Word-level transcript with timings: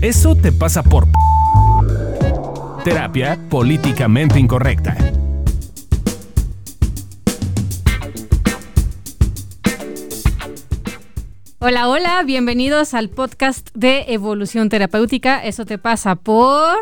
Eso 0.00 0.36
te 0.36 0.52
pasa 0.52 0.84
por... 0.84 1.08
Terapia 2.84 3.36
políticamente 3.50 4.38
incorrecta. 4.38 4.96
Hola, 11.58 11.88
hola, 11.88 12.22
bienvenidos 12.22 12.94
al 12.94 13.10
podcast 13.10 13.70
de 13.74 14.04
Evolución 14.06 14.68
Terapéutica. 14.68 15.44
Eso 15.44 15.66
te 15.66 15.78
pasa 15.78 16.14
por... 16.14 16.76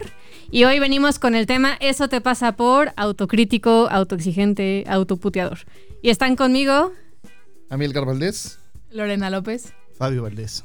Y 0.50 0.64
hoy 0.64 0.78
venimos 0.78 1.18
con 1.18 1.34
el 1.34 1.46
tema 1.46 1.76
Eso 1.80 2.08
te 2.08 2.20
pasa 2.20 2.52
por 2.52 2.92
autocrítico, 2.96 3.88
autoexigente, 3.90 4.84
autoputeador. 4.86 5.60
Y 6.02 6.10
están 6.10 6.36
conmigo 6.36 6.92
Amilcar 7.70 8.04
Valdés. 8.04 8.58
Lorena 8.90 9.30
López. 9.30 9.72
Fabio 9.96 10.22
Valdés. 10.22 10.64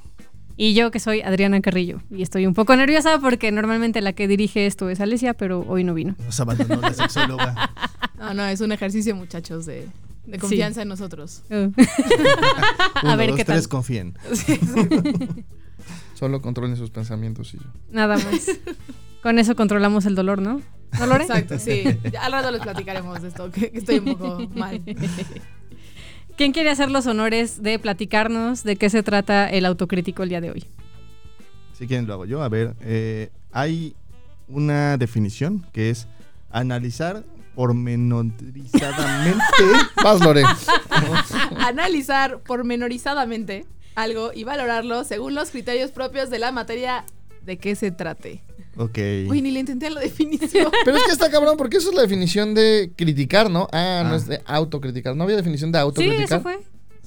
Y 0.58 0.74
yo 0.74 0.92
que 0.92 1.00
soy 1.00 1.22
Adriana 1.22 1.62
Carrillo. 1.62 2.02
Y 2.10 2.22
estoy 2.22 2.46
un 2.48 2.54
poco 2.54 2.76
nerviosa 2.76 3.20
porque 3.20 3.52
normalmente 3.52 4.02
la 4.02 4.14
que 4.14 4.28
dirige 4.28 4.66
esto 4.68 4.90
es 4.90 5.00
Alesia, 5.02 5.34
pero 5.34 5.66
hoy 5.68 5.84
no 5.84 5.94
vino. 5.94 6.16
Nos 6.24 6.40
abandonó 6.40 6.82
la 6.82 6.94
sexóloga. 6.94 7.72
No, 8.18 8.34
no, 8.34 8.46
es 8.46 8.62
un 8.62 8.72
ejercicio, 8.72 9.16
muchachos, 9.16 9.66
de, 9.66 9.88
de 10.26 10.38
confianza 10.40 10.82
en 10.84 10.88
nosotros. 10.88 11.44
Uh. 11.50 11.72
Uno, 13.04 13.12
A 13.12 13.16
ver 13.16 13.30
dos, 13.30 13.38
qué 13.38 13.46
tal. 13.46 13.56
tres, 13.56 13.68
confíen. 13.68 14.16
Solo 16.14 16.42
controlen 16.42 16.76
sus 16.76 16.90
pensamientos 16.92 17.54
y 17.54 17.58
yo. 17.58 17.64
Nada 17.90 18.18
más. 18.18 18.48
Con 19.24 19.40
eso 19.40 19.56
controlamos 19.56 20.06
el 20.06 20.16
dolor, 20.16 20.42
¿no? 20.42 20.62
¿No, 21.00 21.06
Lore? 21.08 21.24
Exacto, 21.24 21.58
sí. 21.58 21.84
Al 22.20 22.32
rato 22.32 22.52
les 22.52 22.62
platicaremos 22.62 23.22
de 23.22 23.30
esto, 23.30 23.50
que, 23.52 23.72
que 23.72 23.78
estoy 23.80 24.00
un 24.00 24.06
poco 24.18 24.48
mal. 24.56 24.82
¿Quién 26.42 26.54
quiere 26.54 26.72
hacer 26.72 26.90
los 26.90 27.06
honores 27.06 27.62
de 27.62 27.78
platicarnos 27.78 28.64
de 28.64 28.76
qué 28.76 28.90
se 28.90 29.04
trata 29.04 29.48
el 29.48 29.64
autocrítico 29.64 30.24
el 30.24 30.30
día 30.30 30.42
de 30.42 30.50
hoy? 30.50 30.66
Si 31.74 31.86
quieren 31.86 32.08
lo 32.08 32.14
hago 32.14 32.26
yo. 32.26 32.42
A 32.42 32.50
ver, 32.50 32.74
eh, 32.82 33.30
hay 33.52 33.96
una 34.48 34.98
definición 34.98 35.64
que 35.72 35.92
es 35.92 36.08
analizar 36.50 37.24
pormenorizadamente. 37.54 39.44
Vas, 40.04 40.20
Lore. 40.20 40.44
Analizar 41.60 42.40
pormenorizadamente 42.40 43.68
algo 43.94 44.32
y 44.34 44.44
valorarlo 44.44 45.04
según 45.04 45.36
los 45.36 45.52
criterios 45.52 45.92
propios 45.92 46.32
de 46.32 46.40
la 46.40 46.52
materia 46.52 47.06
de 47.46 47.58
qué 47.58 47.76
se 47.76 47.92
trate. 47.92 48.42
Ok. 48.78 48.98
Uy, 49.30 49.42
ni 49.42 49.52
le 49.52 49.60
intenté 49.62 49.90
la 49.90 50.00
definición. 50.02 50.72
Pero 50.86 50.98
es 50.98 51.04
que 51.04 51.12
está 51.12 51.30
cabrón, 51.32 51.56
porque 51.58 51.78
eso 51.78 51.90
es 51.90 51.96
la 51.96 52.02
definición 52.02 52.54
de 52.54 52.92
criticar, 52.96 53.50
¿no? 53.50 53.68
Ah, 53.72 54.04
no 54.06 54.14
Ah. 54.14 54.18
es 54.18 54.28
de 54.28 54.42
autocriticar. 54.46 55.16
No 55.16 55.24
había 55.24 55.36
definición 55.38 55.72
de 55.72 55.78
Sí, 55.80 55.82
autocriticar. 55.82 56.24
eso 56.26 56.42
fue. 56.42 56.60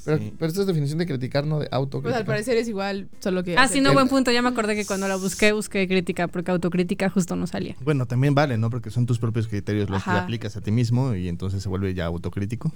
Pero, 0.04 0.18
Sí. 0.18 0.34
pero 0.38 0.48
esta 0.48 0.60
es 0.60 0.66
definición 0.66 0.98
de 0.98 1.06
criticar, 1.06 1.46
no 1.46 1.60
de 1.60 1.68
Pues 2.02 2.14
al 2.14 2.26
parecer 2.26 2.58
es 2.58 2.68
igual, 2.68 3.08
solo 3.20 3.42
que... 3.42 3.56
Ah, 3.56 3.68
sí, 3.68 3.80
no, 3.80 3.88
El- 3.88 3.94
buen 3.94 4.08
punto. 4.08 4.30
Ya 4.30 4.42
me 4.42 4.50
acordé 4.50 4.74
que 4.76 4.84
cuando 4.84 5.08
la 5.08 5.16
busqué, 5.16 5.52
busqué 5.52 5.88
crítica, 5.88 6.28
porque 6.28 6.50
autocrítica 6.50 7.08
justo 7.08 7.36
no 7.36 7.46
salía. 7.46 7.74
Bueno, 7.80 8.04
también 8.04 8.34
vale, 8.34 8.58
¿no? 8.58 8.68
Porque 8.68 8.90
son 8.90 9.06
tus 9.06 9.18
propios 9.18 9.48
criterios 9.48 9.88
los 9.88 10.04
que 10.04 10.10
Ajá. 10.10 10.24
aplicas 10.24 10.58
a 10.58 10.60
ti 10.60 10.70
mismo 10.72 11.14
y 11.14 11.28
entonces 11.28 11.62
se 11.62 11.70
vuelve 11.70 11.94
ya 11.94 12.04
autocrítico. 12.04 12.70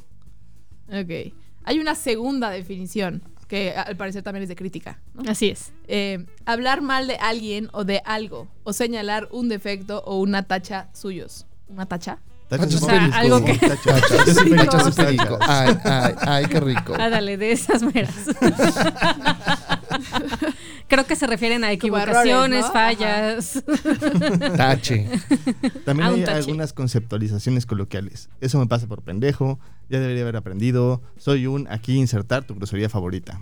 Ok. 0.89 1.35
Hay 1.65 1.79
una 1.81 1.95
segunda 1.95 2.49
definición, 2.49 3.21
que 3.49 3.73
al 3.75 3.97
parecer 3.97 4.23
también 4.23 4.43
es 4.45 4.49
de 4.49 4.57
crítica. 4.57 5.01
¿no? 5.15 5.29
Así 5.31 5.49
es. 5.49 5.73
Eh, 5.89 6.27
hablar 6.45 6.83
mal 6.83 7.07
de 7.09 7.17
alguien 7.17 7.69
o 7.73 7.85
de 7.85 8.03
algo, 8.05 8.47
o 8.63 8.73
señalar 8.73 9.29
un 9.33 9.49
defecto 9.49 10.03
o 10.07 10.19
una 10.21 10.43
tacha 10.45 10.89
suyos. 10.93 11.47
¿Una 11.69 11.87
tacha? 11.87 12.19
Tachas 12.49 12.75
O 12.83 12.87
sea, 12.87 13.05
algo 13.13 13.45
que- 13.45 13.55
tachas-. 13.59 14.99
Ay, 15.47 15.77
ay, 15.85 16.15
ay, 16.21 16.47
qué 16.47 16.61
rico. 16.61 16.95
Ándale, 16.95 17.37
de 17.37 17.53
esas 17.53 17.83
meras. 17.83 18.15
Creo 20.89 21.07
que 21.07 21.17
se 21.17 21.27
refieren 21.27 21.65
a 21.65 21.73
equivocaciones, 21.73 22.65
errores, 22.65 22.67
¿no? 22.67 22.73
fallas. 22.73 23.65
Tache. 24.57 25.09
También 25.85 26.09
hay 26.09 26.25
tache. 26.25 26.39
algunas 26.39 26.73
conceptualizaciones 26.73 27.67
coloquiales. 27.67 28.31
Eso 28.41 28.59
me 28.59 28.67
pasa 28.67 28.87
por 28.87 29.03
pendejo, 29.03 29.59
ya 29.89 30.01
debería 30.01 30.23
haber 30.23 30.37
aprendido. 30.37 31.03
Soy 31.17 31.47
un 31.47 31.67
aquí 31.69 31.97
insertar 31.97 32.45
tu 32.45 32.55
grosería 32.55 32.89
favorita. 32.89 33.41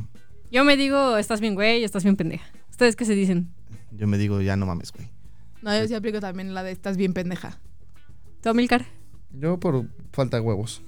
Yo 0.51 0.65
me 0.65 0.77
digo, 0.77 1.17
estás 1.17 1.41
bien 1.41 1.55
güey, 1.55 1.85
estás 1.85 2.03
bien 2.03 2.17
pendeja. 2.17 2.47
¿Ustedes 2.71 2.97
qué 2.97 3.05
se 3.05 3.15
dicen? 3.15 3.53
Yo 3.93 4.07
me 4.07 4.19
digo, 4.19 4.41
ya 4.41 4.57
no 4.57 4.67
mames, 4.67 4.93
güey. 4.93 5.09
No, 5.63 5.77
yo 5.77 5.87
sí 5.87 5.95
aplico 5.95 6.21
también 6.21 6.55
la 6.55 6.63
de 6.63 6.73
estás 6.73 6.97
bien 6.97 7.13
pendeja. 7.13 7.59
¿Tú, 8.43 8.55
Milcar? 8.55 8.87
Yo 9.33 9.59
por 9.59 9.87
falta 10.13 10.39
de 10.39 10.43
huevos. 10.43 10.83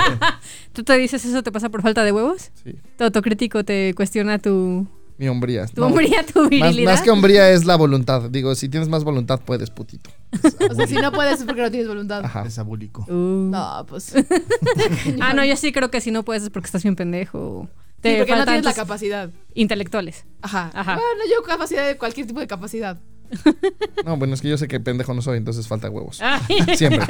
¿Tú 0.72 0.84
te 0.84 0.96
dices 0.98 1.24
eso 1.24 1.42
te 1.42 1.50
pasa 1.50 1.68
por 1.68 1.82
falta 1.82 2.04
de 2.04 2.12
huevos? 2.12 2.50
Sí. 2.62 2.76
¿Tu 2.96 3.04
autocrítico 3.04 3.64
te 3.64 3.92
cuestiona 3.94 4.38
tu, 4.38 4.86
Mi 5.18 5.28
hombría. 5.28 5.66
tu 5.66 5.80
No, 5.80 5.86
hombría, 5.88 6.24
tu 6.26 6.40
más, 6.42 6.50
virilidad? 6.50 6.92
más 6.92 7.02
que 7.02 7.10
hombría 7.10 7.50
es 7.50 7.64
la 7.64 7.76
voluntad. 7.76 8.28
Digo, 8.30 8.54
si 8.54 8.68
tienes 8.68 8.88
más 8.88 9.02
voluntad, 9.04 9.40
puedes, 9.44 9.70
putito. 9.70 10.10
O 10.70 10.74
sea, 10.74 10.86
si 10.86 10.94
no 10.96 11.10
puedes 11.12 11.40
es 11.40 11.46
porque 11.46 11.62
no 11.62 11.70
tienes 11.70 11.88
voluntad. 11.88 12.24
Ajá. 12.24 12.44
Es 12.46 12.58
abúlico. 12.58 13.04
Uh. 13.08 13.48
No, 13.50 13.86
pues. 13.88 14.12
Ah, 15.20 15.32
no, 15.34 15.44
yo 15.44 15.56
sí 15.56 15.72
creo 15.72 15.90
que 15.90 16.00
si 16.00 16.10
no 16.10 16.24
puedes 16.24 16.42
es 16.42 16.50
porque 16.50 16.66
estás 16.66 16.82
bien 16.82 16.96
pendejo. 16.96 17.68
Sí, 17.96 18.02
Te 18.02 18.18
porque 18.18 18.36
no 18.36 18.44
tienes 18.44 18.64
la 18.64 18.74
capacidad. 18.74 19.30
intelectuales. 19.54 20.26
Ajá. 20.42 20.70
Ajá. 20.74 20.94
Bueno, 20.94 21.22
yo 21.34 21.42
capacidad 21.42 21.86
de 21.86 21.96
cualquier 21.96 22.26
tipo 22.26 22.40
de 22.40 22.46
capacidad. 22.46 22.98
No, 24.04 24.16
bueno, 24.18 24.34
es 24.34 24.40
que 24.42 24.48
yo 24.48 24.56
sé 24.58 24.68
que 24.68 24.78
pendejo 24.78 25.12
no 25.14 25.22
soy, 25.22 25.38
entonces 25.38 25.66
falta 25.66 25.90
huevos. 25.90 26.20
Ay. 26.22 26.76
Siempre. 26.76 27.04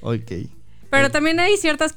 Ok. 0.00 0.32
Pero 0.90 1.10
también 1.10 1.40
hay 1.40 1.56
ciertas 1.56 1.94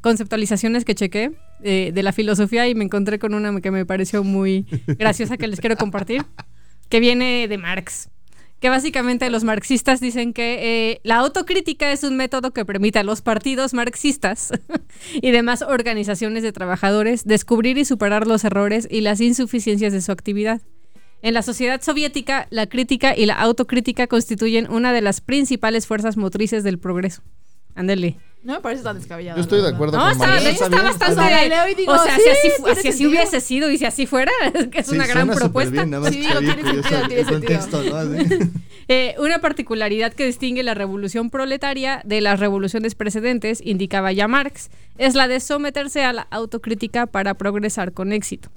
conceptualizaciones 0.00 0.84
que 0.84 0.94
chequé 0.94 1.32
eh, 1.66 1.92
de 1.94 2.02
la 2.02 2.12
filosofía 2.12 2.68
y 2.68 2.74
me 2.74 2.84
encontré 2.84 3.18
con 3.18 3.32
una 3.32 3.58
que 3.62 3.70
me 3.70 3.86
pareció 3.86 4.22
muy 4.22 4.66
graciosa 4.86 5.38
que 5.38 5.46
les 5.46 5.60
quiero 5.60 5.76
compartir, 5.76 6.22
que 6.90 7.00
viene 7.00 7.48
de 7.48 7.56
Marx. 7.56 8.10
Que 8.60 8.68
básicamente 8.68 9.30
los 9.30 9.44
marxistas 9.44 9.98
dicen 9.98 10.34
que 10.34 10.92
eh, 10.92 11.00
la 11.04 11.16
autocrítica 11.16 11.90
es 11.90 12.04
un 12.04 12.18
método 12.18 12.52
que 12.52 12.66
permite 12.66 12.98
a 12.98 13.02
los 13.02 13.22
partidos 13.22 13.72
marxistas 13.72 14.52
y 15.14 15.30
demás 15.30 15.62
organizaciones 15.62 16.42
de 16.42 16.52
trabajadores 16.52 17.24
descubrir 17.24 17.78
y 17.78 17.86
superar 17.86 18.26
los 18.26 18.44
errores 18.44 18.86
y 18.90 19.00
las 19.00 19.22
insuficiencias 19.22 19.94
de 19.94 20.02
su 20.02 20.12
actividad. 20.12 20.60
En 21.22 21.32
la 21.32 21.40
sociedad 21.40 21.80
soviética, 21.80 22.46
la 22.50 22.66
crítica 22.66 23.16
y 23.16 23.24
la 23.24 23.36
autocrítica 23.36 24.06
constituyen 24.06 24.70
una 24.70 24.92
de 24.92 25.00
las 25.00 25.22
principales 25.22 25.86
fuerzas 25.86 26.18
motrices 26.18 26.62
del 26.62 26.78
progreso. 26.78 27.22
Ándale. 27.74 28.18
No 28.44 28.52
me 28.54 28.60
parece 28.60 28.82
tan 28.82 28.96
descabellado. 28.98 29.36
Yo 29.38 29.42
estoy 29.42 29.62
de 29.62 29.68
acuerdo 29.68 29.96
No, 29.98 30.16
con 30.16 30.28
de 30.30 30.50
hecho 30.50 30.64
Está 30.64 30.82
bastante. 30.82 31.12
O 31.12 31.14
sea, 31.16 31.30
la 31.30 31.44
leo 31.64 31.68
y 31.72 31.74
digo, 31.74 31.92
o 31.92 31.98
sea, 31.98 32.14
sí, 32.14 32.22
si 32.22 32.28
así, 32.30 32.48
fu- 32.58 32.64
tiene 32.64 32.80
si 32.82 32.88
así 32.88 32.98
sentido. 32.98 33.10
hubiese 33.10 33.40
sido 33.40 33.70
y 33.70 33.78
si 33.78 33.84
así 33.86 34.06
fuera, 34.06 34.32
que 34.70 34.80
es 34.80 34.86
Sí, 34.86 34.94
una 34.94 35.06
gran 35.06 35.28
propuesta. 35.30 35.72
bien, 35.72 35.90
nada 35.90 36.02
más 36.02 36.12
Sí, 36.12 36.20
digo, 36.20 36.38
tiene 36.40 36.56
curioso 36.62 36.88
sentido, 36.88 37.08
tiene 37.08 37.20
el 37.22 37.26
sentido. 37.26 37.60
contexto, 37.60 37.82
¿no? 38.42 38.50
Eh, 38.88 39.14
una 39.18 39.38
particularidad 39.38 40.12
que 40.12 40.26
distingue 40.26 40.62
la 40.62 40.74
revolución 40.74 41.30
proletaria 41.30 42.02
de 42.04 42.20
las 42.20 42.38
revoluciones 42.38 42.94
precedentes, 42.94 43.62
indicaba 43.64 44.12
ya 44.12 44.28
Marx, 44.28 44.68
es 44.98 45.14
la 45.14 45.26
de 45.26 45.40
someterse 45.40 46.04
a 46.04 46.12
la 46.12 46.26
autocrítica 46.30 47.06
para 47.06 47.32
progresar 47.32 47.92
con 47.92 48.12
éxito. 48.12 48.50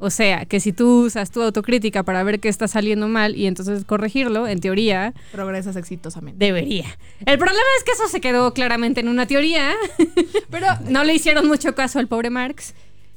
O 0.00 0.10
sea, 0.10 0.44
que 0.44 0.60
si 0.60 0.72
tú 0.72 1.06
usas 1.06 1.30
tu 1.30 1.42
autocrítica 1.42 2.04
para 2.04 2.22
ver 2.22 2.38
qué 2.38 2.48
está 2.48 2.68
saliendo 2.68 3.08
mal 3.08 3.34
y 3.36 3.46
entonces 3.46 3.84
corregirlo, 3.84 4.46
en 4.46 4.60
teoría, 4.60 5.12
Progresas 5.32 5.74
exitosamente. 5.76 6.44
debería. 6.44 6.86
El 7.26 7.36
problema 7.38 7.66
es 7.78 7.84
que 7.84 7.92
eso 7.92 8.06
se 8.08 8.20
quedó 8.20 8.54
claramente 8.54 9.00
en 9.00 9.08
una 9.08 9.26
teoría, 9.26 9.74
Pero 10.50 10.66
no 10.88 11.02
le 11.04 11.14
hicieron 11.14 11.48
mucho 11.48 11.74
caso 11.74 11.98
al 11.98 12.06
pobre 12.06 12.30
Marx. 12.30 12.74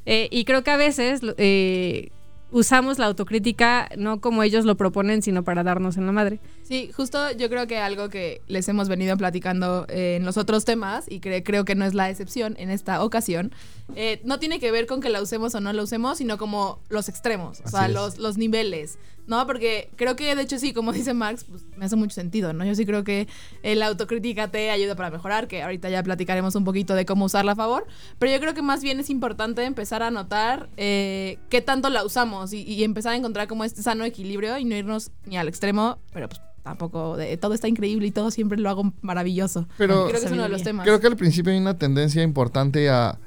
eh, 0.07 0.27
y 0.31 0.43
creo 0.45 0.63
que 0.63 0.71
a 0.71 0.77
veces 0.77 1.21
eh, 1.37 2.09
usamos 2.51 2.99
la 2.99 3.05
autocrítica 3.07 3.89
no 3.97 4.19
como 4.21 4.43
ellos 4.43 4.65
lo 4.65 4.75
proponen, 4.75 5.21
sino 5.21 5.43
para 5.43 5.63
darnos 5.63 5.97
en 5.97 6.05
la 6.05 6.11
madre. 6.11 6.39
Sí, 6.63 6.91
justo 6.93 7.31
yo 7.31 7.49
creo 7.49 7.67
que 7.67 7.77
algo 7.77 8.09
que 8.09 8.41
les 8.47 8.67
hemos 8.69 8.87
venido 8.89 9.15
platicando 9.17 9.85
eh, 9.89 10.15
en 10.17 10.25
los 10.25 10.37
otros 10.37 10.65
temas, 10.65 11.05
y 11.09 11.19
cre- 11.21 11.43
creo 11.45 11.65
que 11.65 11.75
no 11.75 11.85
es 11.85 11.93
la 11.93 12.09
excepción 12.09 12.55
en 12.59 12.69
esta 12.69 13.03
ocasión, 13.03 13.51
eh, 13.95 14.21
no 14.23 14.39
tiene 14.39 14.59
que 14.59 14.71
ver 14.71 14.85
con 14.85 15.01
que 15.01 15.09
la 15.09 15.21
usemos 15.21 15.55
o 15.55 15.59
no 15.61 15.71
la 15.73 15.83
usemos, 15.83 16.17
sino 16.17 16.37
como 16.37 16.79
los 16.89 17.09
extremos, 17.09 17.59
o 17.59 17.63
Así 17.63 17.71
sea, 17.75 17.85
es. 17.87 17.93
los, 17.93 18.17
los 18.17 18.37
niveles, 18.37 18.97
¿no? 19.27 19.45
Porque 19.45 19.89
creo 19.95 20.15
que 20.15 20.35
de 20.35 20.41
hecho 20.41 20.59
sí, 20.59 20.73
como 20.73 20.91
dice 20.93 21.13
Max, 21.13 21.45
pues, 21.49 21.65
me 21.77 21.85
hace 21.85 21.95
mucho 21.95 22.13
sentido, 22.13 22.53
¿no? 22.53 22.65
Yo 22.65 22.75
sí 22.75 22.85
creo 22.85 23.03
que 23.03 23.27
la 23.63 23.87
autocrítica 23.87 24.49
te 24.49 24.71
ayuda 24.71 24.95
para 24.95 25.09
mejorar, 25.09 25.47
que 25.47 25.63
ahorita 25.63 25.89
ya 25.89 26.03
platicaremos 26.03 26.55
un 26.55 26.63
poquito 26.63 26.95
de 26.95 27.05
cómo 27.05 27.25
usarla 27.25 27.53
a 27.53 27.55
favor, 27.55 27.85
pero 28.19 28.31
yo 28.31 28.39
creo 28.39 28.53
que 28.53 28.61
más 28.61 28.81
bien 28.81 28.99
es 28.99 29.09
importante 29.09 29.63
empezar 29.63 30.03
a 30.03 30.11
notar 30.11 30.69
eh, 30.77 31.39
qué 31.49 31.61
tanto 31.61 31.89
la 31.89 32.03
usamos 32.03 32.53
y, 32.53 32.63
y 32.63 32.83
empezar 32.83 33.13
a 33.13 33.15
encontrar 33.15 33.47
como 33.47 33.63
este 33.63 33.81
sano 33.81 34.03
equilibrio 34.05 34.57
y 34.57 34.65
no 34.65 34.75
irnos 34.75 35.11
ni 35.25 35.37
al 35.37 35.47
extremo, 35.47 35.99
pero 36.13 36.29
pues 36.29 36.41
tampoco 36.63 37.17
de 37.17 37.37
todo 37.37 37.53
está 37.53 37.67
increíble 37.67 38.07
y 38.07 38.11
todo 38.11 38.31
siempre 38.31 38.57
lo 38.57 38.69
hago 38.69 38.93
maravilloso. 39.01 39.67
Pero 39.77 40.07
creo 40.07 40.19
que 40.19 40.25
es 40.27 40.31
uno 40.31 40.43
de 40.43 40.49
los 40.49 40.63
temas. 40.63 40.85
creo 40.85 40.99
que 40.99 41.07
al 41.07 41.17
principio 41.17 41.51
hay 41.51 41.59
una 41.59 41.77
tendencia 41.77 42.23
importante 42.23 42.89
a. 42.89 43.17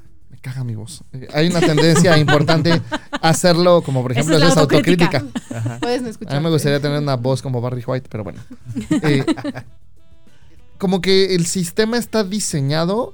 Caga 0.45 0.63
mi 0.63 0.75
voz. 0.75 1.01
Eh, 1.11 1.27
Hay 1.33 1.47
una 1.47 1.59
tendencia 1.59 2.15
importante 2.19 2.79
a 3.11 3.29
hacerlo, 3.29 3.81
como 3.81 4.03
por 4.03 4.11
Esa 4.11 4.19
ejemplo, 4.19 4.35
es 4.35 4.41
la 4.43 4.49
es 4.49 4.57
autocrítica. 4.57 5.25
Puedes 5.81 6.01
no 6.03 6.07
A 6.07 6.11
escuchar. 6.11 6.37
mí 6.37 6.43
me 6.43 6.51
gustaría 6.51 6.79
tener 6.79 6.99
una 7.01 7.15
voz 7.15 7.41
como 7.41 7.61
Barry 7.61 7.83
White, 7.83 8.07
pero 8.11 8.23
bueno. 8.23 8.41
Eh, 9.01 9.25
como 10.77 11.01
que 11.01 11.33
el 11.33 11.45
sistema 11.47 11.97
está 11.97 12.23
diseñado 12.23 13.13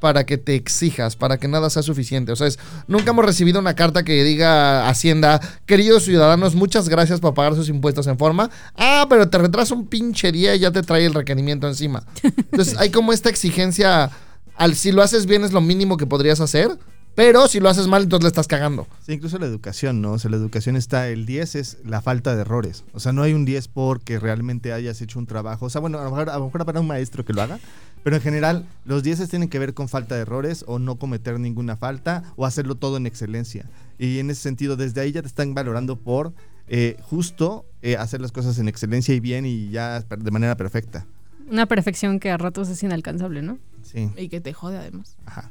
para 0.00 0.26
que 0.26 0.38
te 0.38 0.54
exijas, 0.56 1.14
para 1.16 1.38
que 1.38 1.46
nada 1.48 1.70
sea 1.70 1.82
suficiente. 1.82 2.32
O 2.32 2.36
sea, 2.36 2.46
es- 2.48 2.58
nunca 2.86 3.10
hemos 3.10 3.24
recibido 3.24 3.60
una 3.60 3.74
carta 3.74 4.02
que 4.02 4.24
diga 4.24 4.88
Hacienda, 4.88 5.40
queridos 5.66 6.02
ciudadanos, 6.04 6.54
muchas 6.54 6.88
gracias 6.88 7.20
por 7.20 7.32
pagar 7.34 7.54
sus 7.54 7.68
impuestos 7.68 8.06
en 8.06 8.18
forma. 8.18 8.50
Ah, 8.76 9.06
pero 9.08 9.28
te 9.28 9.38
retrasa 9.38 9.72
un 9.74 9.86
pinche 9.86 10.32
día 10.32 10.54
y 10.54 10.58
ya 10.58 10.70
te 10.70 10.82
trae 10.82 11.06
el 11.06 11.14
requerimiento 11.14 11.66
encima. 11.68 12.04
Entonces 12.22 12.76
hay 12.76 12.90
como 12.90 13.12
esta 13.12 13.30
exigencia, 13.30 14.10
al 14.56 14.74
si 14.74 14.92
lo 14.92 15.02
haces 15.02 15.26
bien 15.26 15.44
es 15.44 15.52
lo 15.52 15.60
mínimo 15.60 15.96
que 15.96 16.06
podrías 16.06 16.40
hacer, 16.40 16.78
pero 17.16 17.48
si 17.48 17.60
lo 17.60 17.70
haces 17.70 17.86
mal 17.86 18.02
entonces 18.02 18.24
le 18.24 18.28
estás 18.28 18.46
cagando. 18.46 18.86
Sí, 19.04 19.14
incluso 19.14 19.38
la 19.38 19.46
educación, 19.46 20.02
¿no? 20.02 20.12
O 20.12 20.18
sea, 20.18 20.30
la 20.30 20.36
educación 20.36 20.76
está, 20.76 21.08
el 21.08 21.24
10 21.24 21.54
es 21.54 21.78
la 21.82 22.02
falta 22.02 22.34
de 22.34 22.42
errores. 22.42 22.84
O 22.92 23.00
sea, 23.00 23.12
no 23.12 23.22
hay 23.22 23.32
un 23.32 23.46
10 23.46 23.68
porque 23.68 24.18
realmente 24.18 24.74
hayas 24.74 25.00
hecho 25.00 25.18
un 25.18 25.26
trabajo. 25.26 25.64
O 25.64 25.70
sea, 25.70 25.80
bueno, 25.80 25.98
a 25.98 26.04
lo 26.04 26.10
mejor, 26.10 26.28
a 26.28 26.38
lo 26.38 26.44
mejor 26.44 26.60
habrá 26.60 26.78
un 26.78 26.86
maestro 26.86 27.24
que 27.24 27.32
lo 27.32 27.40
haga, 27.40 27.58
pero 28.04 28.16
en 28.16 28.22
general 28.22 28.66
los 28.84 29.02
10 29.02 29.30
tienen 29.30 29.48
que 29.48 29.58
ver 29.58 29.72
con 29.72 29.88
falta 29.88 30.14
de 30.14 30.20
errores 30.20 30.62
o 30.68 30.78
no 30.78 30.96
cometer 30.96 31.40
ninguna 31.40 31.76
falta 31.76 32.22
o 32.36 32.44
hacerlo 32.44 32.74
todo 32.74 32.98
en 32.98 33.06
excelencia. 33.06 33.70
Y 33.98 34.18
en 34.18 34.28
ese 34.28 34.42
sentido, 34.42 34.76
desde 34.76 35.00
ahí 35.00 35.12
ya 35.12 35.22
te 35.22 35.28
están 35.28 35.54
valorando 35.54 35.96
por 35.96 36.34
eh, 36.68 36.98
justo 37.00 37.64
eh, 37.80 37.96
hacer 37.96 38.20
las 38.20 38.30
cosas 38.30 38.58
en 38.58 38.68
excelencia 38.68 39.14
y 39.14 39.20
bien 39.20 39.46
y 39.46 39.70
ya 39.70 40.00
de 40.00 40.30
manera 40.30 40.56
perfecta. 40.58 41.06
Una 41.50 41.66
perfección 41.66 42.18
que 42.20 42.30
a 42.30 42.36
ratos 42.36 42.68
es 42.68 42.82
inalcanzable, 42.82 43.42
¿no? 43.42 43.58
Sí, 43.82 44.10
Y 44.16 44.28
que 44.28 44.40
te 44.40 44.52
jode 44.52 44.78
además. 44.78 45.16
ajá. 45.26 45.50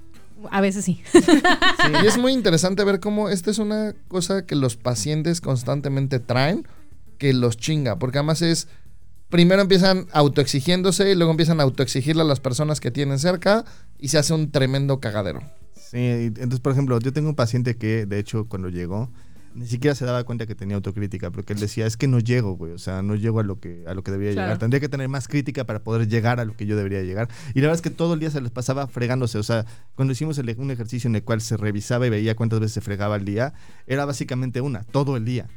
A 0.52 0.60
veces 0.62 0.84
sí. 0.86 1.02
Y 2.04 2.06
es 2.06 2.18
muy 2.18 2.34
interesante 2.34 2.84
ver 2.84 3.00
cómo 3.00 3.30
esta 3.30 3.52
es 3.52 3.58
una 3.58 3.96
cosa 4.10 4.46
que 4.46 4.56
los 4.56 4.76
pacientes 4.76 5.40
constantemente 5.40 6.20
traen 6.20 6.68
que 7.18 7.34
los 7.34 7.58
chinga, 7.58 7.98
porque 7.98 8.18
además 8.18 8.42
es, 8.42 8.68
primero 9.30 9.62
empiezan 9.62 10.08
autoexigiéndose 10.12 11.10
y 11.12 11.16
luego 11.16 11.32
empiezan 11.32 11.62
a 11.62 11.64
autoexigirle 11.64 12.22
a 12.22 12.26
las 12.26 12.42
personas 12.42 12.82
que 12.82 12.92
tienen 12.92 13.18
cerca 13.18 13.64
y 13.98 14.10
se 14.10 14.18
hace 14.18 14.34
un 14.34 14.52
tremendo 14.52 15.00
cagadero. 15.00 15.42
Sí, 15.74 15.98
entonces, 15.98 16.60
por 16.60 16.74
ejemplo, 16.74 17.00
yo 17.00 17.14
tengo 17.14 17.30
un 17.30 17.36
paciente 17.36 17.78
que, 17.78 18.06
de 18.06 18.20
hecho, 18.20 18.46
cuando 18.50 18.68
llegó, 18.70 19.10
ni 19.56 19.66
siquiera 19.68 19.96
se 19.96 20.06
daba 20.06 20.24
cuenta 20.26 20.46
que 20.46 20.54
tenía 20.54 20.76
autocrítica, 20.76 21.32
porque 21.32 21.54
él 21.54 21.60
decía, 21.60 21.88
es 21.88 21.98
que 21.98 22.08
no 22.08 22.20
llego, 22.20 22.52
güey, 22.58 22.74
o 22.74 22.78
sea, 22.78 23.02
no 23.02 23.16
llego 23.16 23.40
a 23.40 23.44
lo 23.44 23.60
que, 23.60 23.84
a 23.88 23.94
lo 23.94 24.04
que 24.04 24.12
debería 24.12 24.34
Claro. 24.34 24.48
llegar. 24.48 24.58
Tendría 24.60 24.80
que 24.82 24.90
tener 24.90 25.08
más 25.10 25.28
crítica 25.28 25.64
para 25.66 25.84
poder 25.84 26.08
llegar 26.08 26.40
a 26.40 26.46
lo 26.46 26.56
que 26.56 26.66
yo 26.66 26.76
debería 26.76 27.02
llegar. 27.04 27.30
Y 27.54 27.60
la 27.62 27.68
verdad 27.68 27.76
es 27.76 27.82
que 27.82 27.90
todo 27.90 28.14
el 28.14 28.20
día 28.20 28.30
se 28.32 28.42
les 28.42 28.52
pasaba 28.52 28.88
fregándose, 28.88 29.38
o 29.38 29.44
sea, 29.44 29.66
cuando 29.96 30.12
hicimos 30.12 30.38
el- 30.38 30.54
un 30.60 30.72
ejercicio 30.72 31.08
en 31.08 31.16
el 31.16 31.24
cual 31.24 31.42
se 31.42 31.58
revisaba 31.58 32.06
y 32.06 32.10
veía 32.10 32.36
cuántas 32.36 32.60
veces 32.60 32.74
se 32.74 32.82
fregaba 32.82 33.16
al 33.16 33.26
día, 33.26 33.54
era 33.88 34.06
básicamente 34.06 34.62
una, 34.62 34.84
todo 34.84 35.16
el 35.18 35.26
día. 35.26 35.48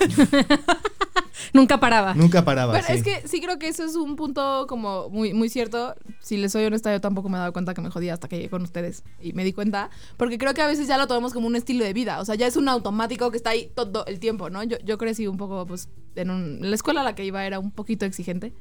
Nunca 1.52 1.78
paraba. 1.80 2.14
Nunca 2.14 2.44
paraba. 2.44 2.80
Sí. 2.82 2.92
es 2.94 3.02
que 3.02 3.26
sí 3.28 3.40
creo 3.40 3.58
que 3.58 3.68
eso 3.68 3.84
es 3.84 3.94
un 3.96 4.16
punto 4.16 4.66
como 4.68 5.08
muy, 5.10 5.32
muy 5.34 5.48
cierto. 5.48 5.94
Si 6.20 6.36
les 6.36 6.52
soy 6.52 6.64
honesta, 6.64 6.92
yo 6.92 7.00
tampoco 7.00 7.28
me 7.28 7.36
he 7.36 7.40
dado 7.40 7.52
cuenta 7.52 7.74
que 7.74 7.80
me 7.80 7.90
jodía 7.90 8.14
hasta 8.14 8.28
que 8.28 8.36
llegué 8.36 8.50
con 8.50 8.62
ustedes. 8.62 9.04
Y 9.20 9.32
me 9.32 9.44
di 9.44 9.52
cuenta. 9.52 9.90
Porque 10.16 10.38
creo 10.38 10.54
que 10.54 10.62
a 10.62 10.66
veces 10.66 10.86
ya 10.88 10.98
lo 10.98 11.06
tomamos 11.06 11.32
como 11.32 11.46
un 11.46 11.56
estilo 11.56 11.84
de 11.84 11.92
vida. 11.92 12.20
O 12.20 12.24
sea, 12.24 12.34
ya 12.34 12.46
es 12.46 12.56
un 12.56 12.68
automático 12.68 13.30
que 13.30 13.36
está 13.36 13.50
ahí 13.50 13.70
todo 13.74 14.04
el 14.06 14.18
tiempo, 14.20 14.50
¿no? 14.50 14.62
Yo, 14.62 14.78
yo 14.84 14.98
crecí 14.98 15.26
un 15.26 15.36
poco, 15.36 15.66
pues, 15.66 15.88
en 16.14 16.30
un- 16.30 16.58
la 16.60 16.74
escuela 16.74 17.00
a 17.00 17.04
la 17.04 17.14
que 17.14 17.24
iba 17.24 17.44
era 17.44 17.58
un 17.58 17.70
poquito 17.70 18.04
exigente. 18.04 18.52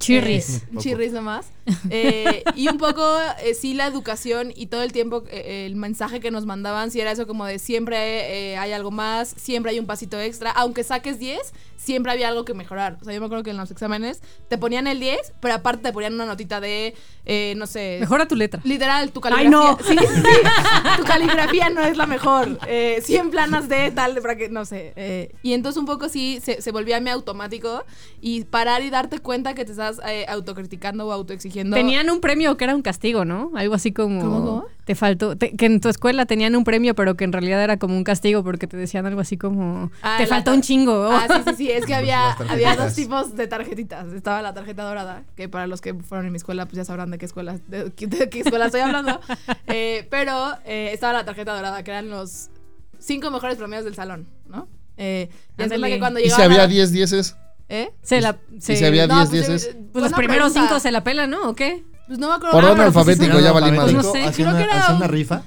Chirris. 0.00 0.56
Eh, 0.56 0.62
chirris 0.78 1.12
nomás. 1.12 1.46
Eh, 1.90 2.42
y 2.56 2.68
un 2.68 2.78
poco, 2.78 3.04
eh, 3.44 3.54
sí, 3.54 3.74
la 3.74 3.86
educación 3.86 4.52
y 4.56 4.66
todo 4.66 4.82
el 4.82 4.90
tiempo, 4.92 5.22
eh, 5.30 5.66
el 5.66 5.76
mensaje 5.76 6.18
que 6.18 6.30
nos 6.32 6.46
mandaban, 6.46 6.90
si 6.90 7.00
era 7.00 7.12
eso 7.12 7.26
como 7.26 7.44
de 7.46 7.58
siempre 7.60 8.50
eh, 8.52 8.56
hay 8.56 8.72
algo 8.72 8.90
más, 8.90 9.34
siempre 9.36 9.70
hay 9.72 9.78
un 9.78 9.86
pasito 9.86 10.18
extra. 10.18 10.50
Aunque 10.50 10.82
saques 10.82 11.18
10, 11.18 11.38
siempre 11.76 12.10
había 12.12 12.28
algo 12.28 12.44
que 12.44 12.54
mejorar. 12.54 12.98
O 13.00 13.04
sea, 13.04 13.14
yo 13.14 13.20
me 13.20 13.26
acuerdo 13.26 13.44
que 13.44 13.50
en 13.50 13.56
los 13.58 13.70
exámenes 13.70 14.20
te 14.48 14.58
ponían 14.58 14.86
el 14.86 14.98
10, 15.00 15.34
pero 15.40 15.54
aparte 15.54 15.82
te 15.84 15.92
ponían 15.92 16.14
una 16.14 16.26
notita 16.26 16.60
de, 16.60 16.94
eh, 17.26 17.54
no 17.56 17.66
sé. 17.66 17.98
Mejora 18.00 18.26
tu 18.26 18.34
letra. 18.36 18.60
Literal, 18.64 19.12
tu 19.12 19.20
Ay, 19.24 19.48
caligrafía. 19.48 19.50
no. 19.50 19.78
Sí, 19.86 19.96
sí, 19.98 20.06
sí. 20.22 20.96
Tu 20.96 21.04
caligrafía 21.04 21.68
no 21.70 21.82
es 21.84 21.96
la 21.96 22.06
mejor. 22.06 22.58
Eh, 22.66 23.00
100 23.04 23.30
planas 23.30 23.68
de 23.68 23.90
tal, 23.92 24.20
para 24.20 24.36
que, 24.36 24.48
no 24.48 24.64
sé. 24.64 24.92
eh, 24.96 25.34
y 25.42 25.52
entonces 25.52 25.78
un 25.78 25.86
poco 25.86 26.08
sí 26.08 26.40
se, 26.42 26.62
se 26.62 26.72
volvía 26.72 27.00
mi 27.00 27.10
automático 27.10 27.84
y 28.20 28.44
parar 28.44 28.82
y 28.82 28.90
darte 28.90 29.18
cuenta 29.20 29.54
que 29.54 29.64
te 29.64 29.72
estás 29.72 29.89
eh, 30.06 30.26
autocriticando 30.28 31.06
o 31.06 31.12
autoexigiendo. 31.12 31.74
Tenían 31.76 32.10
un 32.10 32.20
premio 32.20 32.56
que 32.56 32.64
era 32.64 32.74
un 32.76 32.82
castigo, 32.82 33.24
¿no? 33.24 33.50
Algo 33.56 33.74
así 33.74 33.92
como. 33.92 34.20
¿Cómo? 34.20 34.64
Te 34.84 34.94
faltó. 34.94 35.36
te- 35.36 35.54
que 35.56 35.66
en 35.66 35.80
tu 35.80 35.88
escuela 35.88 36.26
tenían 36.26 36.56
un 36.56 36.64
premio, 36.64 36.94
pero 36.94 37.14
que 37.16 37.24
en 37.24 37.32
realidad 37.32 37.62
era 37.62 37.78
como 37.78 37.96
un 37.96 38.02
castigo 38.04 38.42
porque 38.42 38.66
te 38.66 38.76
decían 38.76 39.06
algo 39.06 39.20
así 39.20 39.36
como. 39.36 39.90
Ah, 40.02 40.16
te 40.18 40.26
faltó 40.26 40.52
un 40.52 40.62
chingo. 40.62 41.08
Ah, 41.10 41.26
sí, 41.28 41.42
sí, 41.50 41.54
sí. 41.56 41.70
Es 41.70 41.86
que 41.86 41.94
había, 41.94 42.32
había 42.32 42.76
dos 42.76 42.94
tipos 42.94 43.36
de 43.36 43.46
tarjetitas. 43.46 44.12
Estaba 44.12 44.42
la 44.42 44.52
tarjeta 44.54 44.82
dorada, 44.84 45.22
que 45.36 45.48
para 45.48 45.66
los 45.66 45.80
que 45.80 45.94
fueron 45.94 46.26
en 46.26 46.32
mi 46.32 46.36
escuela, 46.38 46.64
pues 46.66 46.76
ya 46.76 46.84
sabrán 46.84 47.10
de 47.10 47.18
qué 47.18 47.26
escuela, 47.26 47.58
de, 47.68 47.92
qué- 47.92 48.06
de 48.06 48.28
qué 48.28 48.40
escuela 48.40 48.66
estoy 48.66 48.80
hablando. 48.80 49.20
Eh, 49.72 50.06
pero 50.10 50.54
eh, 50.64 50.90
estaba 50.92 51.12
la 51.12 51.24
tarjeta 51.24 51.54
dorada, 51.54 51.82
que 51.84 51.90
eran 51.92 52.08
los 52.10 52.50
cinco 52.98 53.30
mejores 53.30 53.56
promedios 53.56 53.84
del 53.84 53.94
salón, 53.94 54.26
¿no? 54.48 54.66
Eh, 54.96 55.28
y 55.56 55.62
es 55.62 55.70
que 55.72 55.98
cuando 55.98 56.18
Y 56.20 56.28
si 56.28 56.42
había 56.42 56.62
a- 56.62 56.66
10 56.66 56.90
dieces, 56.92 57.36
¿eh? 57.70 57.90
Se 58.02 58.20
la. 58.20 58.36
se- 58.58 58.76
si 58.76 58.84
había 58.84 59.06
No, 59.06 59.16
10 59.16 59.30
pues, 59.30 59.46
dieces. 59.48 59.74
eh, 59.74 59.80
Pues 59.92 60.02
los 60.04 60.12
primeros 60.12 60.52
pregunta. 60.52 60.68
cinco 60.68 60.80
se 60.80 60.90
la 60.92 61.02
pelan, 61.02 61.30
¿no? 61.30 61.48
¿O 61.48 61.54
qué? 61.54 61.82
Pues 62.06 62.18
no 62.18 62.28
me 62.28 62.34
acuerdo. 62.34 62.52
Por 62.52 62.64
Ah, 62.64 62.66
orden 62.72 62.78
pero 62.78 62.92
pues 62.92 62.96
alfabético, 63.08 63.36
sí, 63.38 63.42
ya 63.42 63.48
no, 63.48 63.54
valí 63.54 63.70
madre. 63.76 63.92
Pues 63.94 64.04
no 64.04 64.12
sé, 64.12 64.22
Hacía 64.24 64.32
creo 64.46 64.48
una, 64.56 64.58
que 64.58 64.76
era 64.76 64.96
una 64.96 65.06
rifa. 65.06 65.42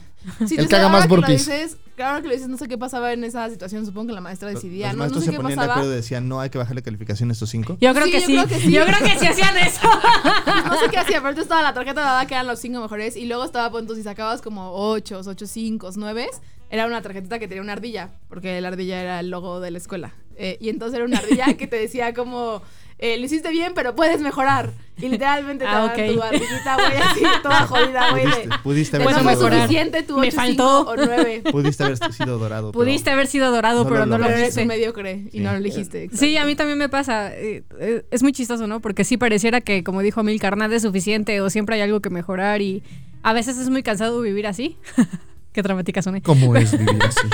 Sí, 0.47 0.55
El 0.57 0.63
tú 0.63 0.69
que 0.69 0.75
haga 0.77 0.87
más 0.87 1.01
ahora 1.01 1.03
que 1.03 1.09
lo 1.09 1.15
burpees. 1.17 1.45
dices, 1.45 1.77
Claro 1.97 2.21
que 2.23 2.27
lo 2.29 2.33
dices, 2.33 2.49
no 2.49 2.57
sé 2.57 2.67
qué 2.67 2.75
pasaba 2.77 3.13
en 3.13 3.23
esa 3.23 3.47
situación, 3.51 3.85
supongo 3.85 4.07
que 4.07 4.13
la 4.13 4.21
maestra 4.21 4.49
decidía. 4.49 4.87
Los 4.87 4.93
no, 4.95 4.97
no 4.97 4.99
maestros 5.03 5.23
sé 5.25 5.25
se 5.27 5.31
qué 5.31 5.37
ponían 5.37 5.51
de 5.51 5.55
pasaba. 5.57 5.73
acuerdo 5.75 5.93
y 5.93 5.95
decían, 5.97 6.27
no, 6.27 6.39
hay 6.39 6.49
que 6.49 6.57
bajarle 6.57 6.81
calificación 6.81 7.29
a 7.29 7.33
estos 7.33 7.51
cinco. 7.51 7.77
Yo 7.79 7.93
creo, 7.93 8.05
Sí, 8.05 8.11
que, 8.11 8.19
yo 8.21 8.25
sí. 8.25 8.33
creo 8.33 8.47
que 8.47 8.59
sí. 8.59 8.71
Yo 8.71 8.85
creo 8.85 8.97
que 8.99 9.19
sí 9.19 9.27
hacían 9.27 9.57
eso. 9.57 9.79
Pues 10.45 10.65
no 10.65 10.79
sé 10.79 10.89
qué 10.89 10.97
hacía, 10.97 11.17
pero 11.17 11.29
entonces 11.29 11.43
estaba 11.43 11.61
la 11.61 11.73
tarjeta 11.75 12.01
dorada 12.01 12.25
que 12.25 12.33
eran 12.33 12.47
los 12.47 12.59
cinco 12.59 12.79
mejores 12.81 13.15
y 13.15 13.25
luego 13.25 13.43
estaba, 13.43 13.69
pues, 13.69 13.85
si 13.95 14.01
sacabas 14.01 14.41
como 14.41 14.71
ocho, 14.71 15.21
ocho, 15.23 15.45
cinco, 15.45 15.89
nueve, 15.97 16.29
era 16.71 16.87
una 16.87 17.01
tarjetita 17.03 17.37
que 17.37 17.47
tenía 17.47 17.61
una 17.61 17.73
ardilla, 17.73 18.09
porque 18.27 18.59
la 18.59 18.69
ardilla 18.69 18.99
era 19.01 19.19
el 19.19 19.29
logo 19.29 19.59
de 19.59 19.69
la 19.69 19.77
escuela. 19.77 20.13
Eh, 20.37 20.57
y 20.59 20.69
entonces 20.69 20.95
era 20.97 21.05
una 21.05 21.17
ardilla 21.19 21.53
que 21.55 21.67
te 21.67 21.75
decía 21.77 22.13
como, 22.13 22.61
eh, 22.99 23.17
lo 23.17 23.25
hiciste 23.25 23.49
bien, 23.49 23.73
pero 23.75 23.95
puedes 23.95 24.21
mejorar. 24.21 24.71
Y 24.97 25.09
literalmente 25.09 25.65
te 25.65 25.69
Ah, 25.69 25.73
daban 25.89 25.89
ok. 25.91 26.13
tu 26.15 26.21
ardillita, 26.21 26.75
güey, 26.75 26.97
así, 26.97 27.21
toda 27.41 27.65
jodida, 27.67 28.11
güey. 28.11 28.23
Pudiste, 28.25 28.49
pudiste 28.63 28.95
haber 28.97 29.05
Puedo 29.07 29.17
no 29.17 29.23
fue 29.23 29.35
sido 29.35 29.49
suficiente 29.51 30.03
tu 30.03 30.17
Me 30.19 30.27
8, 30.27 30.35
faltó. 30.35 30.79
5 30.87 30.91
o 30.91 30.95
9. 31.07 31.43
Pudiste 31.51 31.83
haber 31.83 31.97
sido 32.13 32.37
dorado. 32.37 32.71
Pudiste 32.71 33.09
haber 33.09 33.27
sido 33.27 33.51
dorado, 33.51 33.83
No 33.83 33.89
pero 33.89 34.05
no 34.05 34.17
lo 34.17 34.17
lograste. 34.19 34.41
eres 34.43 34.57
un 34.57 34.67
mediocre 34.67 35.23
y 35.31 35.31
Sí. 35.31 35.39
no 35.39 35.51
lo 35.51 35.57
elegiste. 35.57 36.09
Sí, 36.13 36.37
a 36.37 36.45
mí 36.45 36.55
también 36.55 36.77
me 36.77 36.89
pasa. 36.89 37.33
Eh, 37.35 37.63
eh, 37.79 38.05
Es 38.11 38.21
muy 38.21 38.31
chistoso, 38.33 38.67
¿no? 38.67 38.79
Porque 38.81 39.03
sí 39.03 39.17
pareciera 39.17 39.61
que, 39.61 39.83
como 39.83 40.01
dijo 40.01 40.21
Milcar, 40.23 40.55
nada 40.57 40.75
es 40.75 40.83
suficiente 40.83 41.41
o 41.41 41.49
siempre 41.49 41.75
hay 41.75 41.81
algo 41.81 41.99
que 42.01 42.11
mejorar 42.11 42.61
y 42.61 42.83
a 43.23 43.33
veces 43.33 43.57
es 43.57 43.69
muy 43.71 43.81
cansado 43.83 44.21
vivir 44.21 44.45
así. 44.47 44.77
Qué 45.53 45.61
dramática 45.61 46.01
soné. 46.01 46.21
¿Cómo 46.21 46.55
es 46.55 46.77
vivir 46.77 46.99
así? 47.03 47.27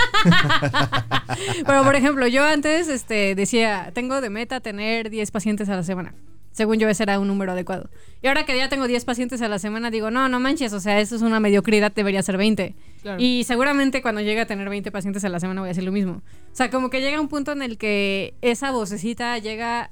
Pero, 1.65 1.83
por 1.83 1.95
ejemplo, 1.95 2.27
yo 2.27 2.43
antes 2.43 2.89
este, 2.89 3.33
decía, 3.33 3.91
tengo 3.93 4.19
de 4.19 4.29
meta 4.29 4.59
tener 4.59 5.09
10 5.09 5.31
pacientes 5.31 5.69
a 5.69 5.75
la 5.75 5.83
semana. 5.83 6.13
Según 6.51 6.77
yo, 6.77 6.89
ese 6.89 7.03
era 7.03 7.19
un 7.19 7.27
número 7.29 7.53
adecuado. 7.53 7.89
Y 8.21 8.27
ahora 8.27 8.45
que 8.45 8.57
ya 8.57 8.67
tengo 8.67 8.87
10 8.87 9.05
pacientes 9.05 9.41
a 9.41 9.47
la 9.47 9.59
semana, 9.59 9.89
digo, 9.91 10.11
no, 10.11 10.27
no 10.27 10.41
manches, 10.41 10.73
o 10.73 10.81
sea, 10.81 10.99
eso 10.99 11.15
es 11.15 11.21
una 11.21 11.39
mediocridad, 11.39 11.93
debería 11.93 12.21
ser 12.21 12.35
20. 12.35 12.75
Claro. 13.01 13.21
Y 13.21 13.45
seguramente 13.45 14.01
cuando 14.01 14.19
llegue 14.19 14.41
a 14.41 14.45
tener 14.45 14.67
20 14.67 14.91
pacientes 14.91 15.23
a 15.23 15.29
la 15.29 15.39
semana 15.39 15.61
voy 15.61 15.69
a 15.69 15.71
hacer 15.71 15.85
lo 15.85 15.93
mismo. 15.93 16.21
O 16.51 16.55
sea, 16.55 16.69
como 16.69 16.89
que 16.89 16.99
llega 16.99 17.21
un 17.21 17.29
punto 17.29 17.53
en 17.53 17.61
el 17.61 17.77
que 17.77 18.33
esa 18.41 18.71
vocecita 18.71 19.37
llega, 19.37 19.91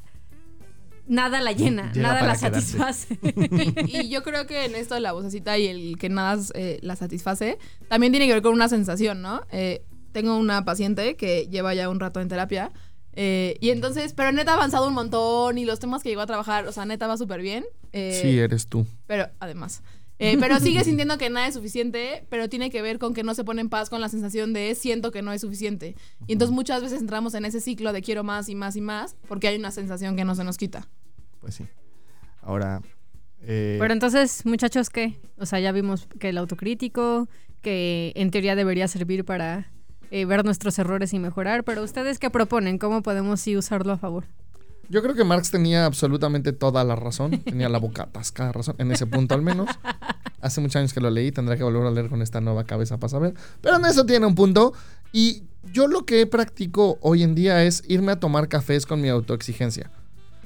nada 1.07 1.41
la 1.41 1.51
llena, 1.51 1.91
Llega 1.93 2.07
nada 2.09 2.25
la 2.25 2.35
satisface. 2.35 3.17
Y, 3.87 3.97
y 4.01 4.09
yo 4.09 4.23
creo 4.23 4.45
que 4.47 4.65
en 4.65 4.75
esto 4.75 4.95
de 4.95 5.01
la 5.01 5.11
vocecita 5.13 5.57
y 5.57 5.67
el 5.67 5.97
que 5.97 6.09
nada 6.09 6.41
eh, 6.53 6.79
la 6.81 6.95
satisface, 6.95 7.57
también 7.87 8.11
tiene 8.13 8.27
que 8.27 8.33
ver 8.33 8.41
con 8.41 8.53
una 8.53 8.69
sensación, 8.69 9.21
¿no? 9.21 9.41
Eh, 9.51 9.83
tengo 10.11 10.37
una 10.37 10.65
paciente 10.65 11.15
que 11.15 11.47
lleva 11.47 11.73
ya 11.73 11.89
un 11.89 11.99
rato 11.99 12.19
en 12.21 12.27
terapia. 12.27 12.71
eh, 13.13 13.57
y 13.61 13.69
entonces, 13.71 14.13
pero 14.13 14.31
neta 14.31 14.51
ha 14.51 14.55
avanzado 14.55 14.87
un 14.87 14.93
montón 14.93 15.57
y 15.57 15.65
los 15.65 15.79
temas 15.79 16.03
que 16.03 16.09
llegó 16.09 16.21
a 16.21 16.27
trabajar, 16.27 16.67
o 16.67 16.71
sea, 16.71 16.85
neta 16.85 17.07
va 17.07 17.17
súper 17.17 17.41
bien. 17.41 17.65
eh, 17.93 18.19
Sí, 18.21 18.37
eres 18.39 18.67
tú. 18.67 18.85
Pero 19.07 19.27
además. 19.39 19.81
Eh, 20.19 20.37
pero 20.39 20.59
sigue 20.59 20.83
sintiendo 20.83 21.17
que 21.17 21.29
nada 21.29 21.47
es 21.47 21.53
suficiente, 21.53 22.25
pero 22.29 22.49
tiene 22.49 22.69
que 22.69 22.81
ver 22.81 22.99
con 22.99 23.13
que 23.13 23.23
no 23.23 23.33
se 23.33 23.43
pone 23.43 23.61
en 23.61 23.69
paz 23.69 23.89
con 23.89 24.01
la 24.01 24.09
sensación 24.09 24.53
de 24.53 24.73
siento 24.75 25.11
que 25.11 25.21
no 25.21 25.31
es 25.31 25.41
suficiente. 25.41 25.95
Y 26.25 26.33
entonces 26.33 26.53
muchas 26.53 26.81
veces 26.81 27.01
entramos 27.01 27.33
en 27.33 27.45
ese 27.45 27.61
ciclo 27.61 27.93
de 27.93 28.01
quiero 28.01 28.23
más 28.23 28.49
y 28.49 28.55
más 28.55 28.75
y 28.75 28.81
más, 28.81 29.15
porque 29.27 29.47
hay 29.47 29.57
una 29.57 29.71
sensación 29.71 30.15
que 30.15 30.25
no 30.25 30.35
se 30.35 30.43
nos 30.43 30.57
quita. 30.57 30.87
Pues 31.39 31.55
sí. 31.55 31.65
Ahora. 32.41 32.81
eh, 33.41 33.77
Pero 33.79 33.93
entonces, 33.93 34.45
muchachos, 34.45 34.89
¿qué? 34.89 35.19
O 35.37 35.45
sea, 35.45 35.59
ya 35.59 35.71
vimos 35.71 36.07
que 36.19 36.29
el 36.29 36.37
autocrítico, 36.37 37.27
que 37.61 38.13
en 38.15 38.31
teoría 38.31 38.55
debería 38.55 38.87
servir 38.87 39.25
para 39.25 39.71
eh, 40.09 40.25
ver 40.25 40.45
nuestros 40.45 40.79
errores 40.79 41.13
y 41.13 41.19
mejorar, 41.19 41.63
pero 41.63 41.83
ustedes 41.83 42.17
qué 42.19 42.29
proponen? 42.29 42.77
¿Cómo 42.77 43.01
podemos 43.01 43.41
sí 43.41 43.57
usarlo 43.57 43.91
a 43.91 43.97
favor? 43.97 44.25
Yo 44.89 45.01
creo 45.01 45.15
que 45.15 45.23
Marx 45.23 45.51
tenía 45.51 45.85
absolutamente 45.85 46.53
toda 46.53 46.83
la 46.83 46.95
razón. 46.95 47.39
Tenía 47.39 47.69
la 47.69 47.77
boca 47.77 48.03
atascada 48.03 48.51
razón, 48.51 48.75
en 48.77 48.91
ese 48.91 49.05
punto 49.05 49.35
al 49.35 49.41
menos. 49.41 49.69
Hace 50.41 50.61
muchos 50.61 50.77
años 50.77 50.93
que 50.93 51.01
lo 51.01 51.09
leí, 51.09 51.31
tendré 51.31 51.57
que 51.57 51.63
volver 51.63 51.85
a 51.85 51.91
leer 51.91 52.09
con 52.09 52.21
esta 52.21 52.39
nueva 52.41 52.63
cabeza 52.63 52.97
para 52.97 53.09
saber. 53.09 53.33
Pero 53.61 53.77
en 53.77 53.85
eso 53.85 54.05
tiene 54.05 54.25
un 54.25 54.35
punto. 54.35 54.73
Y 55.11 55.43
yo 55.73 55.87
lo 55.87 56.05
que 56.05 56.25
practico 56.25 56.97
hoy 57.01 57.23
en 57.23 57.35
día 57.35 57.63
es 57.63 57.83
irme 57.87 58.13
a 58.13 58.19
tomar 58.19 58.47
cafés 58.47 58.85
con 58.85 59.01
mi 59.01 59.09
autoexigencia. 59.09 59.91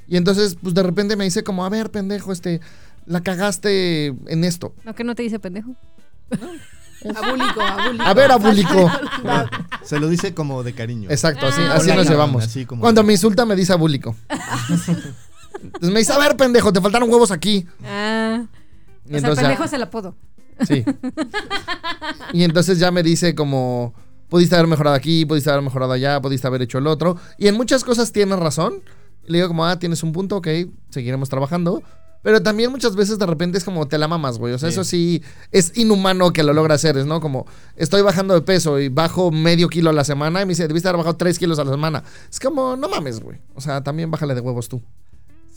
Y 0.08 0.18
entonces, 0.18 0.58
pues 0.62 0.74
de 0.74 0.84
repente 0.84 1.16
me 1.16 1.24
dice 1.24 1.44
como, 1.44 1.64
a 1.64 1.70
ver, 1.70 1.92
pendejo, 1.92 2.32
este, 2.32 2.62
la 3.06 3.22
cagaste 3.22 4.08
en 4.08 4.44
esto. 4.44 4.74
¿No 4.84 4.96
que 4.96 5.04
no 5.04 5.16
te 5.16 5.24
dice 5.24 5.40
pendejo? 5.40 5.76
Abúlico, 7.04 7.62
abúlico. 7.62 8.04
A 8.04 8.14
ver, 8.14 8.32
abúlico. 8.32 8.92
Se 9.84 10.00
lo 10.00 10.08
dice 10.08 10.34
como 10.34 10.64
de 10.64 10.74
cariño. 10.74 11.10
Exacto, 11.10 11.48
así, 11.48 11.62
Ah, 11.64 11.74
así 11.76 11.92
nos 11.92 12.08
llevamos. 12.08 12.44
Así 12.44 12.66
como- 12.66 12.82
Cuando 12.82 13.04
me 13.04 13.14
insulta 13.14 13.46
me 13.46 13.56
dice 13.56 13.74
abúlico. 13.74 14.16
Entonces 15.64 15.92
me 15.92 16.00
dice, 16.00 16.14
a 16.14 16.18
ver, 16.18 16.36
pendejo, 16.38 16.72
te 16.72 16.82
faltaron 16.82 17.10
huevos 17.10 17.32
aquí. 17.32 17.66
Ah. 17.84 18.44
Y 19.06 19.08
o 19.08 19.10
sea, 19.10 19.18
entonces 19.18 19.38
ya- 19.38 19.50
pendejo 19.50 19.64
es 19.64 19.74
el 19.74 19.84
apodo. 19.84 20.16
Sí. 20.68 20.86
Y 22.34 22.44
entonces 22.44 22.78
ya 22.80 22.92
me 22.92 23.02
dice 23.04 23.34
como, 23.36 23.94
pudiste 24.30 24.56
haber 24.56 24.68
mejorado 24.68 24.96
aquí, 24.96 25.26
pudiste 25.26 25.50
haber 25.50 25.64
mejorado 25.64 25.92
allá, 25.94 26.22
pudiste 26.22 26.46
haber 26.48 26.62
hecho 26.62 26.78
el 26.78 26.88
otro. 26.88 27.18
Y 27.38 27.48
en 27.48 27.56
muchas 27.56 27.84
cosas 27.84 28.12
tienes 28.12 28.38
razón. 28.40 28.76
Le 29.26 29.38
digo 29.40 29.48
como, 29.48 29.66
ah, 29.66 29.78
tienes 29.80 30.04
un 30.04 30.12
punto, 30.14 30.38
ok, 30.38 30.48
seguiremos 30.90 31.30
trabajando. 31.30 31.84
Pero 32.24 32.42
también 32.44 32.72
muchas 32.72 32.96
veces 32.96 33.18
de 33.18 33.26
repente 33.26 33.58
es 33.58 33.64
como 33.64 33.88
te 33.88 33.98
la 33.98 34.08
mamas, 34.08 34.38
güey. 34.38 34.54
O 34.54 34.60
sea, 34.60 34.70
Sí. 34.70 34.74
eso 34.74 34.84
sí 34.84 35.24
es 35.52 35.76
inhumano 35.78 36.32
que 36.32 36.44
lo 36.44 36.54
logra 36.54 36.76
hacer, 36.76 36.98
es, 36.98 37.06
¿no? 37.06 37.20
Como 37.20 37.46
estoy 37.76 38.02
bajando 38.02 38.34
de 38.34 38.42
peso 38.42 38.80
y 38.80 38.90
bajo 38.90 39.32
medio 39.32 39.68
kilo 39.70 39.90
a 39.90 39.94
la 39.94 40.04
semana 40.04 40.42
y 40.42 40.46
me 40.46 40.50
dice, 40.50 40.68
debiste 40.68 40.88
haber 40.90 40.98
bajado 41.00 41.18
tres 41.18 41.40
kilos 41.40 41.58
a 41.60 41.64
la 41.64 41.72
semana. 41.72 42.04
Es 42.30 42.40
como, 42.40 42.76
no 42.76 42.88
mames, 42.90 43.20
güey. 43.22 43.40
O 43.56 43.62
sea, 43.62 43.82
también 43.84 44.12
bájale 44.12 44.36
de 44.36 44.42
huevos 44.42 44.70
tú. 44.70 44.82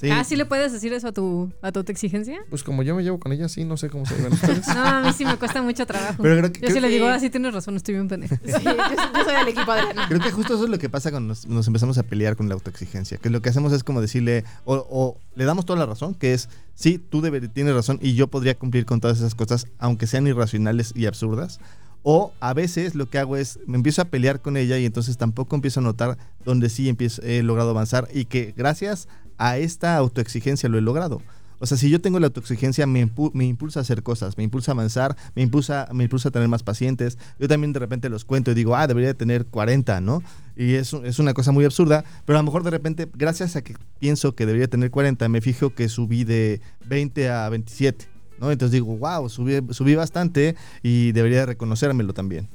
Sí. 0.05 0.11
Ah, 0.13 0.23
¿sí 0.25 0.37
le 0.37 0.45
puedes 0.45 0.73
decir 0.73 0.93
eso 0.93 1.09
a 1.09 1.13
tu, 1.13 1.53
a 1.63 1.73
tu 1.73 1.81
exigencia? 1.81 2.39
Pues 2.51 2.63
como 2.63 2.83
yo 2.83 2.95
me 2.95 3.03
llevo 3.03 3.19
con 3.19 3.33
ella, 3.33 3.49
sí, 3.49 3.65
no 3.65 3.77
sé 3.77 3.89
cómo 3.91 4.07
se 4.07 4.17
llevan 4.17 4.33
ustedes. 4.35 4.67
No, 4.69 4.85
a 4.85 5.01
mí 5.03 5.13
sí 5.13 5.25
me 5.25 5.37
cuesta 5.37 5.63
mucho 5.63 5.87
trabajo. 5.87 6.23
Pero 6.23 6.37
creo 6.39 6.53
que- 6.53 6.61
Yo 6.61 6.67
sí 6.69 6.73
creo 6.75 6.83
le 6.83 6.89
digo, 6.91 7.07
que- 7.07 7.13
ah, 7.13 7.21
sí 7.21 7.31
tienes 7.31 7.53
razón, 7.55 7.77
estoy 7.77 7.95
bien 7.95 8.09
pendejo. 8.09 8.37
Sí, 8.45 8.53
yo, 8.65 8.77
yo 8.77 9.25
soy 9.25 9.35
del 9.37 9.49
equipo 9.49 9.73
Adriana. 9.73 10.07
Creo 10.09 10.21
que 10.21 10.31
justo 10.31 10.55
eso 10.55 10.65
es 10.65 10.71
lo 10.71 10.79
que 10.79 10.89
pasa 10.89 11.11
cuando 11.11 11.29
nos, 11.29 11.47
nos 11.47 11.67
empezamos 11.67 11.99
a 11.99 12.03
pelear 12.03 12.37
con 12.37 12.49
la 12.49 12.55
autoexigencia. 12.55 13.19
Que 13.19 13.31
lo 13.31 13.41
que 13.43 13.49
hacemos 13.49 13.73
es 13.73 13.83
como 13.85 14.01
decirle, 14.01 14.45
o, 14.65 14.75
o 14.91 15.19
le 15.35 15.45
damos 15.45 15.65
toda 15.67 15.79
la 15.79 15.87
razón, 15.87 16.15
que 16.15 16.35
es, 16.35 16.49
sí, 16.75 16.99
tú 16.99 17.23
deber- 17.23 17.51
tienes 17.53 17.75
razón 17.75 17.99
y 18.03 18.15
yo 18.15 18.29
podría 18.29 18.55
cumplir 18.57 18.85
con 18.87 19.01
todas 19.01 19.19
esas 19.19 19.35
cosas, 19.35 19.67
aunque 19.79 20.07
sean 20.07 20.27
irracionales 20.27 20.93
y 20.95 21.07
absurdas. 21.07 21.61
O 22.07 22.35
a 22.41 22.53
veces 22.53 22.95
lo 22.95 23.09
que 23.09 23.17
hago 23.19 23.35
es, 23.39 23.59
me 23.67 23.77
empiezo 23.79 24.03
a 24.03 24.05
pelear 24.05 24.43
con 24.43 24.59
ella 24.59 24.77
y 24.79 24.85
entonces 24.85 25.17
tampoco 25.17 25.57
empiezo 25.57 25.81
a 25.81 25.83
notar 25.83 26.19
donde 26.45 26.69
sí 26.69 26.91
empiezo, 26.91 27.23
he 27.23 27.43
logrado 27.43 27.71
avanzar 27.71 28.09
y 28.13 28.27
que 28.27 28.53
gracias 28.55 29.09
a 29.09 29.24
esta 29.39 29.97
autoexigencia 29.97 30.69
lo 30.69 30.79
he 30.79 30.81
logrado. 30.83 31.23
O 31.61 31.67
sea, 31.67 31.79
si 31.79 31.89
yo 31.89 32.01
tengo 32.01 32.19
la 32.21 32.27
autoexigencia, 32.27 32.87
me, 32.87 33.07
impu- 33.07 33.31
me 33.33 33.47
impulsa 33.47 33.81
a 33.81 33.83
hacer 33.83 34.03
cosas, 34.03 34.37
me 34.37 34.45
impulsa 34.45 34.73
a 34.73 34.75
avanzar, 34.75 35.17
me 35.35 35.43
impulsa, 35.43 35.89
me 35.93 36.05
impulsa 36.05 36.29
a 36.29 36.33
tener 36.33 36.49
más 36.49 36.63
pacientes. 36.63 37.17
Yo 37.39 37.49
también 37.49 37.73
de 37.73 37.79
repente 37.79 38.09
los 38.11 38.25
cuento 38.25 38.51
y 38.51 38.55
digo, 38.55 38.77
ah, 38.77 38.87
debería 38.87 39.09
de 39.09 39.15
tener 39.15 39.47
40, 39.47 40.01
¿no? 40.01 40.23
Y 40.57 40.75
es, 40.75 40.93
es 40.93 41.19
una 41.21 41.33
cosa 41.33 41.53
muy 41.53 41.65
absurda, 41.65 42.05
pero 42.27 42.39
a 42.39 42.43
lo 42.43 42.47
mejor 42.47 42.65
de 42.65 42.71
repente, 42.71 43.09
gracias 43.15 43.57
a 43.57 43.63
que 43.63 43.77
pienso 43.99 44.35
que 44.35 44.47
debería 44.47 44.69
tener 44.69 44.91
40, 44.91 45.29
me 45.29 45.41
fijo 45.41 45.71
que 45.71 45.89
subí 45.89 46.25
de 46.25 46.61
20 46.87 47.31
a 47.31 47.49
27, 47.49 48.09
¿no? 48.41 48.51
Entonces 48.51 48.73
digo, 48.73 48.97
wow, 48.99 49.29
subí, 49.31 49.61
subí 49.71 49.95
bastante 49.95 50.57
y 50.83 51.13
debería 51.13 51.39
de 51.41 51.47
reconocérmelo 51.47 52.13
también. 52.13 52.49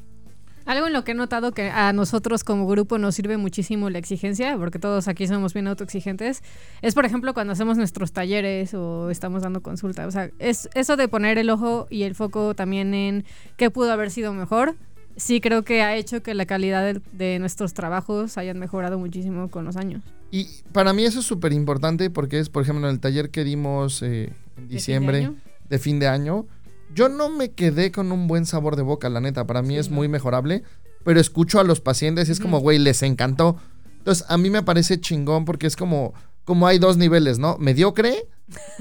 Algo 0.69 0.85
en 0.85 0.93
lo 0.93 1.03
que 1.03 1.13
he 1.13 1.15
notado 1.15 1.51
que 1.51 1.71
a 1.71 1.91
nosotros 1.93 2.43
como 2.43 2.67
grupo 2.67 2.99
nos 2.99 3.15
sirve 3.15 3.37
muchísimo 3.37 3.89
la 3.89 3.97
exigencia, 3.97 4.55
porque 4.55 4.77
todos 4.77 5.07
aquí 5.07 5.25
somos 5.25 5.51
bien 5.51 5.65
autoexigentes, 5.65 6.43
es 6.83 6.93
por 6.93 7.07
ejemplo 7.07 7.33
cuando 7.33 7.53
hacemos 7.53 7.75
nuestros 7.75 8.11
talleres 8.11 8.75
o 8.75 9.09
estamos 9.09 9.41
dando 9.41 9.63
consulta. 9.63 10.05
O 10.05 10.11
sea, 10.11 10.29
es 10.37 10.69
eso 10.75 10.95
de 10.95 11.07
poner 11.07 11.39
el 11.39 11.49
ojo 11.49 11.87
y 11.89 12.03
el 12.03 12.13
foco 12.13 12.53
también 12.53 12.93
en 12.93 13.25
qué 13.57 13.71
pudo 13.71 13.91
haber 13.91 14.11
sido 14.11 14.31
mejor. 14.31 14.75
Sí 15.15 15.41
creo 15.41 15.63
que 15.63 15.81
ha 15.81 15.95
hecho 15.95 16.21
que 16.21 16.35
la 16.35 16.45
calidad 16.45 16.83
de, 16.83 17.01
de 17.13 17.39
nuestros 17.39 17.73
trabajos 17.73 18.37
hayan 18.37 18.59
mejorado 18.59 18.99
muchísimo 18.99 19.49
con 19.49 19.65
los 19.65 19.75
años. 19.75 20.03
Y 20.29 20.49
para 20.71 20.93
mí 20.93 21.03
eso 21.03 21.21
es 21.21 21.25
súper 21.25 21.51
importante 21.51 22.11
porque 22.11 22.37
es, 22.37 22.49
por 22.49 22.61
ejemplo, 22.61 22.87
en 22.87 22.93
el 22.93 22.99
taller 22.99 23.31
que 23.31 23.43
dimos 23.43 24.03
eh, 24.03 24.33
en 24.55 24.67
de 24.67 24.75
diciembre 24.75 25.31
de 25.67 25.79
fin 25.79 25.99
de 25.99 26.07
año, 26.07 26.45
yo 26.93 27.09
no 27.09 27.29
me 27.29 27.51
quedé 27.51 27.91
con 27.91 28.11
un 28.11 28.27
buen 28.27 28.45
sabor 28.45 28.75
de 28.75 28.81
boca, 28.81 29.09
la 29.09 29.21
neta. 29.21 29.45
Para 29.47 29.61
mí 29.61 29.75
Sí, 29.75 29.79
es 29.79 29.89
no. 29.89 29.95
muy 29.97 30.07
mejorable, 30.07 30.63
pero 31.03 31.19
escucho 31.19 31.59
a 31.59 31.63
los 31.63 31.81
pacientes 31.81 32.29
y 32.29 32.31
es 32.31 32.39
como, 32.39 32.59
güey, 32.59 32.79
les 32.79 33.01
encantó. 33.03 33.57
Entonces, 33.97 34.25
a 34.29 34.37
mí 34.37 34.49
me 34.49 34.63
parece 34.63 34.99
chingón 34.99 35.45
porque 35.45 35.67
es 35.67 35.75
como, 35.75 36.13
como 36.45 36.67
hay 36.67 36.79
dos 36.79 36.97
niveles, 36.97 37.37
¿no? 37.37 37.57
Mediocre 37.59 38.27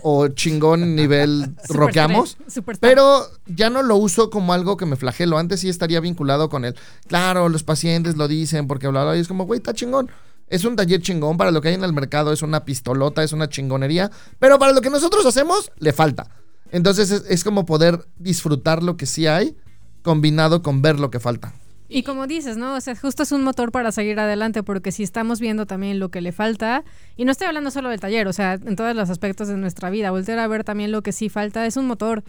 o 0.03 0.29
chingón 0.29 0.97
nivel 0.97 1.55
roqueamos. 1.69 2.39
Pero 2.81 3.27
ya 3.47 3.69
no 3.69 3.83
lo 3.83 3.97
uso 3.97 4.31
como 4.31 4.53
algo 4.53 4.77
que 4.77 4.87
me 4.87 4.97
flagelo. 4.97 5.37
Antes 5.39 5.61
sí 5.61 5.69
estaría 5.69 6.01
vinculado 6.01 6.49
con 6.49 6.65
él. 6.65 6.75
Claro, 7.09 7.49
los 7.49 7.63
pacientes 7.65 8.17
lo 8.17 8.29
dicen 8.29 8.67
porque 8.67 8.89
bla, 8.89 9.05
bla, 9.05 9.17
y 9.17 9.21
es 9.21 9.29
como, 9.29 9.45
güey, 9.45 9.59
está 9.59 9.75
chingón. 9.75 10.11
Es 10.47 10.65
un 10.65 10.77
taller 10.77 11.03
chingón 11.03 11.37
para 11.37 11.51
lo 11.51 11.61
que 11.61 11.69
hay 11.69 11.75
en 11.75 11.85
el 11.85 11.93
mercado, 11.93 12.33
es 12.33 12.41
una 12.41 12.65
pistolota, 12.65 13.23
es 13.23 13.35
una 13.35 13.51
chingonería. 13.51 14.11
Pero 14.39 14.59
para 14.59 14.73
lo 14.73 14.81
que 14.81 14.89
nosotros 14.89 15.27
hacemos, 15.27 15.71
le 15.79 15.93
falta. 15.93 16.27
Entonces 16.73 17.11
es, 17.11 17.45
como 17.45 17.67
poder 17.67 18.07
disfrutar 18.19 18.83
lo 18.83 18.97
que 18.97 19.07
sí 19.07 19.27
hay, 19.27 19.57
combinado 20.03 20.63
con 20.63 20.83
ver 20.83 21.01
lo 21.01 21.11
que 21.11 21.21
falta. 21.21 21.55
Y 21.89 22.03
como 22.03 22.27
dices, 22.27 22.59
¿no? 22.59 22.75
O 22.75 22.81
sea, 22.81 22.95
justo 22.95 23.23
es 23.23 23.33
un 23.33 23.43
motor 23.43 23.73
para 23.73 23.93
seguir 23.93 24.21
adelante, 24.21 24.63
porque 24.63 24.93
si 24.93 25.03
estamos 25.03 25.41
viendo 25.41 25.65
también 25.65 25.99
lo 25.99 26.11
que 26.11 26.21
le 26.21 26.33
falta, 26.33 26.85
y 27.17 27.25
no 27.25 27.33
estoy 27.33 27.47
hablando 27.47 27.71
solo 27.71 27.89
del 27.89 27.99
taller, 27.99 28.29
o 28.29 28.33
sea, 28.35 28.55
en 28.55 28.77
todos 28.77 28.95
los 28.95 29.09
aspectos 29.09 29.49
de 29.49 29.57
nuestra 29.57 29.89
vida, 29.89 30.11
voltear 30.11 30.39
a 30.39 30.47
ver 30.47 30.65
también 30.65 30.93
lo 30.93 31.03
que 31.03 31.13
sí 31.13 31.31
falta, 31.31 31.65
es 31.65 31.79
un 31.79 31.87
motor. 31.87 32.25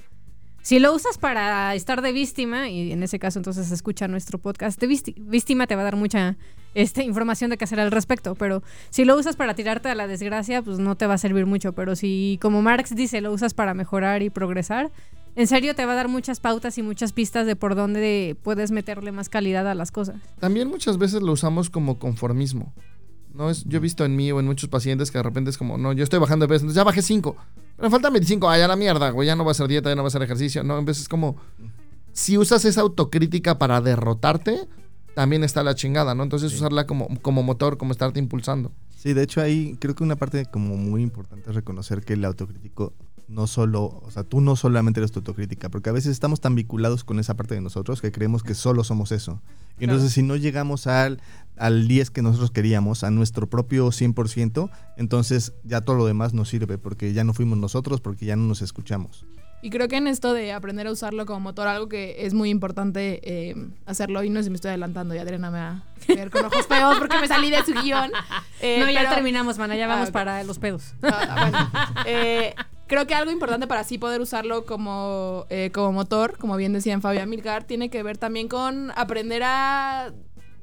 Si 0.62 0.80
lo 0.80 0.94
usas 0.94 1.18
para 1.18 1.76
estar 1.76 2.02
de 2.02 2.14
víctima, 2.14 2.70
y 2.70 2.94
en 2.94 3.04
ese 3.04 3.20
caso 3.20 3.40
entonces 3.40 3.70
escucha 3.72 4.08
nuestro 4.08 4.40
podcast 4.40 4.80
de 4.80 4.88
víctima, 4.88 5.68
te 5.68 5.76
va 5.76 5.82
a 5.82 5.86
dar 5.86 5.98
mucha 5.98 6.38
este, 6.76 7.04
información 7.04 7.50
de 7.50 7.58
qué 7.58 7.64
hacer 7.64 7.80
al 7.80 7.92
respecto, 7.92 8.36
pero 8.36 8.64
si 8.90 9.06
lo 9.06 9.18
usas 9.18 9.36
para 9.36 9.54
tirarte 9.54 9.90
a 9.90 9.96
la 9.96 10.08
desgracia, 10.08 10.62
pues 10.62 10.80
no 10.80 10.96
te 10.96 11.08
va 11.08 11.16
a 11.16 11.18
servir 11.18 11.46
mucho, 11.46 11.74
pero 11.74 11.96
si, 11.96 12.38
como 12.42 12.62
Marx 12.62 12.96
dice, 12.96 13.22
lo 13.22 13.32
usas 13.32 13.54
para 13.54 13.74
mejorar 13.74 14.22
y 14.22 14.30
progresar, 14.30 14.92
en 15.36 15.48
serio 15.48 15.76
te 15.76 15.86
va 15.86 15.94
a 15.94 15.96
dar 15.96 16.08
muchas 16.08 16.40
pautas 16.40 16.78
y 16.78 16.82
muchas 16.82 17.14
pistas 17.14 17.46
de 17.46 17.56
por 17.56 17.76
dónde 17.76 18.36
puedes 18.44 18.72
meterle 18.72 19.12
más 19.12 19.30
calidad 19.30 19.68
a 19.68 19.76
las 19.76 19.92
cosas. 19.92 20.18
También 20.40 20.68
muchas 20.68 20.98
veces 20.98 21.22
lo 21.22 21.32
usamos 21.32 21.70
como 21.70 22.00
conformismo. 22.00 22.74
No 23.34 23.50
es, 23.50 23.64
yo 23.66 23.78
he 23.78 23.80
visto 23.80 24.06
en 24.06 24.16
mí 24.16 24.32
o 24.32 24.40
en 24.40 24.48
muchos 24.48 24.70
pacientes 24.70 25.12
que 25.12 25.20
de 25.20 25.24
repente 25.24 25.50
es 25.50 25.58
como, 25.58 25.78
no, 25.78 25.94
yo 25.94 26.04
estoy 26.04 26.20
bajando 26.20 26.44
de 26.46 26.50
peso, 26.50 26.64
entonces 26.64 26.76
ya 26.76 26.84
bajé 26.84 27.02
5. 27.02 27.36
Pero 27.76 27.88
me 27.88 27.90
faltan 27.90 28.12
25, 28.12 28.50
ah, 28.50 28.58
ya 28.58 28.68
la 28.68 28.76
mierda, 28.76 29.12
güey, 29.12 29.28
ya 29.28 29.36
no 29.36 29.46
va 29.46 29.52
a 29.52 29.54
hacer 29.54 29.68
dieta, 29.68 29.90
ya 29.90 29.96
no 29.96 30.02
va 30.02 30.08
a 30.08 30.10
hacer 30.10 30.24
ejercicio. 30.24 30.64
No, 30.64 30.78
en 30.78 30.86
vez 30.86 31.00
es 31.00 31.08
como, 31.08 31.38
si 32.12 32.38
usas 32.38 32.66
esa 32.66 32.82
autocrítica 32.82 33.58
para 33.58 33.80
derrotarte, 33.80 34.68
también 35.16 35.44
está 35.44 35.64
la 35.64 35.76
chingada, 35.76 36.16
¿no? 36.16 36.24
Entonces 36.24 36.54
usarla 36.54 36.86
como, 36.86 37.08
como 37.22 37.44
motor, 37.44 37.78
como 37.78 37.92
estarte 37.92 38.20
impulsando. 38.20 38.72
Sí, 38.98 39.14
de 39.14 39.24
hecho 39.24 39.42
ahí 39.42 39.78
creo 39.80 39.96
que 39.96 40.04
una 40.04 40.16
parte 40.16 40.46
como 40.46 40.76
muy 40.76 41.02
importante 41.02 41.50
es 41.50 41.56
reconocer 41.56 42.02
que 42.02 42.14
el 42.14 42.26
autocrítico 42.26 42.94
no 43.30 43.46
solo, 43.46 44.02
o 44.04 44.12
sea, 44.12 44.24
tú 44.24 44.42
no 44.42 44.56
solamente 44.56 45.00
eres 45.00 45.12
tu 45.12 45.20
autocrítica, 45.20 45.70
porque 45.70 45.90
a 45.90 45.94
veces 45.94 46.12
estamos 46.12 46.42
tan 46.42 46.56
vinculados 46.56 47.04
con 47.04 47.20
esa 47.20 47.36
parte 47.36 47.54
de 47.54 47.62
nosotros 47.62 48.02
que 48.02 48.12
creemos 48.12 48.44
que 48.44 48.56
solo 48.56 48.84
somos 48.84 49.12
eso. 49.12 49.42
Y 49.80 49.86
entonces 49.86 50.12
si 50.12 50.24
no 50.24 50.36
llegamos 50.36 50.88
al, 50.88 51.22
al 51.56 51.88
10 51.88 52.10
que 52.10 52.22
nosotros 52.22 52.52
queríamos, 52.52 53.04
a 53.04 53.12
nuestro 53.12 53.48
propio 53.48 53.88
100%, 53.88 54.70
entonces 54.98 55.54
ya 55.64 55.82
todo 55.82 55.96
lo 55.96 56.06
demás 56.06 56.34
nos 56.34 56.50
sirve, 56.50 56.78
porque 56.78 57.14
ya 57.14 57.24
no 57.24 57.34
fuimos 57.34 57.58
nosotros, 57.58 58.02
porque 58.02 58.26
ya 58.26 58.36
no 58.36 58.44
nos 58.44 58.62
escuchamos. 58.62 59.26
Y 59.62 59.72
creo 59.72 59.88
que 59.90 59.98
en 59.98 60.08
esto 60.08 60.34
de 60.34 60.54
aprender 60.54 60.88
a 60.88 60.92
usarlo 60.92 61.26
como 61.26 61.42
motor, 61.42 61.68
algo 61.68 61.90
que 61.90 62.26
es 62.26 62.34
muy 62.34 62.50
importante 62.50 63.20
eh, 63.24 63.56
hacerlo, 63.86 64.24
y 64.24 64.30
no 64.30 64.40
sé 64.40 64.46
si 64.46 64.50
me 64.52 64.56
estoy 64.56 64.70
adelantando, 64.70 65.14
y 65.16 65.18
Adriana 65.18 65.52
me 65.52 65.60
va 65.60 65.70
a 65.70 66.16
ver 66.16 66.30
con 66.30 66.46
ojos 66.46 66.66
feos 66.66 66.98
porque 66.98 67.20
me 67.20 67.28
salí 67.28 67.50
de 67.50 67.64
su 67.64 67.74
guion. 67.74 68.12
Eh, 68.62 68.80
no, 68.82 68.90
ya 68.92 69.00
pero- 69.02 69.14
terminamos, 69.16 69.58
mana, 69.58 69.78
ya 69.78 69.86
Ah, 69.86 69.88
vamos 69.88 70.10
ok. 70.10 70.14
para 70.14 70.44
los 70.44 70.60
pedos. 70.60 70.94
Ah, 71.02 71.48
bueno. 71.50 72.04
Eh, 72.06 72.54
creo 72.88 73.08
que 73.08 73.16
algo 73.16 73.32
importante 73.32 73.68
para 73.68 73.80
así 73.82 73.98
poder 73.98 74.20
usarlo 74.20 74.66
como, 74.66 75.46
como 75.74 75.94
motor, 75.94 76.38
como 76.38 76.58
bien 76.58 76.74
decían 76.74 77.02
Fabián 77.02 77.30
Milgar, 77.30 77.64
tiene 77.64 77.90
que 77.90 78.04
ver 78.04 78.18
también 78.18 78.50
con 78.50 78.92
aprender 78.98 79.44
a 79.46 80.12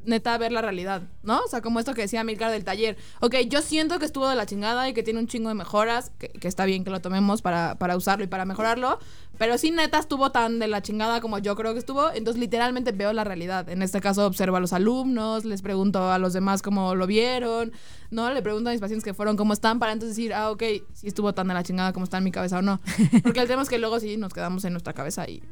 neta 0.06 0.38
ver 0.38 0.52
la 0.52 0.62
realidad, 0.62 1.02
¿no? 1.22 1.40
O 1.40 1.48
sea, 1.48 1.60
como 1.60 1.78
esto 1.80 1.92
que 1.94 2.02
decía 2.02 2.24
Milgar 2.24 2.50
del 2.50 2.64
taller. 2.64 2.96
Ok, 3.20 3.34
yo 3.48 3.60
siento 3.60 3.98
que 3.98 4.06
estuvo 4.06 4.28
de 4.28 4.36
la 4.36 4.46
chingada 4.46 4.88
y 4.88 4.94
que 4.94 5.02
tiene 5.02 5.18
un 5.20 5.26
chingo 5.26 5.48
de 5.48 5.54
mejoras, 5.54 6.10
que, 6.18 6.28
que 6.28 6.48
está 6.48 6.64
bien 6.64 6.84
que 6.84 6.90
lo 6.90 7.00
tomemos 7.00 7.42
para, 7.42 7.76
para 7.78 7.96
usarlo 7.96 8.24
y 8.24 8.28
para 8.28 8.44
mejorarlo, 8.44 8.98
pero 9.38 9.58
si 9.58 9.70
neta 9.70 9.98
estuvo 9.98 10.30
tan 10.32 10.58
de 10.58 10.68
la 10.68 10.80
chingada 10.80 11.20
como 11.20 11.38
yo 11.38 11.54
creo 11.56 11.72
que 11.74 11.78
estuvo, 11.80 12.10
entonces 12.12 12.40
literalmente 12.40 12.92
veo 12.92 13.12
la 13.12 13.24
realidad. 13.24 13.68
En 13.68 13.82
este 13.82 14.00
caso 14.00 14.24
observo 14.26 14.56
a 14.56 14.60
los 14.60 14.72
alumnos, 14.72 15.44
les 15.44 15.60
pregunto 15.60 16.10
a 16.10 16.18
los 16.18 16.32
demás 16.32 16.62
cómo 16.62 16.94
lo 16.94 17.06
vieron, 17.06 17.72
¿no? 18.10 18.30
Le 18.32 18.40
pregunto 18.42 18.70
a 18.70 18.72
mis 18.72 18.80
pacientes 18.80 19.04
que 19.04 19.12
fueron 19.12 19.36
cómo 19.36 19.52
están 19.52 19.78
para 19.78 19.92
entonces 19.92 20.16
decir, 20.16 20.32
ah, 20.32 20.50
ok, 20.50 20.62
si 20.94 21.08
estuvo 21.08 21.34
tan 21.34 21.48
de 21.48 21.54
la 21.54 21.62
chingada 21.62 21.92
como 21.92 22.04
está 22.04 22.18
en 22.18 22.24
mi 22.24 22.30
cabeza 22.32 22.58
o 22.58 22.62
no. 22.62 22.80
Porque 23.22 23.40
el 23.40 23.48
tema 23.48 23.62
es 23.62 23.68
que 23.68 23.78
luego 23.78 24.00
sí 24.00 24.16
nos 24.16 24.32
quedamos 24.32 24.64
en 24.64 24.72
nuestra 24.72 24.92
cabeza 24.92 25.28
y... 25.28 25.42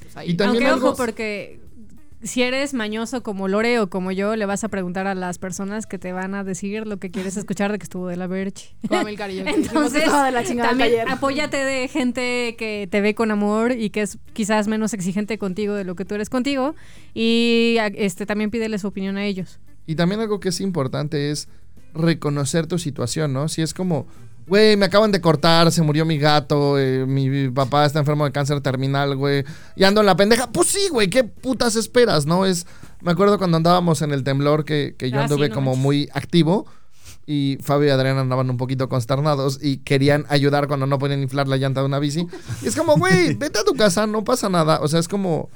pues, 0.00 0.16
ahí. 0.16 0.30
Y 0.30 0.36
también 0.36 0.64
Aunque 0.64 0.74
algo- 0.74 0.88
ojo, 0.88 0.96
porque 0.96 1.60
si 2.22 2.42
eres 2.42 2.74
mañoso 2.74 3.22
como 3.22 3.48
Lore 3.48 3.78
o 3.78 3.88
como 3.88 4.10
yo, 4.12 4.34
le 4.36 4.46
vas 4.46 4.64
a 4.64 4.68
preguntar 4.68 5.06
a 5.06 5.14
las 5.14 5.38
personas 5.38 5.86
que 5.86 5.98
te 5.98 6.12
van 6.12 6.34
a 6.34 6.44
decir 6.44 6.86
lo 6.86 6.98
que 6.98 7.10
quieres 7.10 7.36
escuchar 7.36 7.70
de 7.70 7.78
que 7.78 7.84
estuvo 7.84 8.08
de 8.08 8.16
la 8.16 8.26
Verge. 8.26 8.74
Entonces, 8.90 10.04
de 10.04 10.30
la 10.32 10.42
también 10.42 11.08
apóyate 11.08 11.56
de 11.56 11.88
gente 11.88 12.56
que 12.58 12.88
te 12.90 13.00
ve 13.00 13.14
con 13.14 13.30
amor 13.30 13.72
y 13.72 13.90
que 13.90 14.02
es 14.02 14.18
quizás 14.32 14.68
menos 14.68 14.94
exigente 14.94 15.38
contigo 15.38 15.74
de 15.74 15.84
lo 15.84 15.94
que 15.94 16.04
tú 16.04 16.14
eres 16.14 16.28
contigo 16.28 16.74
y 17.14 17.76
este 17.94 18.26
también 18.26 18.50
pídele 18.50 18.78
su 18.78 18.88
opinión 18.88 19.16
a 19.16 19.24
ellos. 19.24 19.60
Y 19.86 19.94
también 19.94 20.20
algo 20.20 20.40
que 20.40 20.50
es 20.50 20.60
importante 20.60 21.30
es 21.30 21.48
reconocer 21.94 22.66
tu 22.66 22.78
situación, 22.78 23.32
¿no? 23.32 23.48
Si 23.48 23.62
es 23.62 23.72
como, 23.72 24.06
güey, 24.48 24.76
me 24.76 24.86
acaban 24.86 25.12
de 25.12 25.20
cortar, 25.20 25.70
se 25.70 25.82
murió 25.82 26.04
mi 26.04 26.18
gato, 26.18 26.78
eh, 26.78 27.04
mi 27.06 27.48
papá 27.50 27.84
está 27.86 27.98
enfermo 28.00 28.24
de 28.24 28.32
cáncer 28.32 28.60
terminal, 28.60 29.16
güey, 29.16 29.44
y 29.76 29.84
ando 29.84 30.00
en 30.00 30.06
la 30.06 30.16
pendeja. 30.16 30.50
Pues 30.50 30.68
sí, 30.68 30.88
güey, 30.90 31.08
¿qué 31.08 31.24
putas 31.24 31.76
esperas, 31.76 32.26
no? 32.26 32.46
Es, 32.46 32.66
me 33.00 33.12
acuerdo 33.12 33.38
cuando 33.38 33.56
andábamos 33.56 34.02
en 34.02 34.12
el 34.12 34.24
temblor 34.24 34.64
que, 34.64 34.94
que 34.98 35.10
yo 35.10 35.18
Ah, 35.20 35.26
sí, 35.28 35.32
anduve 35.32 35.48
no 35.50 35.54
como 35.54 35.70
manches. 35.72 35.82
muy 35.84 36.08
activo. 36.12 36.66
Y 37.30 37.58
Fabio 37.60 37.88
y 37.88 37.90
Adriana 37.90 38.22
andaban 38.22 38.48
un 38.48 38.56
poquito 38.56 38.88
consternados 38.88 39.58
y 39.62 39.78
querían 39.78 40.24
ayudar 40.30 40.66
cuando 40.66 40.86
no 40.86 40.98
podían 40.98 41.20
inflar 41.20 41.46
la 41.46 41.58
llanta 41.58 41.80
de 41.80 41.86
una 41.86 41.98
bici. 41.98 42.26
Y 42.62 42.68
es 42.68 42.74
como, 42.74 42.96
güey, 42.96 43.34
vete 43.38 43.58
a 43.58 43.64
tu 43.64 43.74
casa, 43.74 44.06
no 44.06 44.24
pasa 44.24 44.48
nada. 44.48 44.80
O 44.80 44.88
sea, 44.88 44.98
es 44.98 45.08
como, 45.08 45.50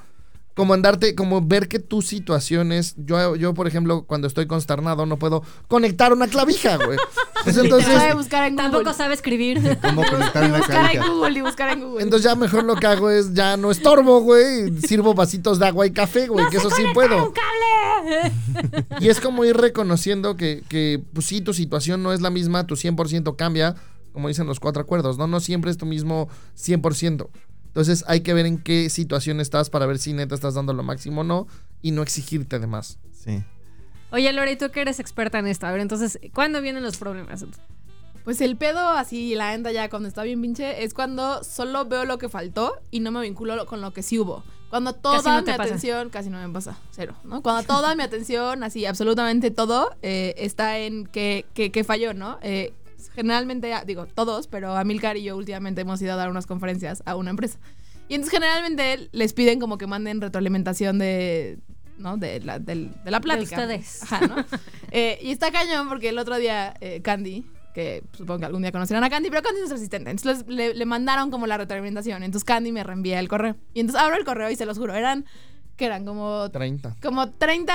como 0.55 0.75
andarte, 0.75 1.15
como 1.15 1.41
ver 1.41 1.69
que 1.69 1.79
tus 1.79 2.07
situaciones. 2.07 2.95
Yo, 2.99 3.37
yo, 3.37 3.55
por 3.55 3.67
ejemplo, 3.67 4.05
cuando 4.05 4.27
estoy 4.27 4.47
consternado, 4.47 5.07
no 5.07 5.19
puedo 5.19 5.43
conectar 5.69 6.13
una 6.13 6.29
clavija, 6.29 6.77
güey. 6.77 6.99
Pues 7.45 7.57
entonces, 7.59 7.93
Puede 7.93 8.15
buscar 8.15 8.45
en 8.45 8.57
Google. 8.57 8.71
Tampoco 8.71 8.93
sabe 8.95 9.15
escribir. 9.15 9.79
¿Cómo 9.81 10.05
conectar 10.05 10.45
una 10.45 10.59
buscar 10.59 10.95
en? 10.95 11.03
Google 11.03 11.39
y 11.39 11.43
buscar 11.43 11.71
en 11.71 11.81
Google. 11.81 12.03
entonces 12.03 12.31
ya 12.31 12.35
mejor 12.35 12.65
lo 12.65 12.77
que 12.77 12.87
hago 12.87 13.11
es 13.11 13.33
ya 13.33 13.57
no 13.57 13.71
estorbo, 13.71 14.21
güey. 14.21 14.77
Sirvo 14.81 15.15
vasitos 15.15 15.59
de 15.59 15.67
agua 15.67 15.87
y 15.87 15.93
café, 15.93 16.27
güey, 16.27 16.47
que 16.51 16.59
eso 16.59 16.71
sí 16.71 16.83
puedo. 16.93 17.33
Y 19.01 19.09
es 19.09 19.21
como 19.21 19.45
ir 19.45 19.57
reconociendo 19.57 20.37
que, 20.37 20.63
que, 20.69 21.03
pues 21.13 21.27
sí, 21.27 21.41
tu 21.41 21.55
situación 21.55 22.03
no 22.03 22.13
es 22.13 22.21
la 22.21 22.31
misma, 22.31 22.67
tu 22.67 22.75
100% 22.75 23.37
cambia, 23.37 23.75
como 24.13 24.29
dicen 24.29 24.47
los 24.47 24.61
cuatro 24.61 24.83
acuerdos, 24.83 25.19
¿no? 25.19 25.27
No 25.27 25.41
siempre 25.41 25.71
es 25.71 25.79
tu 25.79 25.87
mismo 25.87 26.29
100%. 26.59 27.29
Entonces 27.73 28.05
hay 28.07 28.21
que 28.21 28.35
ver 28.35 28.45
en 28.45 28.59
qué 28.59 28.91
situación 28.91 29.41
estás 29.41 29.71
para 29.71 29.87
ver 29.87 29.99
si 29.99 30.13
neta 30.13 30.35
estás 30.35 30.53
dando 30.53 30.75
lo 30.75 30.83
máximo 30.83 31.23
o 31.23 31.25
no 31.25 31.47
y 31.81 31.93
no 31.93 32.03
exigirte 32.03 32.59
de 32.59 32.67
más. 32.67 32.99
Sí. 33.13 33.43
Oye, 34.11 34.31
Lore, 34.35 34.57
tú 34.57 34.71
que 34.71 34.83
eres 34.83 35.01
experta 35.01 35.39
en 35.39 35.47
esto. 35.47 35.67
A 35.67 35.73
ver, 35.73 35.81
entonces, 35.81 36.19
¿cuándo 36.35 36.61
vienen 36.61 36.83
los 36.83 36.99
problemas? 36.99 37.47
Pues 38.25 38.43
el 38.43 38.57
pedo 38.57 38.79
así, 38.91 39.35
la 39.35 39.55
enda 39.55 39.73
ya 39.73 39.89
cuando 39.89 40.07
está 40.07 40.23
bien 40.23 40.43
pinche, 40.43 40.85
es 40.85 40.93
cuando 40.93 41.43
solo 41.43 41.87
veo 41.87 42.05
lo 42.05 42.19
que 42.19 42.29
faltó 42.29 42.75
y 42.91 43.01
no 43.01 43.11
me 43.11 43.23
vinculo 43.23 43.65
con 43.65 43.81
lo 43.81 43.95
que 43.95 44.03
sí 44.03 44.19
hubo. 44.19 44.45
Cuando 44.69 44.93
toda 44.95 45.41
no 45.41 45.41
mi 45.41 45.47
pasa. 45.47 45.63
atención, 45.65 46.11
casi 46.11 46.29
no 46.31 46.47
me 46.47 46.53
pasa, 46.53 46.79
cero, 46.91 47.15
¿no? 47.25 47.43
Cuando 47.43 47.63
toda 47.63 47.95
mi 47.95 48.03
atención, 48.03 48.63
así, 48.63 48.87
absolutamente 48.87 49.51
todo, 49.51 49.97
eh, 50.03 50.35
está 50.37 50.79
en 50.79 51.07
que, 51.07 51.47
que, 51.55 51.73
que 51.73 51.85
falló, 51.85 52.15
¿no? 52.15 52.39
Eh, 52.43 52.73
generalmente, 53.11 53.73
digo, 53.87 54.07
todos, 54.07 54.47
pero 54.47 54.77
Amilcar 54.77 55.17
y 55.17 55.25
yo 55.25 55.37
últimamente 55.37 55.81
hemos 55.83 56.01
ido 56.03 56.13
a 56.13 56.17
dar 56.17 56.31
unas 56.31 56.47
conferencias 56.47 57.03
a 57.07 57.17
una 57.17 57.31
empresa. 57.31 57.59
Y 58.09 58.15
entonces 58.15 58.39
generalmente 58.39 59.09
les 59.13 59.33
piden 59.33 59.59
como 59.61 59.79
que 59.79 59.87
manden 59.87 60.21
retroalimentación 60.21 60.99
de, 60.99 61.59
¿no? 61.99 62.17
De 62.17 62.41
la, 62.41 62.59
del- 62.59 62.93
de 63.05 63.11
la 63.11 63.21
plática. 63.21 63.57
ustedes. 63.57 64.03
Ajá, 64.03 64.27
¿no? 64.27 64.37
Eh, 64.95 65.19
y 65.23 65.31
está 65.31 65.51
cañón 65.51 65.89
porque 65.89 66.11
el 66.11 66.19
otro 66.19 66.37
día 66.37 66.75
eh, 66.83 67.01
Candy, 67.01 67.47
que 67.73 68.03
supongo 68.13 68.41
que 68.41 68.45
algún 68.45 68.61
día 68.61 68.71
conocerán 68.73 69.03
a 69.05 69.09
Candy, 69.09 69.31
pero 69.31 69.41
Candy 69.41 69.57
es 69.57 69.61
nuestra 69.61 69.77
asistente. 69.79 70.11
Entonces 70.11 70.45
le, 70.47 70.75
le 70.75 70.85
mandaron 70.85 71.31
como 71.31 71.47
la 71.47 71.57
retroalimentación. 71.57 72.23
Entonces 72.23 72.45
Candy 72.45 72.73
me 72.73 72.85
reenvía 72.85 73.19
el 73.19 73.27
correo. 73.29 73.57
Y 73.73 73.81
entonces 73.81 74.03
abro 74.03 74.17
el 74.17 74.25
correo 74.27 74.51
y 74.51 74.57
se 74.57 74.67
los 74.67 74.77
juro, 74.77 74.93
eran, 74.95 75.25
que 75.77 75.87
eran 75.87 76.05
como 76.05 76.51
30. 76.51 76.97
como 77.03 77.31
30 77.31 77.75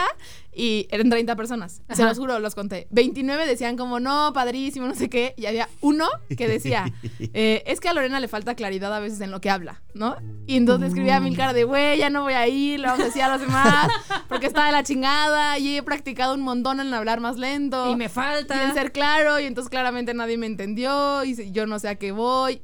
y 0.54 0.88
eran 0.89 1.10
30 1.10 1.36
personas. 1.36 1.82
Se 1.94 2.04
los 2.04 2.18
juro, 2.18 2.39
los 2.39 2.56
conté. 2.56 2.88
29 2.92 3.46
decían 3.46 3.75
como, 3.77 4.00
no, 4.00 4.32
padrísimo, 4.34 4.88
no 4.88 4.96
sé 4.96 5.10
qué. 5.10 5.34
Y 5.38 5.46
había 5.46 5.68
uno 5.82 6.08
que 6.36 6.48
decía, 6.48 6.92
eh, 7.34 7.63
es 7.68 7.80
que 7.80 7.89
a 7.89 7.94
Lorena 7.94 8.20
le 8.20 8.27
falta 8.27 8.56
claridad 8.56 8.94
a 8.94 9.00
veces 9.00 9.22
en 9.22 9.30
lo 9.32 9.39
que 9.42 9.50
habla, 9.50 9.82
¿no? 9.94 10.16
Y 10.48 10.58
entonces 10.58 10.89
escribía 10.89 11.18
a 11.18 11.20
Milcar 11.20 11.54
de, 11.54 11.63
güey, 11.63 11.98
ya 12.00 12.10
no 12.10 12.24
voy 12.24 12.34
a 12.34 12.48
ir, 12.48 12.80
le 12.80 12.88
vamos 12.88 13.01
a 13.01 13.06
decir 13.06 13.22
a 13.24 13.30
los 13.30 13.42
demás, 13.42 13.88
porque 14.30 14.48
está 14.48 14.66
de 14.66 14.72
la 14.72 14.84
chingada 14.84 15.60
y 15.60 15.77
he 15.77 15.84
practicado 15.84 16.34
un 16.34 16.42
montón 16.42 16.80
en 16.80 16.94
hablar 16.94 17.20
más 17.20 17.38
lento. 17.38 17.92
Y 17.92 17.96
me 17.96 18.06
Y 18.06 18.10
falta. 18.10 18.63
en 18.63 18.74
ser 18.74 18.92
claro, 18.92 19.39
y 19.39 19.46
entonces 19.46 19.70
claramente 19.70 20.13
nadie 20.13 20.38
me 20.38 20.46
entendió, 20.48 21.24
y 21.24 21.36
si- 21.36 21.51
yo 21.51 21.66
no 21.68 21.77
sé 21.80 21.89
a 21.89 21.96
qué 21.96 22.12
voy. 22.12 22.62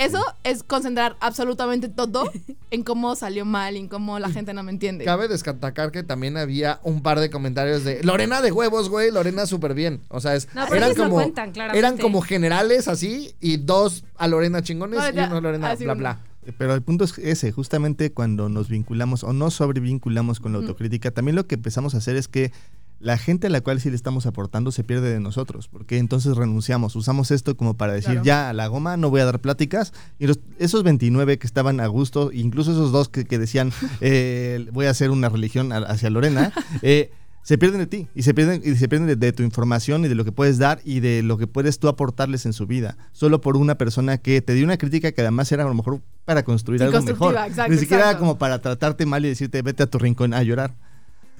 Eso 0.00 0.24
es 0.44 0.62
concentrar 0.62 1.16
absolutamente 1.20 1.90
todo 1.90 2.24
en 2.70 2.82
cómo 2.82 3.14
salió 3.16 3.44
mal 3.44 3.76
y 3.76 3.80
en 3.80 3.88
cómo 3.88 4.18
la 4.18 4.30
gente 4.30 4.54
no 4.54 4.62
me 4.62 4.72
entiende. 4.72 5.04
Cabe 5.04 5.28
destacar 5.28 5.92
que 5.92 6.02
también 6.02 6.38
había 6.38 6.80
un 6.82 7.02
par 7.02 7.20
de 7.20 7.28
comentarios 7.28 7.84
de 7.84 8.02
Lorena 8.02 8.40
de 8.40 8.50
huevos, 8.50 8.88
güey, 8.88 9.10
Lorena 9.10 9.44
súper 9.44 9.74
bien. 9.74 10.00
O 10.08 10.20
sea, 10.20 10.34
es, 10.36 10.48
No, 10.54 10.64
pero 10.70 10.76
eran, 10.86 10.96
como, 10.96 11.16
cuentan, 11.16 11.52
claramente. 11.52 11.78
eran 11.78 11.98
como 11.98 12.22
generales 12.22 12.88
así 12.88 13.34
y 13.40 13.58
dos 13.58 14.04
a 14.16 14.26
Lorena 14.26 14.62
chingones 14.62 14.98
No, 14.98 15.06
y 15.06 15.24
uno 15.26 15.36
a 15.36 15.40
Lorena 15.42 15.70
así 15.72 15.84
bla 15.84 15.94
bla. 15.94 16.18
Pero 16.56 16.74
el 16.74 16.80
punto 16.80 17.04
es 17.04 17.18
ese, 17.18 17.52
justamente 17.52 18.12
cuando 18.12 18.48
nos 18.48 18.70
vinculamos 18.70 19.22
o 19.24 19.34
no 19.34 19.50
sobrevinculamos 19.50 20.40
con 20.40 20.52
la 20.52 20.58
autocrítica, 20.60 21.10
también 21.10 21.36
lo 21.36 21.46
que 21.46 21.56
empezamos 21.56 21.94
a 21.94 21.98
hacer 21.98 22.16
es 22.16 22.28
que 22.28 22.52
la 23.00 23.16
gente 23.18 23.46
a 23.46 23.50
la 23.50 23.60
cual 23.62 23.80
sí 23.80 23.88
le 23.90 23.96
estamos 23.96 24.26
aportando 24.26 24.70
se 24.72 24.84
pierde 24.84 25.10
de 25.10 25.20
nosotros, 25.20 25.68
porque 25.68 25.98
entonces 25.98 26.36
renunciamos, 26.36 26.94
usamos 26.96 27.30
esto 27.30 27.56
como 27.56 27.74
para 27.74 27.94
decir, 27.94 28.10
Claro. 28.12 28.24
ya 28.24 28.50
a 28.50 28.52
la 28.52 28.66
goma 28.66 28.96
no 28.98 29.08
voy 29.10 29.22
a 29.22 29.24
dar 29.24 29.40
pláticas, 29.40 29.92
y 30.18 30.26
los- 30.26 30.38
esos 30.58 30.82
29 30.82 31.38
que 31.38 31.46
estaban 31.46 31.80
a 31.80 31.86
gusto, 31.86 32.30
incluso 32.32 32.72
esos 32.72 32.92
dos 32.92 33.08
que, 33.08 33.24
que 33.24 33.38
decían, 33.38 33.72
eh, 34.02 34.66
voy 34.72 34.86
a 34.86 34.90
hacer 34.90 35.10
una 35.10 35.28
religión 35.30 35.72
hacia 35.72 36.10
Lorena, 36.10 36.52
eh, 36.82 37.10
se 37.42 37.56
pierden 37.56 37.80
de 37.80 37.86
ti 37.86 38.06
y 38.14 38.22
se 38.22 38.34
pierden, 38.34 38.60
y 38.62 38.76
se 38.76 38.86
pierden 38.86 39.08
de, 39.08 39.16
de 39.16 39.32
tu 39.32 39.42
información 39.42 40.04
y 40.04 40.08
de 40.08 40.14
lo 40.14 40.26
que 40.26 40.30
puedes 40.32 40.58
dar 40.58 40.80
y 40.84 41.00
de 41.00 41.22
lo 41.22 41.38
que 41.38 41.46
puedes 41.46 41.78
tú 41.78 41.88
aportarles 41.88 42.44
en 42.44 42.52
su 42.52 42.66
vida, 42.66 42.98
solo 43.12 43.40
por 43.40 43.56
una 43.56 43.76
persona 43.76 44.18
que 44.18 44.42
te 44.42 44.52
dio 44.52 44.64
una 44.66 44.76
crítica 44.76 45.10
que 45.12 45.22
además 45.22 45.50
era 45.50 45.64
a 45.64 45.68
lo 45.68 45.74
mejor 45.74 46.00
para 46.26 46.44
construir 46.44 46.80
Sí, 46.80 46.84
algo 46.86 47.00
mejor. 47.00 47.34
exacto, 47.34 47.72
Ni 47.72 47.78
siquiera 47.78 48.02
exacto. 48.02 48.20
como 48.20 48.36
para 48.38 48.60
tratarte 48.60 49.06
mal 49.06 49.24
y 49.24 49.28
decirte 49.28 49.62
vete 49.62 49.82
a 49.82 49.86
tu 49.86 49.98
rincón 49.98 50.34
a 50.34 50.42
llorar. 50.42 50.74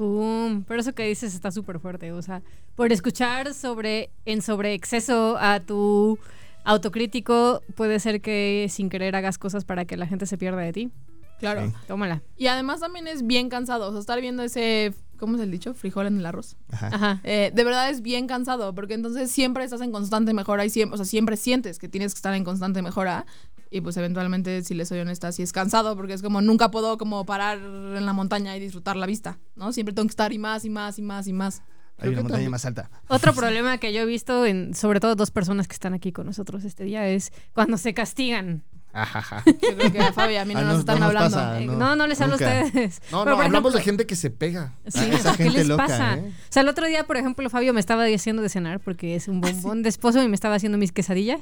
Pum. 0.00 0.64
Pero 0.66 0.80
eso 0.80 0.94
que 0.94 1.06
dices 1.06 1.34
está 1.34 1.50
súper 1.50 1.78
fuerte. 1.78 2.10
O 2.12 2.22
sea, 2.22 2.40
por 2.74 2.90
escuchar 2.90 3.52
sobre 3.52 4.08
en 4.24 4.40
sobre 4.40 4.72
exceso 4.72 5.36
a 5.38 5.60
tu 5.60 6.18
autocrítico, 6.64 7.62
puede 7.74 8.00
ser 8.00 8.22
que 8.22 8.66
sin 8.70 8.88
querer 8.88 9.14
hagas 9.14 9.36
cosas 9.36 9.66
para 9.66 9.84
que 9.84 9.98
la 9.98 10.06
gente 10.06 10.24
se 10.24 10.38
pierda 10.38 10.62
de 10.62 10.72
ti. 10.72 10.90
Claro. 11.38 11.66
Sí. 11.66 11.74
Tómala. 11.86 12.22
Y 12.38 12.46
además 12.46 12.80
también 12.80 13.08
es 13.08 13.26
bien 13.26 13.50
cansado. 13.50 13.88
O 13.88 13.90
sea, 13.90 14.00
estar 14.00 14.18
viendo 14.22 14.42
ese, 14.42 14.94
¿cómo 15.20 15.36
es 15.36 15.42
el 15.42 15.50
dicho? 15.52 15.72
Frijol 15.74 16.06
en 16.08 16.18
el 16.18 16.26
arroz. 16.26 16.56
Ajá. 16.72 16.88
Ajá. 16.92 17.20
Eh, 17.22 17.52
de 17.54 17.64
verdad 17.64 17.88
es 17.90 18.02
bien 18.02 18.26
cansado 18.26 18.74
porque 18.74 18.94
entonces 18.94 19.30
siempre 19.30 19.62
estás 19.62 19.80
en 19.82 19.92
constante 19.92 20.34
mejora 20.34 20.64
y 20.64 20.70
siempre, 20.70 20.94
o 20.94 20.96
sea, 20.96 21.06
siempre 21.06 21.36
sientes 21.36 21.78
que 21.78 21.88
tienes 21.88 22.12
que 22.14 22.18
estar 22.18 22.34
en 22.34 22.42
constante 22.42 22.82
mejora. 22.82 23.26
Y 23.72 23.82
pues 23.82 23.96
eventualmente, 23.96 24.64
si 24.64 24.74
les 24.74 24.88
soy 24.88 24.98
honesta, 24.98 25.30
sí 25.30 25.44
es 25.44 25.52
cansado 25.52 25.94
porque 25.94 26.12
es 26.14 26.22
como 26.22 26.40
nunca 26.40 26.72
puedo 26.72 26.98
como 26.98 27.24
parar 27.24 27.58
en 27.58 28.04
la 28.04 28.12
montaña 28.12 28.56
y 28.56 28.60
disfrutar 28.60 28.96
la 28.96 29.06
vista, 29.06 29.38
¿no? 29.54 29.72
Siempre 29.72 29.94
tengo 29.94 30.08
que 30.08 30.10
estar 30.12 30.32
y 30.32 30.38
más 30.38 30.64
y 30.64 30.70
más 30.70 30.98
y 30.98 31.02
más 31.02 31.28
y 31.28 31.32
más. 31.32 31.62
Hay 31.98 32.08
una 32.08 32.16
montaña 32.22 32.32
también- 32.36 32.50
más 32.50 32.64
alta. 32.64 32.90
Otro 33.06 33.32
problema 33.34 33.78
que 33.78 33.92
yo 33.92 34.00
he 34.00 34.06
visto 34.06 34.44
en 34.46 34.74
sobre 34.74 34.98
todo 34.98 35.14
dos 35.14 35.30
personas 35.30 35.68
que 35.68 35.74
están 35.74 35.94
aquí 35.94 36.10
con 36.10 36.26
nosotros 36.26 36.64
este 36.64 36.82
día 36.82 37.06
es 37.08 37.30
cuando 37.52 37.76
se 37.76 37.94
castigan. 37.94 38.64
Ajaja. 38.92 39.42
Yo 39.46 39.76
creo 39.76 39.92
que 39.92 40.00
a 40.00 40.12
Fabi 40.12 40.34
y 40.34 40.36
a 40.36 40.44
mí 40.44 40.54
no 40.54 40.60
Ah, 40.60 40.64
nos 40.64 40.72
no- 40.74 40.78
están 40.80 40.94
no 41.00 41.06
nos 41.06 41.08
hablando. 41.16 41.36
pasa. 41.36 41.60
Eh, 41.60 41.66
no, 41.66 41.74
no, 41.76 41.96
no, 41.96 42.06
les 42.06 42.20
hablo 42.20 42.34
a 42.34 42.36
ustedes. 42.36 43.00
No, 43.12 43.24
no, 43.24 43.40
hablamos 43.40 43.72
de 43.72 43.80
gente 43.82 44.06
que 44.06 44.16
se 44.16 44.30
pega. 44.30 44.74
Sí, 44.88 45.00
Ah, 45.02 45.14
esa 45.14 45.36
¿qué 45.36 45.44
gente 45.44 45.58
les 45.58 45.68
loca, 45.68 45.86
pasa? 45.86 46.14
¿eh? 46.14 46.24
O 46.28 46.52
sea, 46.52 46.62
el 46.62 46.68
otro 46.68 46.86
día, 46.86 47.04
por 47.04 47.16
ejemplo, 47.16 47.48
Fabio 47.50 47.72
me 47.72 47.80
estaba 47.80 48.04
haciendo 48.04 48.42
de 48.42 48.48
cenar 48.48 48.80
porque 48.80 49.14
es 49.14 49.28
un 49.28 49.40
bombón 49.40 49.82
de 49.82 49.88
esposo 49.88 50.22
y 50.22 50.28
me 50.28 50.34
estaba 50.34 50.54
haciendo 50.56 50.78
mis 50.78 50.92
quesadillas. 50.92 51.40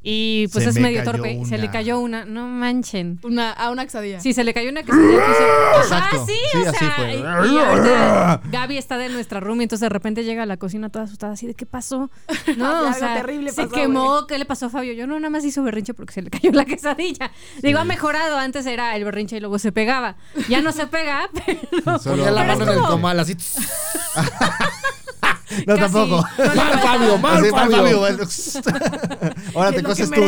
Y 0.00 0.46
pues 0.52 0.62
Se 0.62 0.70
es 0.70 0.76
me 0.76 0.82
medio 0.82 1.02
torpe. 1.02 1.42
Se 1.44 1.58
le 1.58 1.70
cayó 1.70 1.98
una. 1.98 2.24
No 2.24 2.46
manchen. 2.46 3.18
Una, 3.24 3.50
a 3.50 3.70
una 3.70 3.84
quesadilla. 3.84 4.20
Sí, 4.20 4.32
se 4.32 4.44
le 4.44 4.54
cayó 4.54 4.70
una 4.70 4.82
quesadilla. 4.84 5.18
Ah, 5.90 6.10
sí, 6.26 6.32
Sí, 6.52 6.58
o 6.58 6.68
así 6.68 6.78
sea. 6.78 6.90
fue. 6.96 7.14
Y, 7.16 7.18
y 7.54 7.58
ahorita 7.58 8.40
Gaby 8.50 8.78
está 8.78 8.96
de 8.98 9.08
nuestra 9.08 9.40
room 9.40 9.60
y 9.60 9.64
entonces 9.64 9.80
de 9.80 9.88
repente 9.88 10.22
llega 10.24 10.42
a 10.42 10.46
la 10.46 10.56
cocina 10.56 10.88
toda 10.90 11.04
asustada 11.06 11.32
así 11.32 11.46
de 11.46 11.54
¿qué 11.54 11.66
pasó? 11.66 12.10
No, 12.56 12.66
Algo 12.78 12.90
o 12.90 12.92
sea, 12.94 13.14
terrible 13.16 13.50
se 13.52 13.62
pasó, 13.64 13.74
quemó. 13.74 14.26
¿Qué 14.26 14.38
le 14.38 14.44
pasó 14.44 14.66
a 14.66 14.70
Fabio? 14.70 14.92
Yo 14.92 15.06
no, 15.06 15.18
nada 15.18 15.30
más 15.30 15.44
hizo 15.44 15.62
berrinche 15.62 15.94
porque 15.94 16.12
se 16.12 16.22
le 16.22 16.30
cayó 16.30 16.52
la 16.52 16.64
quesadilla. 16.64 17.30
Digo, 17.62 17.78
ha 17.80 17.84
mejorado. 17.84 18.36
Antes 18.38 18.66
era 18.66 18.94
el 18.96 19.04
berrinche 19.04 19.36
y 19.36 19.40
luego 19.40 19.58
se 19.58 19.72
pegaba. 19.72 20.16
Ya 20.48 20.60
no 20.62 20.72
se 20.72 20.86
pega, 20.86 21.28
pero... 21.46 21.98
Solo- 21.98 22.16
Ponía 22.16 22.30
la 22.30 22.42
Pero 22.46 22.58
mano 22.58 22.72
en 22.72 22.78
el 22.78 22.84
comal 22.84 23.20
así. 23.20 23.36
No, 25.66 25.76
Casi. 25.76 25.94
tampoco. 25.94 26.24
No 26.38 26.54
Mal. 26.54 26.78
Fabio, 26.82 27.18
mal, 27.18 27.36
Así, 27.42 27.52
mal, 27.52 27.70
Fabio. 27.70 27.98
bueno. 27.98 28.24
Ahora 29.54 29.72
te 29.72 29.82
coses 29.82 30.10
tú. 30.10 30.20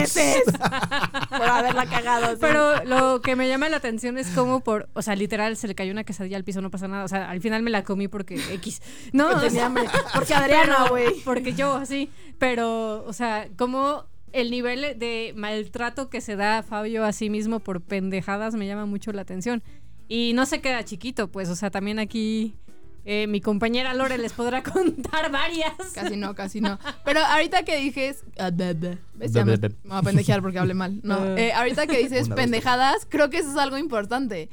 por 1.28 1.42
haberla 1.42 1.86
cagado. 1.86 2.32
sí. 2.32 2.38
Pero 2.40 2.84
lo 2.84 3.20
que 3.20 3.36
me 3.36 3.46
llama 3.48 3.68
la 3.68 3.76
atención 3.76 4.18
es 4.18 4.28
como 4.28 4.60
por, 4.60 4.88
o 4.94 5.02
sea, 5.02 5.14
literal 5.16 5.56
se 5.56 5.68
le 5.68 5.74
cayó 5.74 5.92
una 5.92 6.04
quesadilla 6.04 6.36
al 6.36 6.44
piso, 6.44 6.60
no 6.62 6.70
pasa 6.70 6.88
nada. 6.88 7.04
O 7.04 7.08
sea, 7.08 7.30
al 7.30 7.40
final 7.40 7.62
me 7.62 7.70
la 7.70 7.84
comí 7.84 8.08
porque 8.08 8.40
X. 8.54 8.80
No, 9.12 9.28
o 9.28 9.50
sea, 9.50 9.66
hambre. 9.66 9.84
Porque 10.14 10.34
Adriana, 10.34 10.88
güey. 10.88 11.20
Porque 11.24 11.52
yo, 11.52 11.74
así. 11.76 12.10
Pero, 12.38 13.04
o 13.04 13.12
sea, 13.12 13.48
como 13.56 14.06
el 14.32 14.50
nivel 14.50 14.98
de 14.98 15.32
maltrato 15.36 16.08
que 16.08 16.20
se 16.20 16.36
da 16.36 16.58
a 16.58 16.62
Fabio 16.62 17.04
a 17.04 17.12
sí 17.12 17.30
mismo 17.30 17.60
por 17.60 17.80
pendejadas 17.80 18.54
me 18.54 18.66
llama 18.66 18.86
mucho 18.86 19.12
la 19.12 19.22
atención. 19.22 19.62
Y 20.08 20.32
no 20.34 20.46
se 20.46 20.60
queda 20.60 20.84
chiquito, 20.84 21.28
pues, 21.28 21.48
o 21.50 21.56
sea, 21.56 21.70
también 21.70 21.98
aquí 22.00 22.56
eh, 23.04 23.26
mi 23.26 23.40
compañera 23.40 23.94
Lore 23.94 24.18
les 24.18 24.32
podrá 24.32 24.62
contar 24.72 25.30
varias. 25.30 25.74
Casi 25.94 26.16
no, 26.16 26.34
casi 26.34 26.60
no. 26.60 26.78
Pero 27.04 27.20
ahorita 27.20 27.64
que 27.64 27.76
dijes. 27.76 28.24
ah, 28.38 28.50
¿ves? 28.50 29.32
Ya 29.32 29.44
me, 29.44 29.56
me 29.56 29.68
voy 29.68 29.76
a 29.90 30.02
pendejear 30.02 30.42
porque 30.42 30.58
hablé 30.58 30.74
mal. 30.74 31.00
No. 31.02 31.20
Eh. 31.36 31.52
ahorita 31.52 31.86
que 31.86 31.98
dices 31.98 32.28
pendejadas, 32.28 33.06
creo 33.08 33.30
que 33.30 33.38
eso 33.38 33.50
es 33.50 33.56
algo 33.56 33.78
importante. 33.78 34.50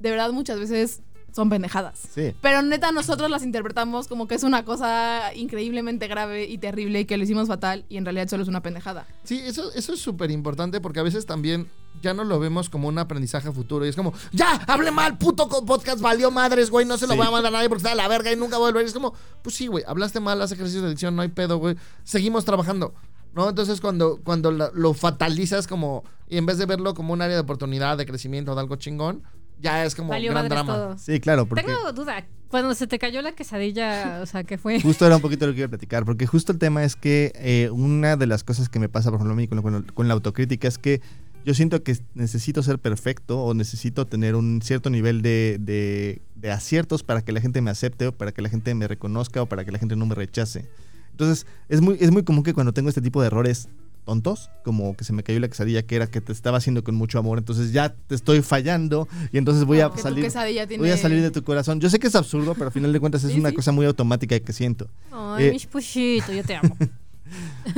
De 0.00 0.10
verdad, 0.10 0.30
muchas 0.32 0.58
veces 0.58 1.02
son 1.36 1.48
pendejadas. 1.50 2.00
Sí. 2.12 2.34
Pero 2.40 2.62
neta, 2.62 2.90
nosotros 2.90 3.30
las 3.30 3.44
interpretamos 3.44 4.08
como 4.08 4.26
que 4.26 4.34
es 4.34 4.42
una 4.42 4.64
cosa 4.64 5.32
increíblemente 5.34 6.08
grave 6.08 6.46
y 6.46 6.58
terrible 6.58 7.00
y 7.00 7.04
que 7.04 7.16
lo 7.16 7.22
hicimos 7.24 7.46
fatal 7.46 7.84
y 7.88 7.98
en 7.98 8.04
realidad 8.04 8.26
solo 8.28 8.42
es 8.42 8.48
una 8.48 8.62
pendejada. 8.62 9.06
Sí, 9.22 9.40
eso, 9.44 9.70
eso 9.74 9.92
es 9.92 10.00
súper 10.00 10.30
importante 10.30 10.80
porque 10.80 10.98
a 11.00 11.02
veces 11.04 11.26
también 11.26 11.68
ya 12.02 12.12
no 12.14 12.24
lo 12.24 12.38
vemos 12.40 12.68
como 12.68 12.88
un 12.88 12.98
aprendizaje 12.98 13.52
futuro. 13.52 13.86
Y 13.86 13.90
es 13.90 13.96
como, 13.96 14.12
ya, 14.32 14.52
hable 14.66 14.90
mal, 14.90 15.16
puto 15.18 15.48
podcast, 15.64 16.00
valió 16.00 16.30
madres, 16.30 16.70
güey, 16.70 16.84
no 16.86 16.98
se 16.98 17.06
lo 17.06 17.12
Sí. 17.12 17.18
voy 17.18 17.26
a 17.26 17.30
mandar 17.30 17.52
a 17.52 17.56
nadie 17.58 17.68
porque 17.68 17.78
está 17.80 17.90
de 17.90 17.96
la 17.96 18.08
verga 18.08 18.32
y 18.32 18.36
nunca 18.36 18.56
voy 18.58 18.68
a 18.68 18.72
volver. 18.72 18.84
Y 18.84 18.88
es 18.88 18.94
como, 18.94 19.12
pues 19.42 19.54
sí, 19.54 19.66
güey, 19.68 19.84
hablaste 19.86 20.18
mal, 20.20 20.40
haz 20.42 20.52
ejercicios 20.52 20.82
de 20.82 20.88
dicción, 20.90 21.14
no 21.14 21.22
hay 21.22 21.28
pedo, 21.28 21.58
güey. 21.58 21.76
Seguimos 22.02 22.44
trabajando. 22.44 22.94
¿No? 23.34 23.50
Entonces 23.50 23.82
cuando, 23.82 24.18
cuando 24.24 24.50
lo 24.50 24.94
fatalizas 24.94 25.66
como, 25.66 26.04
y 26.26 26.38
en 26.38 26.46
vez 26.46 26.56
de 26.56 26.64
verlo 26.64 26.94
como 26.94 27.12
un 27.12 27.20
área 27.20 27.36
de 27.36 27.42
oportunidad, 27.42 27.98
de 27.98 28.06
crecimiento, 28.06 28.54
de 28.54 28.60
algo 28.62 28.76
chingón, 28.76 29.24
ya 29.60 29.84
es 29.84 29.94
como 29.94 30.10
Valió 30.10 30.32
gran 30.32 30.48
drama. 30.48 30.74
todo. 30.74 30.98
Sí, 30.98 31.20
claro, 31.20 31.46
porque 31.46 31.64
Tengo 31.64 31.92
duda. 31.92 32.26
Cuando 32.48 32.74
se 32.74 32.86
te 32.86 32.98
cayó 32.98 33.22
la 33.22 33.32
quesadilla, 33.32 34.20
o 34.22 34.26
sea, 34.26 34.44
¿qué 34.44 34.56
fue? 34.56 34.80
justo 34.80 35.04
era 35.04 35.16
un 35.16 35.22
poquito 35.22 35.46
lo 35.46 35.52
que 35.52 35.58
iba 35.58 35.66
a 35.66 35.70
platicar, 35.70 36.04
porque 36.04 36.26
justo 36.26 36.52
el 36.52 36.58
tema 36.58 36.84
es 36.84 36.94
que 36.94 37.32
eh, 37.34 37.70
una 37.72 38.16
de 38.16 38.26
las 38.26 38.44
cosas 38.44 38.68
que 38.68 38.78
me 38.78 38.88
pasa, 38.88 39.10
por 39.10 39.18
ejemplo, 39.18 39.32
a 39.32 39.36
mí 39.36 39.48
con, 39.48 39.60
con- 39.62 39.82
con 39.82 40.06
la 40.08 40.14
autocrítica 40.14 40.68
es 40.68 40.78
que 40.78 41.00
yo 41.44 41.54
siento 41.54 41.82
que 41.82 41.96
necesito 42.14 42.62
ser 42.62 42.78
perfecto 42.78 43.42
o 43.42 43.52
necesito 43.54 44.06
tener 44.06 44.36
un 44.36 44.60
cierto 44.62 44.90
nivel 44.90 45.22
de, 45.22 45.56
de- 45.60 46.22
de 46.36 46.50
aciertos 46.52 47.02
para 47.02 47.22
que 47.22 47.32
la 47.32 47.40
gente 47.40 47.60
me 47.60 47.70
acepte 47.70 48.06
o 48.08 48.12
para 48.12 48.30
que 48.32 48.42
la 48.42 48.48
gente 48.48 48.74
me 48.74 48.86
reconozca 48.86 49.42
o 49.42 49.46
para 49.46 49.64
que 49.64 49.72
la 49.72 49.78
gente 49.78 49.96
no 49.96 50.06
me 50.06 50.14
rechace. 50.14 50.68
Entonces, 51.10 51.46
es 51.68 51.80
muy, 51.80 51.96
es 52.00 52.10
muy 52.12 52.22
común 52.22 52.42
que 52.44 52.52
cuando 52.54 52.72
tengo 52.72 52.88
este 52.90 53.00
tipo 53.00 53.20
de 53.22 53.26
errores 53.28 53.68
tontos, 54.06 54.50
como 54.64 54.96
que 54.96 55.04
se 55.04 55.12
me 55.12 55.22
cayó 55.22 55.38
la 55.40 55.48
quesadilla 55.48 55.82
que 55.82 55.96
era 55.96 56.06
que 56.06 56.22
te 56.22 56.32
estaba 56.32 56.56
haciendo 56.56 56.82
con 56.82 56.94
mucho 56.94 57.18
amor, 57.18 57.36
entonces 57.36 57.72
ya 57.72 57.90
te 57.94 58.14
estoy 58.14 58.40
fallando 58.40 59.06
y 59.32 59.36
entonces 59.36 59.64
voy 59.64 59.80
a 59.80 59.94
salir 59.98 60.26
tiene- 60.32 60.78
voy 60.78 60.90
a 60.90 60.96
salir 60.96 61.20
de 61.20 61.30
tu 61.30 61.42
corazón. 61.44 61.78
Yo 61.80 61.90
sé 61.90 61.98
que 61.98 62.06
es 62.06 62.14
absurdo, 62.14 62.54
pero 62.54 62.66
al 62.66 62.72
final 62.72 62.90
de 62.92 63.00
cuentas 63.00 63.22
es 63.24 63.32
Sí, 63.32 63.38
una 63.40 63.52
cosa 63.52 63.72
muy 63.72 63.84
automática 63.84 64.38
que 64.40 64.52
siento. 64.54 64.88
Ay, 65.12 65.46
Eh, 65.46 65.50
mis 65.50 65.66
puchito, 65.66 66.32
yo 66.32 66.42
te 66.42 66.56
amo. 66.56 66.74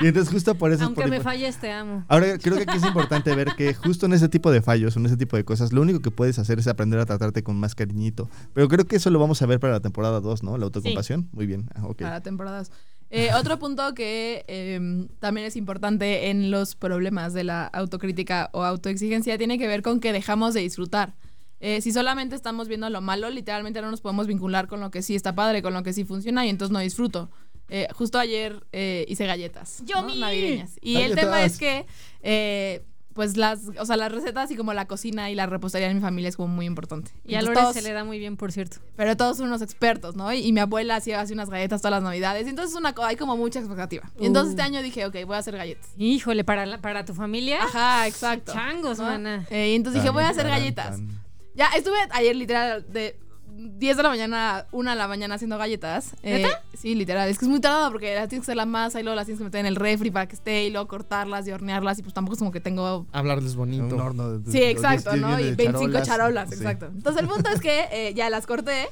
Y 0.00 0.06
entonces 0.08 0.32
justo 0.32 0.54
por 0.54 0.70
eso 0.72 0.82
es 0.82 0.86
Aunque 0.86 1.02
por- 1.02 1.10
me 1.10 1.20
falles, 1.20 1.56
te 1.56 1.72
amo. 1.72 2.04
Ahora 2.08 2.36
creo 2.38 2.56
que 2.56 2.62
aquí 2.64 2.76
es 2.76 2.84
importante 2.84 3.34
ver 3.34 3.48
que 3.56 3.74
justo 3.74 4.06
en 4.06 4.12
ese 4.12 4.28
tipo 4.28 4.50
de 4.50 4.60
fallos, 4.60 4.96
en 4.96 5.06
ese 5.06 5.16
tipo 5.16 5.36
de 5.36 5.44
cosas, 5.44 5.72
lo 5.72 5.80
único 5.82 6.00
que 6.00 6.10
puedes 6.10 6.38
hacer 6.38 6.58
es 6.58 6.66
aprender 6.66 7.00
a 7.00 7.06
tratarte 7.06 7.42
con 7.42 7.58
más 7.58 7.74
cariñito. 7.74 8.28
Pero 8.54 8.68
creo 8.68 8.86
que 8.86 8.96
eso 8.96 9.10
lo 9.10 9.18
vamos 9.18 9.40
a 9.40 9.46
ver 9.46 9.60
para 9.60 9.74
la 9.74 9.80
temporada 9.80 10.20
2, 10.20 10.42
¿no? 10.42 10.58
La 10.58 10.64
autocompasión. 10.66 11.28
Muy 11.32 11.46
bien. 11.46 11.68
Ah, 11.74 11.86
ok. 11.86 12.02
para 12.02 12.20
temporadas. 12.22 12.70
Eh, 13.10 13.30
otro 13.34 13.58
punto 13.58 13.94
que 13.94 14.44
eh, 14.48 15.06
también 15.18 15.46
es 15.46 15.56
importante 15.56 16.28
en 16.28 16.50
los 16.50 16.74
problemas 16.74 17.32
de 17.32 17.44
la 17.44 17.66
autocrítica 17.66 18.50
o 18.52 18.64
autoexigencia 18.64 19.38
tiene 19.38 19.58
que 19.58 19.66
ver 19.66 19.82
con 19.82 20.00
que 20.00 20.12
dejamos 20.12 20.54
de 20.54 20.60
disfrutar. 20.60 21.14
Eh, 21.60 21.80
si 21.80 21.90
solamente 21.90 22.36
estamos 22.36 22.68
viendo 22.68 22.88
lo 22.90 23.00
malo, 23.00 23.30
literalmente 23.30 23.80
no 23.82 23.90
nos 23.90 24.00
podemos 24.00 24.26
vincular 24.26 24.68
con 24.68 24.80
lo 24.80 24.90
que 24.90 25.02
sí 25.02 25.14
está 25.14 25.34
padre, 25.34 25.62
con 25.62 25.74
lo 25.74 25.82
que 25.82 25.92
sí 25.92 26.04
funciona 26.04 26.46
y 26.46 26.50
entonces 26.50 26.72
no 26.72 26.78
disfruto. 26.78 27.30
Eh, 27.70 27.86
justo 27.94 28.18
ayer 28.18 28.64
eh, 28.72 29.04
hice 29.08 29.26
galletas 29.26 29.82
¿no? 29.86 30.14
Navideñas. 30.14 30.78
Y 30.80 30.96
el 30.96 31.14
¡Galletas! 31.14 31.24
tema 31.24 31.44
es 31.44 31.58
que, 31.58 31.86
eh, 32.22 32.82
pues 33.18 33.36
las, 33.36 33.62
o 33.80 33.84
sea, 33.84 33.96
las 33.96 34.12
recetas 34.12 34.48
y 34.52 34.56
como 34.56 34.72
la 34.74 34.84
cocina 34.86 35.28
y 35.28 35.34
la 35.34 35.46
repostería 35.46 35.90
en 35.90 35.96
mi 35.96 36.00
familia 36.00 36.28
es 36.28 36.36
como 36.36 36.54
muy 36.54 36.66
importante. 36.66 37.10
Y 37.24 37.34
a 37.34 37.42
Lore 37.42 37.54
todos- 37.54 37.74
se 37.74 37.82
le 37.82 37.92
da 37.92 38.04
muy 38.04 38.20
bien, 38.20 38.36
por 38.36 38.52
cierto. 38.52 38.76
pero 38.94 39.16
todos 39.16 39.38
son 39.38 39.48
unos 39.48 39.60
expertos, 39.60 40.14
¿no? 40.14 40.32
Y, 40.32 40.38
y 40.46 40.52
mi 40.52 40.60
abuela 40.60 40.94
hacía 40.94 41.20
hace 41.20 41.32
unas 41.32 41.50
galletas 41.50 41.80
todas 41.82 41.90
las 41.90 42.04
navidades. 42.04 42.46
Y 42.46 42.50
entonces 42.50 42.76
una, 42.76 42.94
hay 43.02 43.16
como 43.16 43.36
mucha 43.36 43.58
expectativa. 43.58 44.08
Y 44.20 44.26
entonces 44.26 44.50
Uh. 44.50 44.52
este 44.52 44.62
año 44.62 44.82
dije, 44.82 45.04
ok, 45.04 45.16
voy 45.26 45.34
a 45.34 45.38
hacer 45.38 45.56
galletas. 45.56 45.90
Híjole, 45.96 46.44
para, 46.44 46.64
la- 46.64 46.78
para 46.80 47.04
tu 47.04 47.12
familia. 47.12 47.64
Ajá, 47.64 48.06
exacto. 48.06 48.52
Changos, 48.52 48.98
¿no? 48.98 49.06
mana. 49.06 49.44
Eh, 49.50 49.70
y 49.72 49.74
entonces 49.74 50.00
dije, 50.00 50.12
voy 50.12 50.22
a 50.22 50.28
hacer 50.28 50.46
galletas. 50.46 50.90
tan. 50.98 51.08
Ya 51.56 51.66
estuve 51.76 51.96
ayer 52.12 52.36
literal 52.36 52.86
de 52.92 53.18
10 53.58 53.96
de 53.96 54.02
la 54.02 54.08
mañana 54.08 54.56
a 54.58 54.66
1 54.72 54.90
de 54.90 54.96
la 54.96 55.08
mañana 55.08 55.34
haciendo 55.34 55.58
galletas. 55.58 56.14
Eh, 56.22 56.46
sí, 56.76 56.94
literal. 56.94 57.28
Es 57.28 57.38
que 57.38 57.44
es 57.44 57.50
muy 57.50 57.60
tardado 57.60 57.90
porque 57.90 58.14
las 58.14 58.28
tienes 58.28 58.44
que 58.46 58.52
hacer 58.52 58.56
la 58.56 58.66
masa 58.66 59.00
y 59.00 59.02
luego 59.02 59.16
las 59.16 59.26
tienes 59.26 59.38
que 59.40 59.44
meter 59.44 59.60
en 59.60 59.66
el 59.66 59.76
refri 59.76 60.10
para 60.10 60.26
que 60.28 60.36
esté 60.36 60.64
y 60.64 60.70
luego 60.70 60.86
cortarlas 60.86 61.46
y 61.48 61.50
hornearlas. 61.50 61.98
Y 61.98 62.02
pues 62.02 62.14
tampoco 62.14 62.34
es 62.34 62.38
como 62.38 62.52
que 62.52 62.60
tengo 62.60 63.06
Hablarles 63.12 63.56
bonito. 63.56 63.94
Un 63.96 64.00
horno 64.00 64.38
de- 64.38 64.52
Sí, 64.52 64.62
exacto, 64.62 65.16
¿no? 65.16 65.38
Y 65.40 65.44
de 65.44 65.54
25 65.56 66.02
charolas, 66.02 66.48
Sí. 66.50 66.54
exacto. 66.54 66.86
Entonces 66.86 67.20
el 67.22 67.28
punto 67.28 67.50
es 67.50 67.60
que 67.60 67.86
eh, 67.90 68.14
ya 68.14 68.30
las 68.30 68.46
corté 68.46 68.88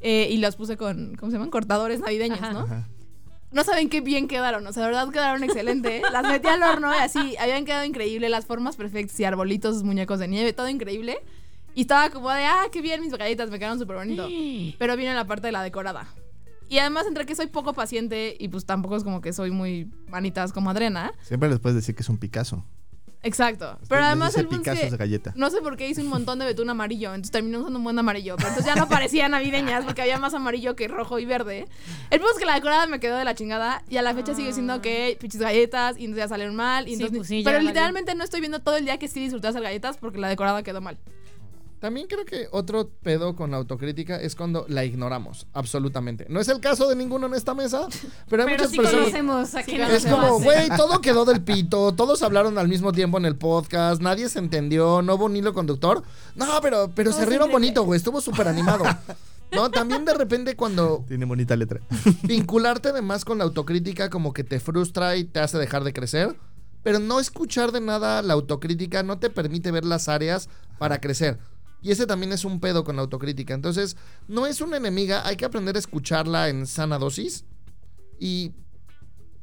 eh, 0.00 0.28
y 0.30 0.38
las 0.38 0.56
puse 0.56 0.76
con, 0.76 1.14
¿cómo 1.16 1.30
se 1.30 1.36
llaman? 1.36 1.50
Cortadores 1.50 2.00
navideños, 2.00 2.40
Ajá. 2.40 2.52
¿no? 2.52 2.60
Ajá. 2.60 2.88
No 3.52 3.64
saben 3.64 3.88
qué 3.88 4.00
bien 4.00 4.28
quedaron, 4.28 4.66
o 4.66 4.72
sea, 4.72 4.82
de 4.82 4.88
verdad 4.90 5.08
quedaron 5.10 5.42
excelente. 5.44 6.02
Las 6.12 6.24
metí 6.24 6.48
al 6.48 6.62
horno 6.62 6.92
y 6.92 6.98
así, 6.98 7.36
habían 7.38 7.64
quedado 7.64 7.84
increíble, 7.84 8.28
las 8.28 8.44
formas 8.44 8.76
perfectas 8.76 9.18
y 9.20 9.24
arbolitos, 9.24 9.82
muñecos 9.84 10.18
de 10.18 10.28
nieve, 10.28 10.52
todo 10.52 10.68
increíble. 10.68 11.18
Y 11.76 11.82
estaba 11.82 12.08
como 12.10 12.30
de, 12.30 12.44
ah, 12.44 12.64
qué 12.72 12.80
bien 12.80 13.02
mis 13.02 13.12
galletas, 13.12 13.50
me 13.50 13.58
quedaron 13.58 13.78
súper 13.78 13.96
bonito. 13.96 14.26
Pero 14.78 14.96
vino 14.96 15.12
la 15.14 15.26
parte 15.26 15.46
de 15.48 15.52
la 15.52 15.62
decorada. 15.62 16.08
Y 16.68 16.78
además, 16.78 17.06
entre 17.06 17.26
que 17.26 17.36
soy 17.36 17.46
poco 17.46 17.74
paciente 17.74 18.34
y 18.40 18.48
pues 18.48 18.64
tampoco 18.66 18.96
es 18.96 19.04
como 19.04 19.20
que 19.20 19.32
soy 19.32 19.50
muy 19.52 19.88
manitas 20.08 20.52
como 20.52 20.70
Adriana. 20.70 21.12
Siempre 21.22 21.48
les 21.48 21.60
puedes 21.60 21.76
decir 21.76 21.94
que 21.94 22.02
es 22.02 22.08
un 22.08 22.16
Picasso. 22.18 22.64
Exacto. 23.22 23.78
Pero 23.88 24.04
además 24.04 24.36
el 24.36 24.46
punto 24.46 24.70
es 24.70 24.78
Picasso 24.78 24.84
que 24.86 24.90
de 24.92 24.96
galleta. 24.96 25.32
no 25.36 25.50
sé 25.50 25.60
por 25.60 25.76
qué 25.76 25.88
hice 25.88 26.00
un 26.00 26.08
montón 26.08 26.38
de 26.38 26.44
betún 26.44 26.70
amarillo, 26.70 27.10
entonces 27.10 27.30
terminé 27.32 27.58
usando 27.58 27.78
un 27.78 27.84
buen 27.84 27.98
amarillo. 27.98 28.36
Pero 28.36 28.48
entonces 28.48 28.72
ya 28.72 28.80
no 28.80 28.88
parecían 28.88 29.32
navideñas 29.32 29.84
porque 29.84 30.02
había 30.02 30.18
más 30.18 30.32
amarillo 30.34 30.76
que 30.76 30.88
rojo 30.88 31.18
y 31.18 31.24
verde. 31.24 31.66
El 32.10 32.20
punto 32.20 32.32
es 32.34 32.38
que 32.38 32.46
la 32.46 32.54
decorada 32.54 32.86
me 32.86 33.00
quedó 33.00 33.16
de 33.16 33.24
la 33.24 33.34
chingada 33.34 33.82
y 33.90 33.96
a 33.98 34.02
la 34.02 34.14
fecha 34.14 34.34
sigue 34.34 34.52
siendo 34.52 34.80
que 34.80 35.16
pinches 35.20 35.40
galletas 35.40 35.96
y 35.98 36.04
entonces 36.04 36.24
ya 36.24 36.28
salieron 36.28 36.56
mal. 36.56 36.84
Y 36.88 36.96
Sí, 36.96 37.02
entonces, 37.02 37.18
pues 37.18 37.28
sí, 37.28 37.42
pero 37.44 37.58
valió. 37.58 37.68
literalmente 37.68 38.14
no 38.14 38.24
estoy 38.24 38.40
viendo 38.40 38.60
todo 38.60 38.76
el 38.76 38.84
día 38.84 38.98
que 38.98 39.08
sí 39.08 39.20
disfruté 39.20 39.48
hacer 39.48 39.62
galletas 39.62 39.98
porque 39.98 40.18
la 40.18 40.28
decorada 40.28 40.62
quedó 40.62 40.80
mal. 40.80 40.96
También 41.80 42.06
creo 42.06 42.24
que 42.24 42.48
otro 42.52 42.88
pedo 43.02 43.36
con 43.36 43.50
la 43.50 43.58
autocrítica 43.58 44.16
es 44.16 44.34
cuando 44.34 44.64
la 44.68 44.84
ignoramos, 44.84 45.46
absolutamente. 45.52 46.26
No 46.30 46.40
es 46.40 46.48
el 46.48 46.58
caso 46.60 46.88
de 46.88 46.96
ninguno 46.96 47.26
en 47.26 47.34
esta 47.34 47.54
mesa, 47.54 47.86
pero 48.28 48.42
hay 48.44 48.48
Pero 48.48 48.58
muchas 48.58 48.70
sí 48.70 48.76
personas. 48.78 49.00
conocemos 49.04 49.54
a 49.54 49.62
Sí, 49.62 49.76
Es 49.76 50.06
como, 50.06 50.40
güey, 50.40 50.68
todo 50.76 51.00
quedó 51.02 51.24
del 51.26 51.42
pito, 51.44 51.92
todos 51.94 52.22
hablaron 52.22 52.56
al 52.56 52.68
mismo 52.68 52.92
tiempo 52.92 53.18
en 53.18 53.26
el 53.26 53.36
podcast, 53.36 54.00
nadie 54.00 54.28
se 54.30 54.38
entendió, 54.38 55.02
no 55.02 55.16
hubo 55.16 55.26
un 55.26 55.36
hilo 55.36 55.52
conductor. 55.52 56.02
No, 56.34 56.46
pero, 56.62 56.90
pero 56.94 57.12
se 57.12 57.26
rieron 57.26 57.50
bonito, 57.50 57.82
güey, 57.84 57.98
estuvo 57.98 58.20
súper 58.22 58.48
animado. 58.48 58.84
No, 59.52 59.70
también 59.70 60.04
de 60.04 60.12
repente 60.14 60.56
cuando 60.56 61.04
Tiene 61.06 61.24
bonita 61.24 61.54
letra. 61.56 61.80
vincularte 62.24 62.92
de 62.92 63.02
más 63.02 63.24
con 63.24 63.38
la 63.38 63.44
autocrítica 63.44 64.10
como 64.10 64.32
que 64.32 64.44
te 64.44 64.60
frustra 64.60 65.16
y 65.16 65.24
te 65.24 65.40
hace 65.40 65.58
dejar 65.58 65.84
de 65.84 65.92
crecer, 65.92 66.36
pero 66.82 66.98
no 66.98 67.20
escuchar 67.20 67.70
de 67.70 67.80
nada 67.80 68.22
la 68.22 68.32
autocrítica 68.34 69.02
no 69.02 69.18
te 69.18 69.30
permite 69.30 69.70
ver 69.70 69.84
las 69.84 70.08
áreas 70.08 70.48
para 70.78 71.00
crecer. 71.00 71.38
Y 71.86 71.92
ese 71.92 72.04
también 72.04 72.32
es 72.32 72.44
un 72.44 72.58
pedo 72.58 72.82
con 72.82 72.96
la 72.96 73.02
autocrítica. 73.02 73.54
Entonces, 73.54 73.96
no 74.26 74.44
es 74.44 74.60
una 74.60 74.76
enemiga, 74.76 75.24
hay 75.24 75.36
que 75.36 75.44
aprender 75.44 75.76
a 75.76 75.78
escucharla 75.78 76.48
en 76.48 76.66
sana 76.66 76.98
dosis 76.98 77.44
y 78.18 78.50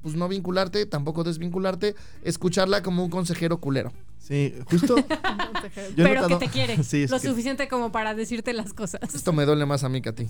pues 0.02 0.16
no 0.16 0.28
vincularte, 0.28 0.86
tampoco 0.86 1.24
desvincularte, 1.24 1.96
escucharla 2.22 2.84
como 2.84 3.02
un 3.06 3.10
consejero 3.10 3.62
culero. 3.62 3.94
Sí, 4.18 4.54
justo. 4.70 4.98
yo 4.98 5.06
Pero 5.96 6.22
notado- 6.24 6.40
que 6.40 6.46
te 6.48 6.52
quiere. 6.52 6.84
Sí, 6.84 7.08
lo 7.08 7.18
que- 7.22 7.30
suficiente 7.30 7.70
como 7.70 7.94
para 7.94 8.14
decirte 8.14 8.52
las 8.52 8.74
cosas. 8.74 9.00
Esto 9.16 9.32
me 9.32 9.46
duele 9.46 9.66
más 9.66 9.86
a 9.86 9.90
mí 9.90 10.02
que 10.02 10.10
a 10.10 10.14
ti. 10.16 10.28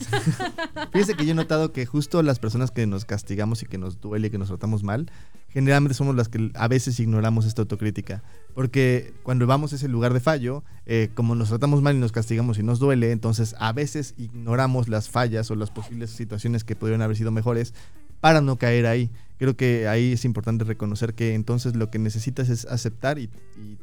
Fíjese 0.92 1.16
que 1.16 1.26
yo 1.26 1.32
he 1.32 1.36
notado 1.36 1.72
que 1.74 1.88
justo 1.88 2.22
las 2.22 2.38
personas 2.38 2.70
que 2.70 2.86
nos 2.86 3.06
castigamos 3.06 3.64
y 3.64 3.66
que 3.66 3.80
nos 3.80 4.00
duele 4.00 4.28
y 4.28 4.30
que 4.30 4.38
nos 4.38 4.50
tratamos 4.50 4.84
mal, 4.84 5.12
generalmente 5.54 5.94
somos 5.94 6.16
las 6.16 6.30
que 6.30 6.52
a 6.56 6.68
veces 6.68 7.00
ignoramos 7.00 7.46
esta 7.46 7.62
autocrítica. 7.62 8.24
Porque 8.56 9.14
cuando 9.24 9.46
vamos 9.46 9.72
a 9.72 9.76
ese 9.76 9.88
lugar 9.88 10.14
de 10.14 10.20
fallo, 10.20 10.64
eh, 10.86 11.10
como 11.14 11.36
nos 11.36 11.50
tratamos 11.50 11.82
mal 11.82 11.96
y 11.96 12.00
nos 12.00 12.12
castigamos 12.12 12.58
y 12.58 12.64
nos 12.64 12.80
duele, 12.80 13.12
entonces 13.12 13.56
a 13.60 13.72
veces 13.72 14.16
ignoramos 14.18 14.90
las 14.90 15.10
fallas 15.10 15.50
o 15.52 15.56
las 15.56 15.70
posibles 15.70 16.10
situaciones 16.10 16.64
que 16.64 16.76
podrían 16.76 17.04
haber 17.04 17.16
sido 17.16 17.32
mejores 17.32 17.74
para 18.20 18.42
no 18.42 18.58
caer 18.58 18.88
ahí. 18.88 19.12
Creo 19.38 19.56
que 19.56 19.88
ahí 19.88 20.14
es 20.14 20.26
importante 20.26 20.64
reconocer 20.64 21.14
que 21.14 21.36
entonces 21.36 21.76
lo 21.76 21.92
que 21.92 22.00
necesitas 22.00 22.50
es 22.50 22.66
aceptar 22.66 23.20
y, 23.20 23.30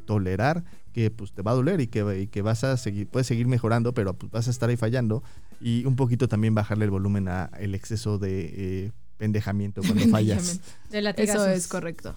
tolerar 0.05 0.63
que 0.93 1.09
pues 1.09 1.31
te 1.31 1.41
va 1.41 1.51
a 1.51 1.53
doler 1.53 1.79
y 1.79 1.87
que, 1.87 2.21
y 2.21 2.27
que 2.27 2.41
vas 2.41 2.65
a 2.65 2.75
seguir, 2.75 3.07
puedes 3.07 3.27
seguir 3.27 3.47
mejorando, 3.47 3.93
pero 3.93 4.13
pues, 4.13 4.31
vas 4.31 4.47
a 4.47 4.51
estar 4.51 4.69
ahí 4.69 4.75
fallando 4.75 5.23
y 5.61 5.85
un 5.85 5.95
poquito 5.95 6.27
también 6.27 6.53
bajarle 6.53 6.85
el 6.85 6.91
volumen 6.91 7.27
a 7.29 7.51
el 7.59 7.75
exceso 7.75 8.17
de 8.17 8.53
eh, 8.57 8.91
pendejamiento 9.21 9.81
cuando 9.85 10.07
fallas. 10.07 10.59
De 10.89 10.99
latigazos. 10.99 11.43
Eso 11.43 11.51
es 11.51 11.67
correcto. 11.67 12.15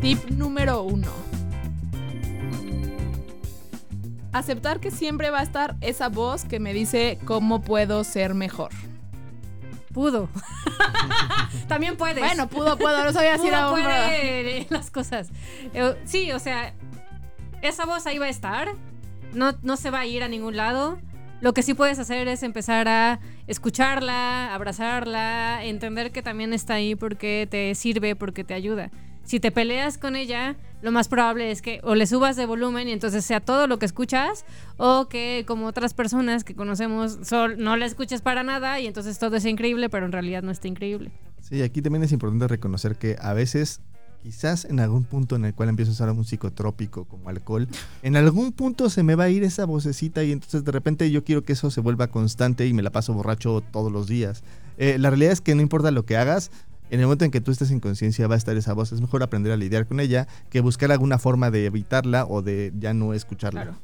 Tip 0.00 0.30
número 0.30 0.84
uno. 0.84 1.08
Aceptar 4.30 4.78
que 4.78 4.92
siempre 4.92 5.30
va 5.30 5.40
a 5.40 5.42
estar 5.42 5.74
esa 5.80 6.08
voz 6.08 6.44
que 6.44 6.60
me 6.60 6.72
dice 6.72 7.18
cómo 7.24 7.60
puedo 7.60 8.04
ser 8.04 8.34
mejor. 8.34 8.70
Pudo. 9.94 10.28
También 11.68 11.96
puedes. 11.96 12.18
Bueno, 12.18 12.48
pudo, 12.48 12.76
puedo, 12.76 13.04
no 13.04 13.12
sabía 13.12 13.38
si 13.38 13.46
era 13.46 13.70
puede 13.70 14.66
las 14.70 14.90
cosas. 14.90 15.30
Eh, 15.72 15.94
Sí, 16.04 16.32
o 16.32 16.38
sea, 16.40 16.74
esa 17.62 17.86
voz 17.86 18.06
ahí 18.06 18.18
va 18.18 18.26
a 18.26 18.30
estar, 18.30 18.74
no, 19.32 19.54
no 19.62 19.76
se 19.76 19.90
va 19.90 20.00
a 20.00 20.06
ir 20.06 20.24
a 20.24 20.28
ningún 20.28 20.56
lado. 20.56 20.98
Lo 21.40 21.54
que 21.54 21.62
sí 21.62 21.74
puedes 21.74 21.98
hacer 21.98 22.26
es 22.26 22.42
empezar 22.42 22.88
a 22.88 23.20
escucharla, 23.46 24.52
abrazarla, 24.54 25.64
entender 25.64 26.10
que 26.10 26.22
también 26.22 26.52
está 26.52 26.74
ahí 26.74 26.94
porque 26.96 27.46
te 27.48 27.74
sirve, 27.74 28.16
porque 28.16 28.44
te 28.44 28.54
ayuda. 28.54 28.90
Si 29.24 29.40
te 29.40 29.50
peleas 29.50 29.98
con 29.98 30.16
ella, 30.16 30.56
lo 30.82 30.92
más 30.92 31.08
probable 31.08 31.50
es 31.50 31.62
que 31.62 31.80
o 31.82 31.94
le 31.94 32.06
subas 32.06 32.36
de 32.36 32.44
volumen 32.44 32.88
y 32.88 32.92
entonces 32.92 33.24
sea 33.24 33.40
todo 33.40 33.66
lo 33.66 33.78
que 33.78 33.86
escuchas, 33.86 34.44
o 34.76 35.08
que 35.08 35.44
como 35.46 35.66
otras 35.66 35.94
personas 35.94 36.44
que 36.44 36.54
conocemos 36.54 37.18
no 37.56 37.76
la 37.76 37.86
escuches 37.86 38.20
para 38.20 38.42
nada 38.42 38.78
y 38.80 38.86
entonces 38.86 39.18
todo 39.18 39.36
es 39.36 39.46
increíble, 39.46 39.88
pero 39.88 40.04
en 40.04 40.12
realidad 40.12 40.42
no 40.42 40.50
está 40.50 40.68
increíble. 40.68 41.10
Sí, 41.40 41.62
aquí 41.62 41.80
también 41.80 42.02
es 42.02 42.12
importante 42.12 42.48
reconocer 42.48 42.96
que 42.96 43.16
a 43.18 43.32
veces, 43.32 43.80
quizás 44.22 44.66
en 44.66 44.78
algún 44.78 45.04
punto 45.04 45.36
en 45.36 45.46
el 45.46 45.54
cual 45.54 45.70
empiezo 45.70 45.90
a 45.90 45.94
usar 45.94 46.10
un 46.10 46.24
psicotrópico 46.24 47.06
como 47.06 47.30
alcohol, 47.30 47.66
en 48.02 48.16
algún 48.16 48.52
punto 48.52 48.90
se 48.90 49.02
me 49.02 49.14
va 49.14 49.24
a 49.24 49.30
ir 49.30 49.42
esa 49.42 49.64
vocecita 49.64 50.22
y 50.22 50.32
entonces 50.32 50.64
de 50.64 50.72
repente 50.72 51.10
yo 51.10 51.24
quiero 51.24 51.42
que 51.42 51.54
eso 51.54 51.70
se 51.70 51.80
vuelva 51.80 52.08
constante 52.08 52.66
y 52.66 52.74
me 52.74 52.82
la 52.82 52.90
paso 52.90 53.14
borracho 53.14 53.62
todos 53.72 53.90
los 53.90 54.06
días. 54.06 54.42
Eh, 54.76 54.98
la 54.98 55.10
realidad 55.10 55.32
es 55.32 55.40
que 55.40 55.54
no 55.54 55.62
importa 55.62 55.90
lo 55.90 56.04
que 56.04 56.16
hagas, 56.16 56.50
en 56.90 57.00
el 57.00 57.06
momento 57.06 57.24
en 57.24 57.30
que 57.30 57.40
tú 57.40 57.50
estés 57.50 57.70
en 57.70 57.80
conciencia 57.80 58.26
va 58.26 58.34
a 58.34 58.38
estar 58.38 58.56
esa 58.56 58.72
voz. 58.72 58.92
Es 58.92 59.00
mejor 59.00 59.22
aprender 59.22 59.52
a 59.52 59.56
lidiar 59.56 59.86
con 59.86 60.00
ella 60.00 60.28
que 60.50 60.60
buscar 60.60 60.92
alguna 60.92 61.18
forma 61.18 61.50
de 61.50 61.66
evitarla 61.66 62.24
o 62.26 62.42
de 62.42 62.72
ya 62.78 62.94
no 62.94 63.14
escucharla. 63.14 63.74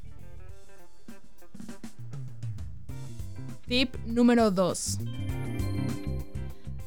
Tip 3.66 3.94
número 4.06 4.50
2. 4.50 4.98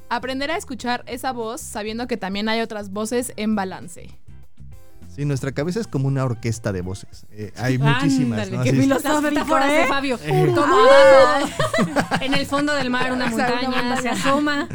Aprender 0.09 0.51
a 0.51 0.57
escuchar 0.57 1.03
esa 1.07 1.31
voz 1.31 1.61
sabiendo 1.61 2.07
que 2.07 2.17
también 2.17 2.49
hay 2.49 2.61
otras 2.61 2.91
voces 2.91 3.33
en 3.35 3.55
balance. 3.55 4.09
Sí, 5.15 5.25
nuestra 5.25 5.51
cabeza 5.51 5.79
es 5.79 5.87
como 5.87 6.07
una 6.07 6.23
orquesta 6.25 6.71
de 6.73 6.81
voces. 6.81 7.25
Eh, 7.31 7.51
hay 7.57 7.77
muchísimas. 7.77 8.49
¿no? 8.49 8.63
qué 8.63 8.71
filosófico, 8.73 9.55
de 9.57 9.81
¿eh? 9.81 9.87
Fabio. 9.87 10.19
Eh. 10.23 10.51
Como 10.55 10.63
abajo, 10.63 11.47
en 12.21 12.33
el 12.33 12.45
fondo 12.45 12.73
del 12.73 12.89
mar, 12.89 13.11
una 13.13 13.27
montaña, 13.29 14.01
se 14.01 14.09
asoma. 14.09 14.67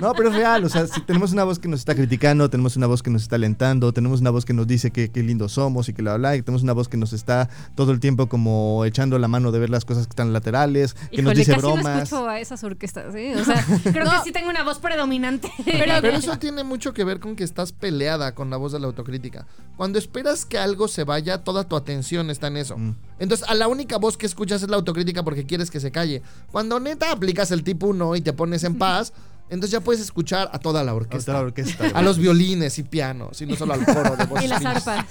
No, 0.00 0.12
pero 0.14 0.30
es 0.30 0.34
real. 0.34 0.64
O 0.64 0.68
sea, 0.68 0.86
si 0.86 1.00
tenemos 1.02 1.32
una 1.32 1.44
voz 1.44 1.58
que 1.58 1.68
nos 1.68 1.80
está 1.80 1.94
criticando, 1.94 2.50
tenemos 2.50 2.76
una 2.76 2.86
voz 2.86 3.02
que 3.02 3.10
nos 3.10 3.22
está 3.22 3.36
alentando, 3.36 3.92
tenemos 3.92 4.20
una 4.20 4.30
voz 4.30 4.44
que 4.44 4.52
nos 4.52 4.66
dice 4.66 4.90
que 4.90 5.10
qué 5.10 5.22
lindos 5.22 5.52
somos 5.52 5.88
y 5.88 5.92
que 5.92 6.02
la 6.02 6.14
habla, 6.14 6.36
y 6.36 6.42
tenemos 6.42 6.62
una 6.62 6.72
voz 6.72 6.88
que 6.88 6.96
nos 6.96 7.12
está 7.12 7.48
todo 7.76 7.92
el 7.92 8.00
tiempo 8.00 8.28
como 8.28 8.84
echando 8.84 9.18
la 9.18 9.28
mano 9.28 9.52
de 9.52 9.58
ver 9.60 9.70
las 9.70 9.84
cosas 9.84 10.06
que 10.06 10.10
están 10.10 10.32
laterales, 10.32 10.94
que 10.94 11.22
nos 11.22 11.32
Híjole, 11.32 11.34
dice 11.36 11.52
casi 11.52 11.62
no 11.66 11.74
bromas. 11.74 12.02
escucho 12.04 12.28
a 12.28 12.40
esas 12.40 12.64
orquestas, 12.64 13.14
¿eh? 13.14 13.34
O 13.40 13.44
sea, 13.44 13.64
creo 13.84 14.04
No. 14.04 14.10
que 14.12 14.18
sí 14.24 14.32
tengo 14.32 14.50
una 14.50 14.64
voz 14.64 14.78
predominante. 14.78 15.50
Pero, 15.64 15.94
Pero 16.00 16.16
eso 16.16 16.36
tiene 16.38 16.64
mucho 16.64 16.92
que 16.92 17.04
ver 17.04 17.20
con 17.20 17.36
que 17.36 17.44
estás 17.44 17.72
peleada 17.72 18.34
con 18.34 18.50
la 18.50 18.56
voz 18.56 18.72
de 18.72 18.80
la 18.80 18.86
autocrítica. 18.86 19.46
Cuando 19.76 19.98
esperas 19.98 20.44
que 20.44 20.58
algo 20.58 20.88
se 20.88 21.04
vaya, 21.04 21.42
toda 21.42 21.64
tu 21.64 21.74
atención 21.76 22.30
está 22.30 22.48
en 22.48 22.58
eso. 22.58 22.76
Mm. 22.76 22.96
Entonces, 23.18 23.48
a 23.48 23.54
la 23.54 23.66
única 23.68 23.96
voz 23.98 24.16
que 24.16 24.26
escuchas 24.26 24.62
es 24.62 24.68
la 24.68 24.76
autocrítica 24.76 25.22
porque 25.22 25.46
quieres 25.46 25.70
que 25.70 25.80
se 25.80 25.90
calle. 25.90 26.22
Cuando 26.52 26.78
neta 26.80 27.10
aplicas 27.12 27.50
el 27.50 27.64
tipo 27.64 27.86
1 27.86 28.16
y 28.16 28.20
te 28.20 28.32
pones 28.32 28.64
en 28.64 28.76
paz, 28.78 29.12
entonces 29.48 29.72
ya 29.72 29.80
puedes 29.80 30.00
escuchar 30.00 30.48
a 30.52 30.58
toda 30.58 30.84
la 30.84 30.92
A 30.92 30.94
orquesta. 30.94 31.38
A 31.94 32.02
los 32.02 32.18
violines 32.18 32.78
y 32.78 32.84
pianos, 32.84 33.40
y 33.42 33.46
no 33.46 33.56
solo 33.56 33.72
al 33.74 33.84
coro 33.84 34.16
de 34.16 34.24
voces 34.26 34.44
y 34.44 34.48
las 34.48 34.64
arpas. 34.64 35.06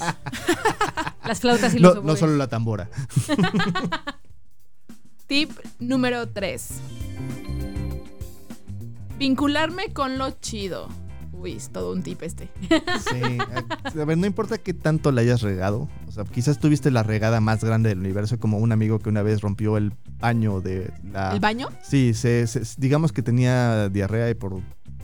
las 1.25 1.39
flautas 1.39 1.73
y 1.73 1.79
los 1.79 1.95
no, 1.95 2.01
no 2.01 2.07
oboes. 2.07 2.19
solo 2.19 2.37
la 2.37 2.47
tambora. 2.47 2.89
Tip 5.27 5.51
número 5.79 6.29
3. 6.29 6.69
Vincularme 9.17 9.91
con 9.93 10.17
lo 10.17 10.31
chido. 10.31 10.87
Uy, 11.41 11.53
es 11.53 11.69
todo 11.69 11.93
un 11.93 12.03
tip 12.03 12.21
este. 12.23 12.49
Sí. 12.69 13.37
A 13.99 14.05
ver, 14.05 14.17
no 14.17 14.25
importa 14.27 14.57
qué 14.57 14.73
tanto 14.73 15.11
la 15.11 15.21
hayas 15.21 15.41
regado. 15.41 15.87
O 16.07 16.11
sea, 16.11 16.25
quizás 16.25 16.59
tuviste 16.59 16.91
la 16.91 17.01
regada 17.03 17.39
más 17.39 17.63
grande 17.63 17.89
del 17.89 17.99
universo, 17.99 18.37
como 18.39 18.57
un 18.57 18.71
amigo 18.73 18.99
que 18.99 19.09
una 19.09 19.21
vez 19.21 19.39
rompió 19.41 19.77
el 19.77 19.93
baño 20.19 20.59
de 20.61 20.91
la. 21.13 21.31
¿El 21.33 21.39
baño? 21.39 21.69
Sí, 21.81 22.13
se, 22.13 22.45
se- 22.47 22.61
digamos 22.77 23.13
que 23.13 23.21
tenía 23.21 23.87
diarrea 23.87 24.29
y 24.29 24.33
por, 24.33 24.59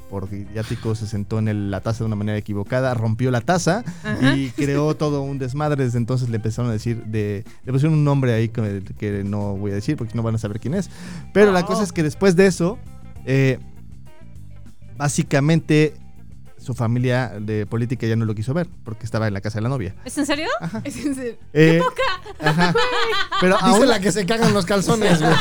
por 0.10 0.28
idiático 0.34 0.93
se 0.93 1.08
sentó 1.08 1.39
en 1.39 1.48
el- 1.48 1.71
la 1.71 1.80
taza 1.80 2.00
de 2.00 2.08
una 2.08 2.17
manera 2.17 2.38
equivocada, 2.38 2.93
rompió 2.93 3.32
la 3.32 3.39
taza 3.39 3.86
Ajá. 4.04 4.36
y 4.36 4.50
creó 4.52 4.93
todo 4.98 5.21
un 5.21 5.39
desmadre. 5.39 5.86
Desde 5.86 5.98
entonces 6.00 6.28
le 6.30 6.36
empezaron 6.36 6.69
a 6.69 6.74
decir, 6.74 7.02
de, 7.06 7.45
le 7.63 7.71
pusieron 7.71 7.98
un 7.98 8.04
nombre 8.04 8.34
ahí 8.34 8.50
que, 8.50 8.84
que 8.98 9.24
no 9.24 9.56
voy 9.56 9.71
a 9.71 9.76
decir 9.76 9.95
porque 9.95 10.15
no 10.15 10.21
van 10.24 10.36
a 10.36 10.38
saber 10.38 10.60
quién 10.60 10.74
es. 10.74 10.89
Pero 11.34 11.54
la 11.54 11.62
Oh. 11.62 11.65
cosa 11.65 11.84
es 11.84 11.93
que 11.93 12.04
después 12.04 12.36
de 12.36 12.48
eso, 12.48 12.78
eh, 13.26 13.58
básicamente 14.98 15.93
su 16.65 16.73
familia 16.73 17.34
de 17.39 17.65
política 17.65 18.06
ya 18.08 18.15
no 18.15 18.25
lo 18.25 18.36
quiso 18.36 18.54
ver 18.54 18.67
porque 18.84 19.06
estaba 19.06 19.28
en 19.28 19.34
la 19.34 19.41
casa 19.41 19.60
de 19.60 19.62
la 19.63 19.69
novia. 19.69 19.95
¿Es 20.04 20.17
en 20.17 20.25
serio? 20.25 20.49
Es 20.84 20.97
en 20.97 21.15
serio. 21.15 21.36
Eh, 21.54 21.82
ajá. 22.43 22.73
Pero 23.39 23.56
Dice 23.56 23.65
aún, 23.69 23.88
la 23.88 23.99
que 23.99 24.12
se 24.12 24.25
cagan 24.25 24.54
los 24.54 24.65
calzones, 24.65 25.21
güey. 25.21 25.34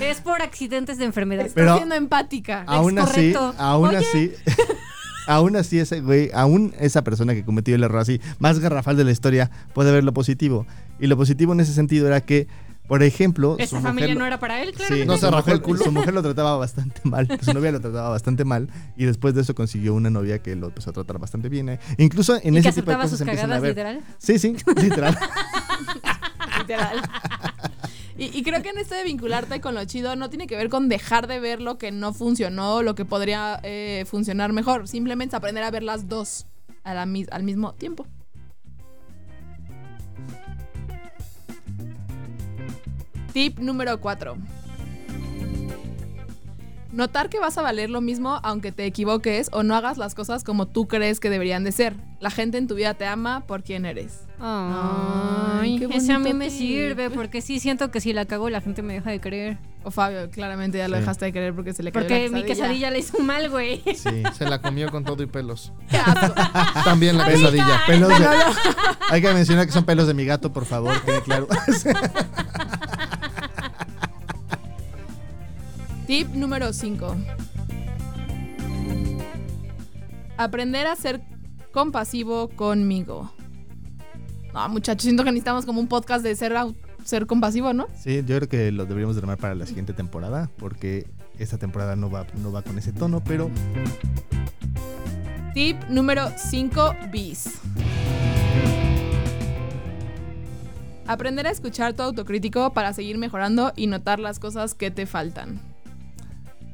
Es 0.10 0.20
por 0.20 0.40
accidentes 0.42 0.98
de 0.98 1.04
enfermedad. 1.06 1.46
Está 1.46 1.54
Pero- 1.60 1.76
siendo 1.78 1.94
empática. 1.96 2.62
aún 2.68 2.98
así, 2.98 3.32
correcto. 3.32 3.54
aún 3.58 3.88
Oye. 3.88 3.96
así, 3.98 4.32
aún 5.26 5.56
así 5.56 5.78
ese 5.80 6.00
güey, 6.00 6.30
aún 6.32 6.72
esa 6.78 7.02
persona 7.02 7.34
que 7.34 7.44
cometió 7.44 7.74
el 7.74 7.82
error 7.82 8.00
así, 8.00 8.20
más 8.38 8.58
garrafal 8.60 8.96
de 8.96 9.04
la 9.04 9.10
historia, 9.10 9.50
puede 9.74 9.90
ver 9.92 10.04
lo 10.04 10.12
positivo. 10.12 10.66
Y 11.00 11.06
lo 11.06 11.16
positivo 11.16 11.52
en 11.52 11.60
ese 11.60 11.72
sentido 11.74 12.06
era 12.06 12.20
que, 12.20 12.46
por 12.88 13.02
ejemplo, 13.04 13.54
su 13.56 13.62
Esa 13.62 13.76
mujer 13.76 13.88
familia 13.90 14.14
lo- 14.14 14.20
no 14.20 14.26
era 14.26 14.40
para 14.40 14.60
él, 14.62 14.70
Sí, 14.70 14.74
claramente. 14.76 15.06
No 15.06 15.16
se 15.18 15.26
rajó 15.26 15.36
mujer- 15.38 15.54
el 15.54 15.62
culo. 15.62 15.84
Su 15.84 15.92
mujer 15.92 16.14
lo 16.14 16.22
trataba 16.22 16.56
bastante 16.56 17.00
mal. 17.04 17.28
Su 17.42 17.52
novia 17.52 17.70
lo 17.70 17.80
trataba 17.80 18.08
bastante 18.08 18.44
mal. 18.44 18.68
Y 18.96 19.04
después 19.04 19.34
de 19.34 19.42
eso 19.42 19.54
consiguió 19.54 19.94
una 19.94 20.10
novia 20.10 20.40
que 20.40 20.56
lo 20.56 20.66
empezó 20.68 20.90
a 20.90 20.92
tratar 20.94 21.18
bastante 21.18 21.48
bien. 21.48 21.68
eh. 21.68 21.78
Incluso 21.98 22.36
en 22.42 22.56
y 22.56 22.62
que 22.62 22.68
ese 22.70 22.80
tipo 22.80 22.90
de 22.90 22.96
cosas 22.96 23.10
sus 23.10 23.18
se 23.18 23.24
empiezan 23.24 23.52
a 23.52 23.60
cagadas, 23.60 23.62
ver. 23.62 23.70
literal. 23.70 24.00
Sí, 24.18 24.38
sí, 24.38 24.56
literal. 24.82 25.16
Literal. 26.58 27.00
Y, 28.16 28.36
y 28.36 28.42
creo 28.42 28.62
que 28.62 28.70
en 28.70 28.78
esto 28.78 28.94
de 28.94 29.04
vincularte 29.04 29.60
con 29.60 29.74
lo 29.74 29.84
chido 29.84 30.16
no 30.16 30.28
tiene 30.28 30.46
que 30.46 30.56
ver 30.56 30.68
con 30.68 30.88
dejar 30.88 31.26
de 31.28 31.38
ver 31.40 31.60
lo 31.60 31.78
que 31.78 31.92
no 31.92 32.12
funcionó, 32.12 32.82
lo 32.82 32.94
que 32.94 33.04
podría 33.04 33.60
eh, 33.62 34.04
funcionar 34.08 34.52
mejor. 34.52 34.88
Simplemente 34.88 35.36
aprender 35.36 35.62
a 35.62 35.70
ver 35.70 35.82
las 35.84 36.08
dos 36.08 36.46
a 36.84 36.94
la 36.94 37.06
mis- 37.06 37.28
al 37.30 37.42
mismo 37.44 37.74
tiempo. 37.74 38.06
Tip 43.32 43.58
número 43.58 44.00
4. 44.00 44.36
Notar 46.92 47.28
que 47.28 47.38
vas 47.38 47.56
a 47.58 47.62
valer 47.62 47.90
lo 47.90 48.00
mismo 48.00 48.40
aunque 48.42 48.72
te 48.72 48.86
equivoques 48.86 49.50
o 49.52 49.62
no 49.62 49.76
hagas 49.76 49.98
las 49.98 50.14
cosas 50.14 50.42
como 50.42 50.66
tú 50.66 50.88
crees 50.88 51.20
que 51.20 51.28
deberían 51.30 51.62
de 51.62 51.70
ser. 51.72 51.94
La 52.18 52.30
gente 52.30 52.56
en 52.58 52.66
tu 52.66 52.74
vida 52.74 52.94
te 52.94 53.06
ama 53.06 53.44
por 53.46 53.62
quien 53.62 53.84
eres. 53.84 54.20
Ay, 54.40 55.78
qué 55.78 55.96
ese 55.96 56.12
a 56.12 56.18
mí 56.18 56.32
me 56.32 56.48
sirve 56.50 57.10
porque 57.14 57.40
sí 57.42 57.60
siento 57.60 57.90
que 57.90 58.00
si 58.00 58.12
la 58.12 58.24
cago 58.24 58.48
la 58.48 58.60
gente 58.62 58.82
me 58.82 58.94
deja 58.94 59.10
de 59.10 59.20
creer. 59.20 59.58
O 59.84 59.90
Fabio, 59.92 60.28
claramente 60.30 60.78
ya 60.78 60.88
lo 60.88 60.96
Sí. 60.96 61.00
dejaste 61.00 61.26
de 61.26 61.32
querer 61.32 61.54
porque 61.54 61.72
se 61.72 61.82
le 61.82 61.92
cayó 61.92 62.06
Porque 62.08 62.28
la 62.30 62.36
mi 62.38 62.42
quesadilla 62.44 62.90
le 62.90 62.98
hizo 62.98 63.18
mal, 63.20 63.48
güey. 63.48 63.80
Sí. 63.94 64.22
Se 64.36 64.44
la 64.46 64.60
comió 64.60 64.90
con 64.90 65.04
todo 65.04 65.22
y 65.22 65.26
pelos. 65.26 65.72
Qué. 65.90 65.98
También 66.84 67.16
la 67.18 67.26
quesadilla. 67.26 67.82
Pelos 67.86 68.08
de- 68.08 68.26
hay 69.10 69.20
que 69.22 69.32
mencionar 69.32 69.66
que 69.66 69.72
son 69.72 69.84
pelos 69.84 70.06
de 70.06 70.14
mi 70.14 70.24
gato, 70.24 70.52
por 70.52 70.64
favor, 70.64 71.00
quede 71.02 71.22
claro. 71.22 71.46
Tip 76.08 76.28
número 76.32 76.72
5. 76.72 77.16
Aprender 80.38 80.86
a 80.86 80.96
ser 80.96 81.20
compasivo 81.70 82.48
conmigo. 82.48 83.30
No, 84.54 84.66
muchachos, 84.70 85.02
siento 85.02 85.22
que 85.22 85.32
necesitamos 85.32 85.66
como 85.66 85.80
un 85.80 85.86
podcast 85.86 86.24
de 86.24 86.34
ser, 86.34 86.54
ser 87.04 87.26
compasivo, 87.26 87.74
¿no? 87.74 87.88
Sí, 87.94 88.24
yo 88.24 88.36
creo 88.36 88.48
que 88.48 88.72
lo 88.72 88.86
deberíamos 88.86 89.16
de 89.16 89.20
armar 89.20 89.36
para 89.36 89.54
la 89.54 89.66
siguiente 89.66 89.92
temporada, 89.92 90.50
porque 90.56 91.10
esta 91.38 91.58
temporada 91.58 91.94
no 91.94 92.10
va, 92.10 92.26
no 92.42 92.52
va 92.52 92.62
con 92.62 92.78
ese 92.78 92.94
tono, 92.94 93.22
pero 93.22 93.50
Tip 95.52 95.76
número 95.90 96.30
5 96.34 96.96
bis. 97.12 97.60
Aprender 101.06 101.46
a 101.46 101.50
escuchar 101.50 101.92
tu 101.92 102.02
autocrítico 102.02 102.72
para 102.72 102.94
seguir 102.94 103.18
mejorando 103.18 103.74
y 103.76 103.88
notar 103.88 104.20
las 104.20 104.38
cosas 104.38 104.72
que 104.72 104.90
te 104.90 105.04
faltan. 105.04 105.60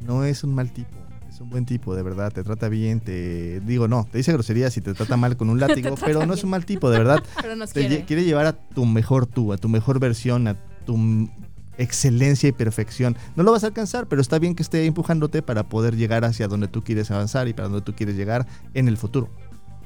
No 0.05 0.25
es 0.25 0.45
un 0.45 0.55
mal 0.55 0.73
tipo. 0.73 0.97
Es 1.29 1.41
un 1.41 1.51
buen 1.51 1.67
tipo, 1.67 1.95
de 1.97 2.03
verdad. 2.05 2.33
Te 2.33 2.45
trata 2.45 2.69
bien, 2.69 3.01
te. 3.01 3.59
Digo, 3.61 3.89
no, 3.89 4.07
te 4.11 4.19
dice 4.19 4.33
groserías 4.33 4.77
y 4.77 4.81
te 4.81 4.95
trata 4.95 5.17
mal 5.17 5.37
con 5.37 5.51
un 5.51 5.59
látigo, 5.61 5.97
pero 5.97 6.25
no 6.27 6.35
es 6.35 6.45
un 6.45 6.51
mal 6.51 6.65
tipo, 6.65 6.91
de 6.91 6.99
verdad. 6.99 7.23
Pero 7.43 7.57
nos 7.57 7.73
Te 7.73 7.83
lle- 7.83 7.89
quiere. 7.89 8.05
quiere 8.05 8.25
llevar 8.25 8.47
a 8.47 8.53
tu 8.53 8.85
mejor 8.87 9.27
tú, 9.27 9.53
a 9.53 9.57
tu 9.59 9.69
mejor 9.69 9.99
versión, 9.99 10.47
a 10.47 10.55
tu 10.87 11.29
excelencia 11.77 12.49
y 12.49 12.53
perfección. 12.53 13.17
No 13.35 13.43
lo 13.43 13.51
vas 13.51 13.65
a 13.65 13.69
alcanzar, 13.69 14.07
pero 14.07 14.23
está 14.23 14.39
bien 14.39 14.55
que 14.55 14.63
esté 14.63 14.85
empujándote 14.87 15.43
para 15.43 15.65
poder 15.69 15.97
llegar 15.97 16.25
hacia 16.25 16.47
donde 16.47 16.69
tú 16.69 16.85
quieres 16.85 17.11
avanzar 17.11 17.49
y 17.49 17.53
para 17.53 17.69
donde 17.69 17.83
tú 17.85 17.95
quieres 17.97 18.15
llegar 18.15 18.47
en 18.75 18.87
el 18.87 18.97
futuro. 18.97 19.29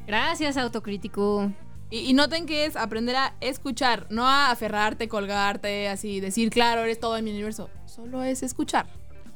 Gracias, 0.07 0.59
autocrítico. 0.59 1.51
Y, 1.91 2.01
y 2.01 2.13
noten 2.13 2.45
que 2.45 2.67
es 2.67 2.77
aprender 2.77 3.17
a 3.17 3.35
escuchar, 3.41 4.07
no 4.11 4.27
a 4.27 4.51
aferrarte, 4.51 5.09
colgarte, 5.09 5.89
así, 5.89 6.21
decir, 6.21 6.51
claro, 6.51 6.83
eres 6.83 7.01
todo 7.01 7.17
en 7.17 7.25
mi 7.25 7.31
universo. 7.31 7.71
Solo 7.87 8.23
es 8.23 8.43
escuchar. 8.43 8.87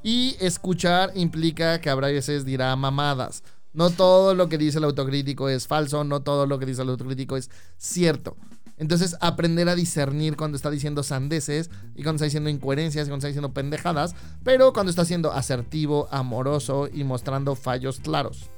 Y 0.03 0.37
escuchar 0.41 1.13
implica 1.15 1.81
que 1.81 1.91
habrá 1.91 2.09
veces 2.09 2.45
dirá 2.45 2.75
mamadas. 2.77 3.43
No 3.73 3.91
todo 3.91 4.35
lo 4.35 4.49
que 4.49 4.59
dice 4.59 4.79
el 4.79 4.85
autocrítico 4.85 5.49
es 5.49 5.67
falso, 5.67 6.05
no 6.05 6.23
todo 6.23 6.47
lo 6.47 6.59
que 6.59 6.67
dice 6.67 6.83
el 6.83 6.91
autocrítico 6.91 7.37
es 7.37 7.51
cierto. 7.79 8.37
Entonces, 8.77 9.17
aprender 9.21 9.69
a 9.69 9.75
discernir 9.75 10.37
cuando 10.37 10.57
está 10.57 10.71
diciendo 10.71 11.03
sandeces 11.03 11.71
y 11.95 12.03
cuando 12.03 12.17
está 12.17 12.25
diciendo 12.25 12.51
incoherencias 12.51 13.07
y 13.07 13.11
cuando 13.11 13.19
está 13.19 13.29
diciendo 13.29 13.53
pendejadas, 13.53 14.15
pero 14.43 14.73
cuando 14.73 14.91
está 14.91 15.05
siendo 15.05 15.33
asertivo, 15.33 16.09
amoroso 16.11 16.89
y 16.93 17.05
mostrando 17.05 17.55
fallos 17.55 18.01
claros. 18.01 18.51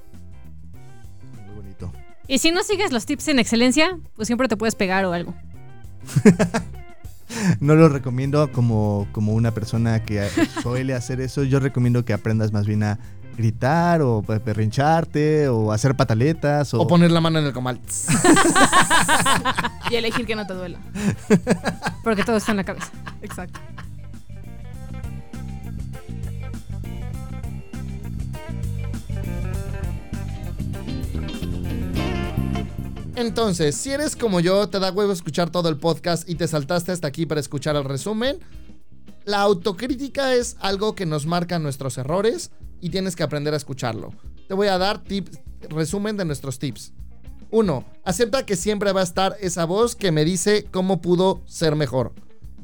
Muy 1.47 1.55
bonito. 1.57 1.93
Y 2.27 2.39
si 2.39 2.53
no 2.53 2.63
sigues 2.63 2.91
los 2.91 3.07
tips 3.07 3.29
en 3.29 3.39
excelencia, 3.39 3.99
pues 4.15 4.27
siempre 4.27 4.49
te 4.49 4.57
puedes 4.57 4.75
pegar 4.75 5.05
o 5.05 5.13
algo. 5.13 5.35
No 7.61 7.75
lo 7.75 7.89
recomiendo 7.89 8.51
como, 8.53 9.07
como 9.13 9.33
una 9.35 9.53
persona 9.53 10.03
que 10.03 10.29
suele 10.63 10.95
hacer 10.95 11.21
eso. 11.21 11.45
Yo 11.45 11.61
recomiendo 11.61 12.05
que 12.05 12.13
aprendas 12.13 12.53
más 12.53 12.67
bien 12.67 12.83
a 12.83 12.99
gritar 13.37 14.01
o 14.03 14.23
pe- 14.23 14.39
perrincharte 14.41 15.49
o 15.49 15.73
hacer 15.73 15.97
pataletas 15.97 16.73
o, 16.75 16.81
O 16.83 16.87
poner 16.87 17.11
la 17.11 17.21
mano 17.21 17.39
en 17.41 17.47
el 17.47 17.53
comal. 17.53 17.81
Y 19.91 19.97
elegir 19.97 20.27
que 20.27 20.35
no 20.35 20.47
te 20.47 20.55
duela. 20.55 20.79
Porque 22.05 22.25
todo 22.25 22.37
está 22.37 22.53
en 22.53 22.57
la 22.59 22.65
cabeza. 22.65 22.89
Exacto. 23.23 23.61
Entonces, 33.17 33.77
si 33.77 33.93
eres 33.93 34.17
como 34.17 34.41
yo, 34.41 34.69
te 34.69 34.81
da 34.81 34.91
huevo 34.91 35.13
escuchar 35.13 35.51
todo 35.51 35.69
el 35.69 35.77
podcast 35.77 36.29
y 36.29 36.35
te 36.35 36.49
saltaste 36.49 36.91
hasta 36.91 37.07
aquí 37.07 37.27
para 37.27 37.41
escuchar 37.41 37.77
el 37.77 37.85
resumen, 37.85 38.41
la 39.25 39.41
autocrítica 39.41 40.35
es 40.35 40.57
algo 40.59 40.97
que 40.97 41.07
nos 41.07 41.25
marca 41.25 41.61
nuestros 41.61 41.97
errores 41.97 42.51
y 42.81 42.91
tienes 42.91 43.15
que 43.15 43.23
aprender 43.23 43.55
a 43.55 43.57
escucharlo. 43.57 44.13
Te 44.49 44.55
voy 44.55 44.67
a 44.67 44.79
dar 44.79 45.03
tips, 45.05 45.39
resumen 45.69 46.17
de 46.17 46.25
nuestros 46.25 46.59
tips. 46.59 46.93
1. 47.53 47.85
Acepta 48.05 48.45
que 48.45 48.57
siempre 48.57 48.91
va 48.91 49.01
a 49.01 49.05
estar 49.05 49.37
esa 49.41 49.65
voz 49.65 49.95
que 49.95 50.11
me 50.11 50.25
dice 50.25 50.67
cómo 50.73 51.01
pudo 51.01 51.41
ser 51.47 51.77
mejor. 51.77 52.13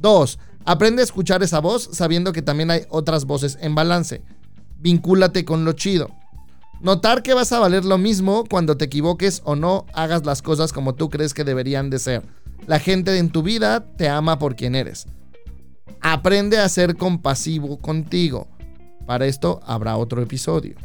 2. 0.00 0.38
Aprende 0.64 1.02
a 1.02 1.04
escuchar 1.04 1.44
esa 1.44 1.60
voz 1.60 1.88
sabiendo 1.92 2.32
que 2.32 2.42
también 2.42 2.72
hay 2.72 2.82
otras 2.88 3.24
voces 3.24 3.56
en 3.60 3.76
balance. 3.76 4.22
Vincúlate 4.80 5.44
con 5.44 5.64
lo 5.64 5.74
chido. 5.74 6.10
Notar 6.82 7.22
que 7.22 7.34
vas 7.34 7.52
a 7.52 7.58
valer 7.58 7.84
lo 7.84 7.98
mismo 7.98 8.44
cuando 8.48 8.78
te 8.78 8.86
equivoques 8.86 9.42
o 9.44 9.54
no 9.54 9.84
hagas 9.92 10.24
las 10.24 10.40
cosas 10.40 10.72
como 10.72 10.94
tú 10.94 11.10
crees 11.10 11.34
que 11.34 11.44
deberían 11.44 11.90
de 11.90 11.98
ser. 11.98 12.22
La 12.66 12.78
gente 12.78 13.18
en 13.18 13.30
tu 13.30 13.42
vida 13.42 13.84
te 13.96 14.08
ama 14.08 14.38
por 14.38 14.56
quien 14.56 14.74
eres. 14.74 15.06
Aprende 16.00 16.58
a 16.58 16.68
ser 16.70 16.96
compasivo 16.96 17.78
contigo. 17.78 18.48
Para 19.06 19.26
esto 19.26 19.60
habrá 19.66 19.98
otro 19.98 20.22
episodio. 20.22 20.76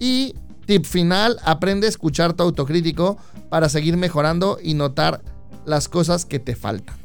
Y 0.00 0.34
tip 0.66 0.84
final, 0.86 1.38
aprende 1.44 1.86
a 1.86 1.90
escuchar 1.90 2.32
tu 2.32 2.42
autocrítico 2.42 3.16
para 3.48 3.68
seguir 3.68 3.96
mejorando 3.96 4.58
y 4.60 4.74
notar 4.74 5.22
las 5.64 5.88
cosas 5.88 6.24
que 6.24 6.40
te 6.40 6.56
faltan. 6.56 7.03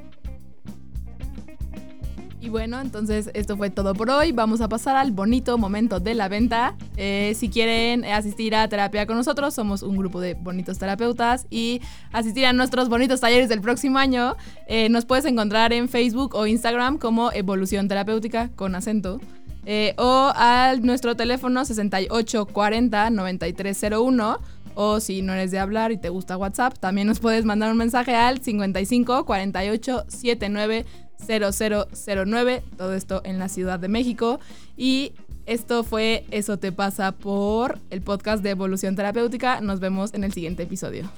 Y 2.50 2.52
bueno, 2.52 2.82
entonces 2.82 3.30
esto 3.36 3.58
fue 3.58 3.70
todo 3.70 3.94
por 3.94 4.10
hoy. 4.10 4.32
Vamos 4.32 4.60
a 4.62 4.68
pasar 4.68 4.96
al 4.96 5.12
bonito 5.12 5.60
momento 5.60 6.00
de 6.00 6.16
la 6.16 6.30
venta. 6.30 6.76
Eh, 6.98 7.34
si 7.36 7.48
quieren 7.48 8.04
asistir 8.06 8.56
a 8.56 8.68
terapia 8.68 9.06
con 9.06 9.18
nosotros, 9.18 9.54
somos 9.54 9.84
un 9.84 9.96
grupo 9.96 10.20
de 10.20 10.34
bonitos 10.34 10.80
terapeutas 10.80 11.46
y 11.52 11.80
asistir 12.12 12.48
a 12.48 12.54
nuestros 12.54 12.90
bonitos 12.90 13.22
talleres 13.22 13.50
del 13.50 13.62
próximo 13.62 14.00
año, 14.00 14.36
eh, 14.66 14.90
nos 14.90 15.06
puedes 15.06 15.26
encontrar 15.26 15.74
en 15.74 15.90
Facebook 15.90 16.34
o 16.34 16.48
Instagram 16.48 16.98
como 16.98 17.32
Evolución 17.34 17.88
Terapéutica 17.88 18.50
con 18.56 18.74
acento. 18.74 19.22
eh, 19.68 19.94
o 20.00 20.32
al 20.36 20.84
nuestro 20.84 21.16
teléfono 21.16 21.64
6840 21.66 23.12
9301 23.12 24.40
o 24.74 25.00
si 25.00 25.22
no 25.22 25.34
eres 25.34 25.52
de 25.52 25.60
hablar 25.60 25.92
y 25.92 25.98
te 25.98 26.10
gusta 26.10 26.36
WhatsApp, 26.36 26.80
también 26.80 27.06
nos 27.06 27.20
puedes 27.20 27.46
mandar 27.46 27.72
un 27.72 27.78
mensaje 27.78 28.16
al 28.16 28.42
55 28.42 29.26
48 29.26 30.06
79 30.08 30.86
0009, 31.28 32.64
todo 32.78 32.94
esto 32.94 33.22
en 33.24 33.40
la 33.40 33.50
Ciudad 33.50 33.80
de 33.80 33.88
México. 33.88 34.40
Y 34.78 35.14
esto 35.46 35.84
fue 35.84 36.26
Eso 36.32 36.58
te 36.58 36.72
pasa 36.72 37.12
por 37.12 37.80
el 37.90 38.02
podcast 38.02 38.44
de 38.44 38.52
Evolución 38.52 38.96
Terapéutica. 38.96 39.62
Nos 39.62 39.80
vemos 39.80 40.14
en 40.14 40.24
el 40.24 40.34
siguiente 40.34 40.64
episodio. 40.64 41.10